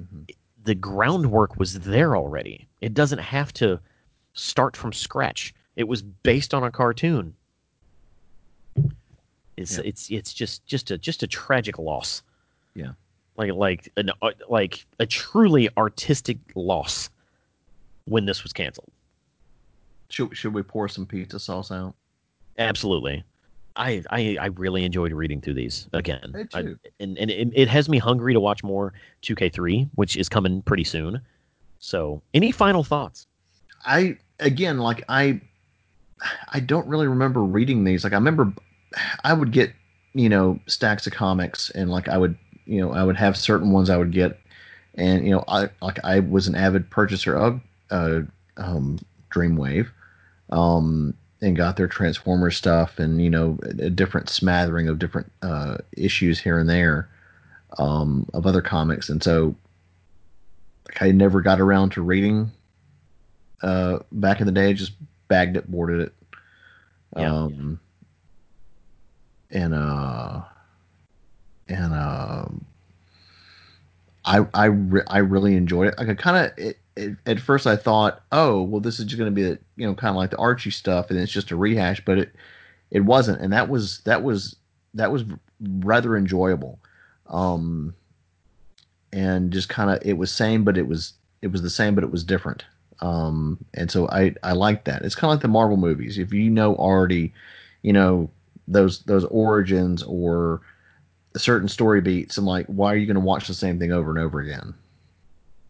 Mhm. 0.00 0.30
the 0.64 0.74
groundwork 0.74 1.58
was 1.58 1.80
there 1.80 2.16
already 2.16 2.66
it 2.80 2.94
doesn't 2.94 3.18
have 3.18 3.52
to 3.54 3.78
start 4.34 4.76
from 4.76 4.92
scratch 4.92 5.52
it 5.76 5.88
was 5.88 6.02
based 6.02 6.54
on 6.54 6.62
a 6.64 6.70
cartoon 6.70 7.34
it's 9.60 9.76
Yeah. 9.78 9.84
it's 9.84 10.10
it's 10.10 10.32
just 10.32 10.64
just 10.66 10.90
a 10.90 10.98
just 10.98 11.22
a 11.22 11.26
tragic 11.26 11.78
loss 11.78 12.22
Yeah. 12.74 12.92
like 13.36 13.52
like 13.52 13.92
an 13.96 14.10
uh, 14.22 14.30
like 14.48 14.86
a 14.98 15.06
truly 15.06 15.68
artistic 15.76 16.38
loss 16.54 17.10
when 18.06 18.24
this 18.26 18.42
was 18.42 18.52
canceled 18.52 18.90
Should, 20.08 20.36
should 20.36 20.54
we 20.54 20.62
pour 20.62 20.88
some 20.88 21.06
pizza 21.06 21.38
sauce 21.38 21.70
out? 21.70 21.94
Absolutely. 22.58 23.22
I, 23.76 24.02
I 24.10 24.36
I 24.40 24.46
really 24.46 24.84
enjoyed 24.84 25.12
reading 25.12 25.40
through 25.40 25.54
these 25.54 25.88
again. 25.92 26.48
I- 26.52 26.74
and 26.98 27.16
and 27.16 27.30
it, 27.30 27.48
it 27.54 27.68
has 27.68 27.88
me 27.88 27.98
hungry 27.98 28.32
to 28.34 28.40
watch 28.40 28.64
more 28.64 28.92
2K3, 29.22 29.88
which 29.94 30.16
is 30.16 30.28
coming 30.28 30.60
pretty 30.62 30.82
soon. 30.84 31.20
So, 31.78 32.20
any 32.34 32.50
final 32.52 32.82
thoughts? 32.82 33.26
I 33.86 34.18
again 34.40 34.78
like 34.78 35.04
I 35.08 35.40
I 36.52 36.60
don't 36.60 36.86
really 36.88 37.06
remember 37.06 37.42
reading 37.44 37.84
these. 37.84 38.02
Like 38.04 38.12
I 38.12 38.16
remember 38.16 38.52
I 39.24 39.32
would 39.32 39.52
get, 39.52 39.72
you 40.14 40.28
know, 40.28 40.58
stacks 40.66 41.06
of 41.06 41.12
comics 41.12 41.70
and 41.70 41.90
like 41.90 42.08
I 42.08 42.18
would, 42.18 42.36
you 42.66 42.80
know, 42.80 42.92
I 42.92 43.04
would 43.04 43.16
have 43.16 43.36
certain 43.36 43.72
ones 43.72 43.90
I 43.90 43.96
would 43.96 44.12
get 44.12 44.38
and 44.94 45.24
you 45.24 45.30
know, 45.30 45.44
I 45.48 45.68
like 45.80 46.02
I 46.04 46.20
was 46.20 46.48
an 46.48 46.54
avid 46.54 46.90
purchaser 46.90 47.36
of 47.36 47.60
uh 47.90 48.20
um 48.56 48.98
Dreamwave. 49.30 49.88
Um 50.50 51.14
and 51.42 51.56
got 51.56 51.76
their 51.76 51.88
Transformer 51.88 52.50
stuff 52.50 52.98
and 52.98 53.22
you 53.22 53.30
know 53.30 53.58
a, 53.62 53.86
a 53.86 53.90
different 53.90 54.28
smattering 54.28 54.88
of 54.88 54.98
different 54.98 55.30
uh 55.42 55.78
issues 55.96 56.38
here 56.38 56.58
and 56.58 56.68
there 56.68 57.08
um 57.78 58.28
of 58.34 58.46
other 58.46 58.60
comics 58.60 59.08
and 59.08 59.22
so 59.22 59.54
like 60.88 61.02
I 61.02 61.12
never 61.12 61.40
got 61.40 61.60
around 61.60 61.90
to 61.92 62.02
reading 62.02 62.50
uh, 63.62 63.98
back 64.12 64.40
in 64.40 64.46
the 64.46 64.52
day, 64.52 64.72
just 64.74 64.92
bagged 65.28 65.56
it, 65.56 65.70
boarded 65.70 66.00
it. 66.00 66.12
Yeah. 67.16 67.32
Um, 67.32 67.80
and 69.50 69.74
uh, 69.74 70.42
and 71.68 71.94
um, 71.94 72.64
I 74.24 74.46
I 74.54 74.64
re- 74.66 75.02
I 75.06 75.18
really 75.18 75.56
enjoyed 75.56 75.88
it. 75.88 75.98
Like 75.98 76.08
I 76.08 76.14
kind 76.14 76.52
of 76.96 77.16
at 77.26 77.40
first 77.40 77.66
I 77.66 77.76
thought, 77.76 78.22
oh 78.32 78.62
well, 78.62 78.80
this 78.80 78.98
is 78.98 79.06
just 79.06 79.18
going 79.18 79.34
to 79.34 79.34
be 79.34 79.60
you 79.76 79.86
know 79.86 79.94
kind 79.94 80.10
of 80.10 80.16
like 80.16 80.30
the 80.30 80.38
Archie 80.38 80.70
stuff, 80.70 81.10
and 81.10 81.18
it's 81.18 81.32
just 81.32 81.50
a 81.50 81.56
rehash, 81.56 82.04
but 82.04 82.18
it 82.18 82.32
it 82.90 83.00
wasn't, 83.00 83.40
and 83.40 83.52
that 83.52 83.68
was 83.68 84.00
that 84.00 84.22
was 84.22 84.56
that 84.94 85.12
was 85.12 85.24
rather 85.60 86.16
enjoyable. 86.16 86.78
Um, 87.28 87.94
and 89.12 89.52
just 89.52 89.68
kind 89.68 89.90
of 89.90 89.98
it 90.04 90.14
was 90.14 90.30
same, 90.30 90.64
but 90.64 90.76
it 90.76 90.86
was 90.86 91.14
it 91.42 91.48
was 91.48 91.62
the 91.62 91.70
same, 91.70 91.94
but 91.94 92.04
it 92.04 92.10
was 92.10 92.24
different. 92.24 92.64
Um, 93.00 93.58
and 93.74 93.90
so 93.90 94.08
I 94.08 94.34
I 94.42 94.52
like 94.52 94.84
that. 94.84 95.02
It's 95.02 95.14
kind 95.14 95.30
of 95.30 95.36
like 95.36 95.42
the 95.42 95.48
Marvel 95.48 95.76
movies. 95.76 96.18
If 96.18 96.32
you 96.32 96.50
know 96.50 96.74
already, 96.74 97.32
you 97.82 97.92
know 97.92 98.30
those 98.70 99.00
those 99.00 99.24
origins 99.26 100.02
or 100.02 100.60
certain 101.36 101.68
story 101.68 102.00
beats, 102.00 102.38
I'm 102.38 102.46
like, 102.46 102.66
why 102.66 102.92
are 102.92 102.96
you 102.96 103.06
going 103.06 103.14
to 103.14 103.20
watch 103.20 103.46
the 103.46 103.54
same 103.54 103.78
thing 103.78 103.92
over 103.92 104.10
and 104.10 104.18
over 104.18 104.40
again? 104.40 104.74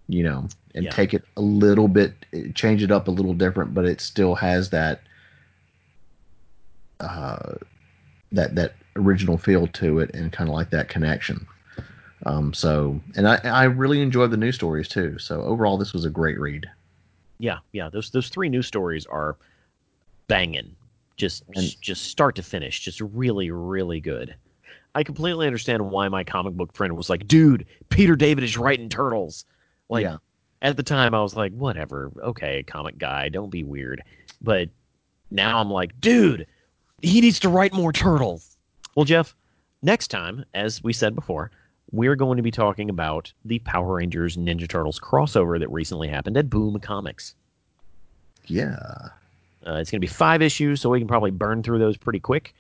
You 0.09 0.24
know, 0.24 0.48
and 0.74 0.85
Yeah. 0.85 0.90
take 0.90 1.14
it 1.14 1.24
a 1.36 1.40
little 1.40 1.89
bit, 1.89 2.14
change 2.55 2.82
it 2.82 2.90
up 2.90 3.09
a 3.09 3.12
little 3.12 3.35
different, 3.35 3.74
but 3.74 3.85
it 3.85 4.01
still 4.01 4.35
has 4.35 4.70
that 4.70 5.01
uh, 7.01 7.55
that 8.32 8.55
that 8.55 8.74
original 8.97 9.39
feel 9.39 9.66
to 9.68 10.01
it 10.01 10.14
and 10.14 10.32
kind 10.32 10.48
of 10.51 10.55
like 10.55 10.70
that 10.70 10.89
connection. 10.89 11.47
Um, 12.27 12.52
so, 12.52 13.01
and 13.16 13.27
I, 13.27 13.36
I 13.44 13.64
really 13.64 14.02
enjoyed 14.02 14.31
the 14.31 14.36
news 14.36 14.56
stories 14.56 14.89
too. 14.89 15.18
So 15.18 15.43
overall, 15.43 15.78
this 15.78 15.94
was 15.94 16.05
a 16.05 16.10
great 16.10 16.39
read. 16.39 16.68
Yeah, 17.39 17.59
yeah. 17.72 17.89
Those 17.89 18.10
those 18.10 18.28
three 18.28 18.48
new 18.51 18.62
stories 18.62 19.06
are 19.06 19.36
banging, 20.28 20.77
just 21.20 21.44
And- 21.55 21.80
just 21.80 22.05
start 22.06 22.34
to 22.36 22.42
finish, 22.42 22.80
just 22.80 23.01
really 23.01 23.51
really 23.51 24.01
good. 24.01 24.34
I 24.94 25.05
completely 25.05 25.47
understand 25.47 25.88
why 25.90 26.09
my 26.09 26.24
comic 26.24 26.55
book 26.55 26.72
friend 26.74 26.97
was 26.97 27.09
like, 27.09 27.28
"Dude, 27.28 27.64
Peter 27.90 28.16
David 28.16 28.42
is 28.42 28.56
writing 28.59 28.88
Turtles." 28.88 29.44
Like 29.88 30.02
yeah, 30.02 30.16
at 30.62 30.76
the 30.76 30.82
time, 30.82 31.14
I 31.14 31.22
was 31.22 31.36
like, 31.36 31.52
"Whatever, 31.52 32.10
okay, 32.22 32.64
comic 32.64 32.98
guy, 32.98 33.28
don't 33.28 33.51
be 33.51 33.62
weird." 33.62 34.02
But 34.40 34.68
now 35.30 35.60
I'm 35.60 35.70
like, 35.70 36.01
"Dude, 36.01 36.47
he 37.02 37.20
needs 37.20 37.38
to 37.40 37.48
write 37.48 37.72
more 37.72 37.92
Turtles." 37.92 38.56
Well, 38.97 39.05
Jeff, 39.05 39.36
next 39.82 40.09
time, 40.09 40.44
as 40.55 40.82
we 40.82 40.92
said 40.92 41.14
before, 41.14 41.52
we're 41.92 42.16
going 42.16 42.36
to 42.36 42.42
be 42.42 42.51
talking 42.51 42.90
about 42.90 43.32
the 43.44 43.60
Power 43.60 43.94
Rangers 43.97 44.36
Ninja 44.36 44.68
Turtles 44.68 44.98
crossover 44.98 45.59
that 45.60 45.70
recently 45.70 46.09
happened 46.09 46.36
at 46.36 46.51
Boom 46.51 46.80
Comics. 46.80 47.34
yeah, 48.47 49.10
Uh, 49.66 49.74
it's 49.74 49.91
going 49.91 50.01
to 50.01 50.07
be 50.07 50.12
five 50.12 50.43
issues, 50.43 50.81
so 50.81 50.91
we 50.91 50.99
can 50.99 51.09
probably 51.09 51.31
burn 51.31 51.62
through 51.62 51.78
those 51.78 51.97
pretty 51.97 52.20
quick. 52.20 52.55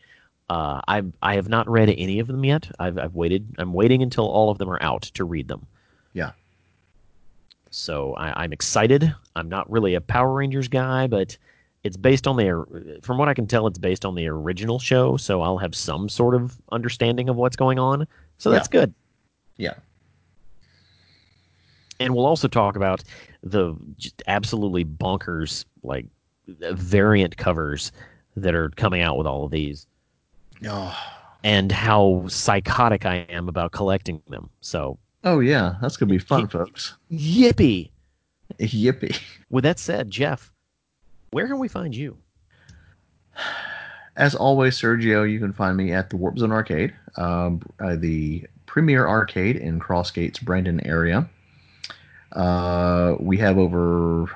Uh, 0.48 0.80
I 0.88 1.02
I 1.22 1.36
have 1.36 1.48
not 1.48 1.68
read 1.68 1.88
any 1.90 2.18
of 2.18 2.26
them 2.26 2.44
yet. 2.44 2.70
I've 2.78 2.98
I've 2.98 3.14
waited. 3.14 3.54
I'm 3.58 3.72
waiting 3.72 4.02
until 4.02 4.26
all 4.28 4.50
of 4.50 4.58
them 4.58 4.68
are 4.68 4.82
out 4.82 5.02
to 5.02 5.24
read 5.24 5.48
them. 5.48 5.66
Yeah. 6.12 6.32
So 7.70 8.14
I, 8.14 8.42
I'm 8.42 8.52
excited. 8.52 9.14
I'm 9.36 9.48
not 9.48 9.70
really 9.70 9.94
a 9.94 10.00
Power 10.00 10.34
Rangers 10.34 10.66
guy, 10.66 11.06
but 11.06 11.36
it's 11.84 11.96
based 11.96 12.26
on 12.26 12.36
the. 12.36 12.98
From 13.02 13.16
what 13.16 13.28
I 13.28 13.34
can 13.34 13.46
tell, 13.46 13.66
it's 13.66 13.78
based 13.78 14.04
on 14.04 14.14
the 14.16 14.26
original 14.26 14.78
show, 14.78 15.16
so 15.16 15.40
I'll 15.40 15.58
have 15.58 15.74
some 15.74 16.08
sort 16.08 16.34
of 16.34 16.60
understanding 16.72 17.28
of 17.28 17.36
what's 17.36 17.56
going 17.56 17.78
on. 17.78 18.06
So 18.38 18.50
that's 18.50 18.68
good. 18.68 18.92
yeah, 19.56 19.74
and 22.00 22.14
we'll 22.14 22.26
also 22.26 22.48
talk 22.48 22.74
about 22.74 23.04
the 23.42 23.76
just 23.98 24.22
absolutely 24.26 24.84
bonkers 24.84 25.64
like 25.82 26.06
variant 26.72 27.36
covers 27.36 27.92
that 28.36 28.54
are 28.54 28.70
coming 28.70 29.02
out 29.02 29.16
with 29.16 29.26
all 29.26 29.44
of 29.44 29.50
these 29.50 29.86
oh, 30.66 30.96
and 31.44 31.72
how 31.72 32.24
psychotic 32.28 33.06
I 33.06 33.26
am 33.28 33.48
about 33.48 33.72
collecting 33.72 34.22
them. 34.28 34.50
So, 34.60 34.98
oh 35.24 35.40
yeah, 35.40 35.76
that's 35.80 35.96
gonna 35.96 36.10
be 36.10 36.18
fun, 36.18 36.48
folks. 36.48 36.96
yippee! 37.12 37.90
Yippee! 38.58 39.20
With 39.50 39.64
that 39.64 39.78
said, 39.78 40.10
Jeff, 40.10 40.52
where 41.30 41.46
can 41.46 41.58
we 41.58 41.68
find 41.68 41.94
you? 41.94 42.16
As 44.16 44.34
always, 44.34 44.78
Sergio, 44.78 45.30
you 45.30 45.38
can 45.38 45.52
find 45.52 45.76
me 45.76 45.92
at 45.92 46.10
the 46.10 46.16
Warp 46.16 46.38
Zone 46.38 46.52
Arcade, 46.52 46.92
um, 47.16 47.62
uh, 47.80 47.96
the 47.96 48.44
premier 48.66 49.06
arcade 49.06 49.56
in 49.56 49.80
Crossgates, 49.80 50.40
Brandon 50.42 50.84
area. 50.86 51.28
Uh, 52.32 53.16
we 53.18 53.36
have 53.38 53.58
over 53.58 54.30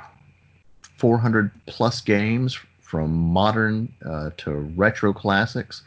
400 1.05 1.51
plus 1.67 2.01
games 2.01 2.59
from 2.81 3.11
modern 3.13 3.93
uh, 4.07 4.31
to 4.39 4.53
retro 4.75 5.13
classics, 5.13 5.83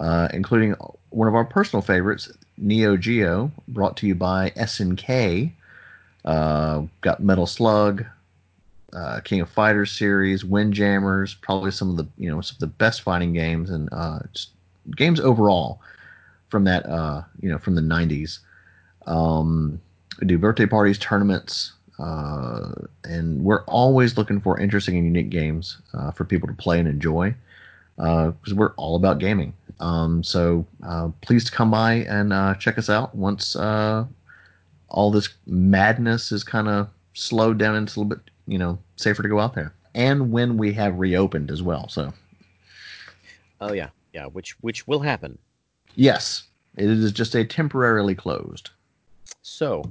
uh, 0.00 0.28
including 0.32 0.74
one 1.10 1.28
of 1.28 1.34
our 1.34 1.44
personal 1.44 1.82
favorites, 1.82 2.32
Neo 2.56 2.96
Geo, 2.96 3.52
brought 3.68 3.98
to 3.98 4.06
you 4.06 4.14
by 4.14 4.48
SNK. 4.56 5.52
Uh, 6.24 6.84
got 7.02 7.22
Metal 7.22 7.46
Slug, 7.46 8.06
uh, 8.94 9.20
King 9.20 9.42
of 9.42 9.50
Fighters 9.50 9.92
series, 9.92 10.42
Windjammers, 10.42 11.34
probably 11.34 11.70
some 11.70 11.90
of 11.90 11.98
the 11.98 12.06
you 12.16 12.30
know 12.30 12.40
some 12.40 12.54
of 12.54 12.60
the 12.60 12.66
best 12.66 13.02
fighting 13.02 13.34
games 13.34 13.68
and 13.68 13.90
uh, 13.92 14.20
games 14.96 15.20
overall 15.20 15.82
from 16.48 16.64
that 16.64 16.86
uh, 16.86 17.20
you 17.42 17.50
know 17.50 17.58
from 17.58 17.74
the 17.74 17.82
90s. 17.82 18.38
Um, 19.06 19.82
do 20.24 20.38
birthday 20.38 20.64
parties, 20.64 20.96
tournaments, 20.96 21.74
uh, 21.98 22.72
and 23.04 23.42
we're 23.42 23.62
always 23.64 24.16
looking 24.16 24.40
for 24.40 24.58
interesting 24.60 24.96
and 24.96 25.04
unique 25.06 25.30
games 25.30 25.78
uh, 25.94 26.10
for 26.10 26.24
people 26.24 26.46
to 26.48 26.54
play 26.54 26.78
and 26.78 26.88
enjoy 26.88 27.34
because 27.96 28.52
we're 28.54 28.72
all 28.74 28.96
about 28.96 29.18
gaming. 29.18 29.54
Um, 29.80 30.22
so 30.22 30.66
uh, 30.82 31.08
please 31.22 31.48
come 31.50 31.70
by 31.70 31.94
and 32.08 32.32
uh, 32.32 32.54
check 32.56 32.76
us 32.78 32.90
out 32.90 33.14
once 33.14 33.56
uh, 33.56 34.04
all 34.88 35.10
this 35.10 35.28
madness 35.46 36.32
is 36.32 36.44
kind 36.44 36.68
of 36.68 36.88
slowed 37.14 37.58
down 37.58 37.74
and 37.74 37.86
it's 37.88 37.96
a 37.96 38.00
little 38.00 38.10
bit 38.10 38.30
you 38.46 38.58
know 38.58 38.78
safer 38.96 39.22
to 39.22 39.28
go 39.28 39.40
out 39.40 39.54
there 39.54 39.72
and 39.94 40.30
when 40.30 40.56
we 40.58 40.72
have 40.72 40.98
reopened 40.98 41.50
as 41.50 41.62
well 41.62 41.88
so 41.88 42.12
Oh 43.60 43.72
yeah, 43.72 43.88
yeah. 44.12 44.26
Which 44.26 44.52
which 44.62 44.86
will 44.86 45.00
happen. 45.00 45.38
yes 45.94 46.44
it 46.76 46.88
is 46.90 47.10
just 47.12 47.34
a 47.34 47.44
temporarily 47.44 48.14
closed 48.14 48.68
So, 49.42 49.82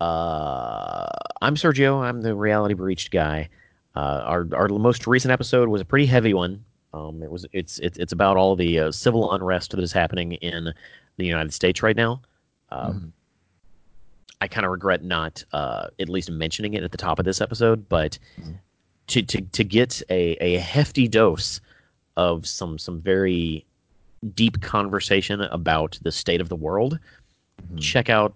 uh, 0.00 1.06
I'm 1.42 1.54
Sergio. 1.56 2.00
I'm 2.02 2.22
the 2.22 2.34
reality 2.34 2.74
breached 2.74 3.10
guy. 3.10 3.48
Uh, 3.96 4.22
our 4.24 4.46
our 4.54 4.68
most 4.68 5.06
recent 5.06 5.32
episode 5.32 5.68
was 5.68 5.80
a 5.80 5.84
pretty 5.84 6.06
heavy 6.06 6.34
one. 6.34 6.64
Um, 6.94 7.22
it 7.22 7.30
was 7.30 7.46
it's 7.52 7.78
it's 7.80 7.98
it's 7.98 8.12
about 8.12 8.36
all 8.36 8.56
the 8.56 8.78
uh, 8.78 8.92
civil 8.92 9.32
unrest 9.32 9.72
that 9.72 9.80
is 9.80 9.92
happening 9.92 10.32
in 10.34 10.72
the 11.16 11.26
United 11.26 11.52
States 11.52 11.82
right 11.82 11.96
now. 11.96 12.20
Um, 12.70 12.92
Mhm. 12.94 13.12
I 14.42 14.48
kind 14.48 14.64
of 14.64 14.72
regret 14.72 15.04
not 15.04 15.44
uh, 15.52 15.88
at 16.00 16.08
least 16.08 16.30
mentioning 16.30 16.72
it 16.74 16.82
at 16.82 16.92
the 16.92 16.96
top 16.98 17.18
of 17.18 17.24
this 17.26 17.40
episode, 17.42 17.88
but 17.88 18.18
Mhm. 18.40 18.54
to 19.08 19.22
to 19.22 19.40
to 19.42 19.64
get 19.64 20.02
a, 20.08 20.32
a 20.42 20.56
hefty 20.58 21.08
dose 21.08 21.60
of 22.16 22.46
some 22.46 22.78
some 22.78 23.00
very 23.00 23.64
deep 24.34 24.60
conversation 24.62 25.40
about 25.42 25.98
the 26.02 26.12
state 26.12 26.40
of 26.40 26.48
the 26.48 26.56
world, 26.56 26.98
Mhm. 27.72 27.80
check 27.80 28.08
out 28.08 28.34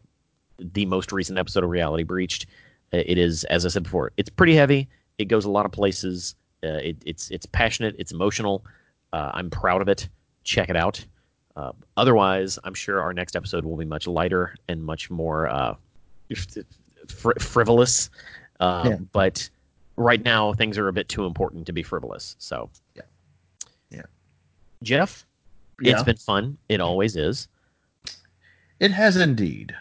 the 0.58 0.86
most 0.86 1.12
recent 1.12 1.38
episode 1.38 1.64
of 1.64 1.70
Reality 1.70 2.02
Breached. 2.04 2.46
Uh, 2.92 2.98
It 3.06 3.18
is, 3.18 3.44
as 3.44 3.64
I 3.66 3.68
said 3.68 3.82
before, 3.84 4.12
it's 4.16 4.28
pretty 4.30 4.54
heavy. 4.54 4.88
It 5.18 5.26
goes 5.26 5.44
a 5.44 5.50
lot 5.50 5.66
of 5.66 5.72
places. 5.72 6.34
Uh, 6.62 6.80
it, 6.82 6.96
it's 7.04 7.30
it's 7.30 7.46
passionate. 7.46 7.94
It's 7.98 8.12
emotional. 8.12 8.64
Uh, 9.12 9.30
I'm 9.34 9.50
proud 9.50 9.82
of 9.82 9.88
it. 9.88 10.08
Check 10.44 10.68
it 10.70 10.76
out. 10.76 11.04
Uh, 11.56 11.72
otherwise, 11.96 12.58
I'm 12.64 12.74
sure 12.74 13.00
our 13.00 13.12
next 13.12 13.36
episode 13.36 13.64
will 13.64 13.76
be 13.76 13.84
much 13.84 14.06
lighter 14.08 14.54
and 14.68 14.82
much 14.82 15.08
more 15.10 15.46
uh, 15.48 15.74
fr- 17.06 17.38
frivolous. 17.38 18.10
Um, 18.60 18.86
Yeah. 18.86 18.96
But 19.12 19.48
right 19.96 20.22
now, 20.24 20.52
things 20.52 20.78
are 20.78 20.88
a 20.88 20.92
bit 20.92 21.08
too 21.08 21.26
important 21.26 21.66
to 21.66 21.72
be 21.72 21.82
frivolous. 21.82 22.34
So, 22.38 22.70
Yeah. 22.96 23.02
Yeah. 23.90 24.02
Jeff, 24.82 25.24
it's 25.80 26.02
been 26.02 26.16
fun. 26.16 26.58
It 26.68 26.80
always 26.80 27.14
is. 27.16 27.46
it 28.80 28.90
has 28.90 29.16
indeed 29.16 29.74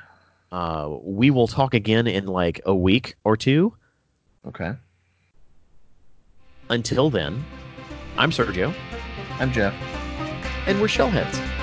Uh, 0.54 0.98
we 1.02 1.32
will 1.32 1.48
talk 1.48 1.74
again 1.74 2.06
in 2.06 2.28
like 2.28 2.62
a 2.68 2.76
week 2.76 3.16
or 3.24 3.36
two. 3.36 3.74
okay 4.48 4.76
Until 6.70 7.10
then, 7.10 7.44
I'm 8.20 8.30
Sergio, 8.30 8.72
i'm 9.40 9.52
jeff 9.52 9.74
and 10.68 10.80
we're 10.80 10.88
Shellheads. 10.88 11.63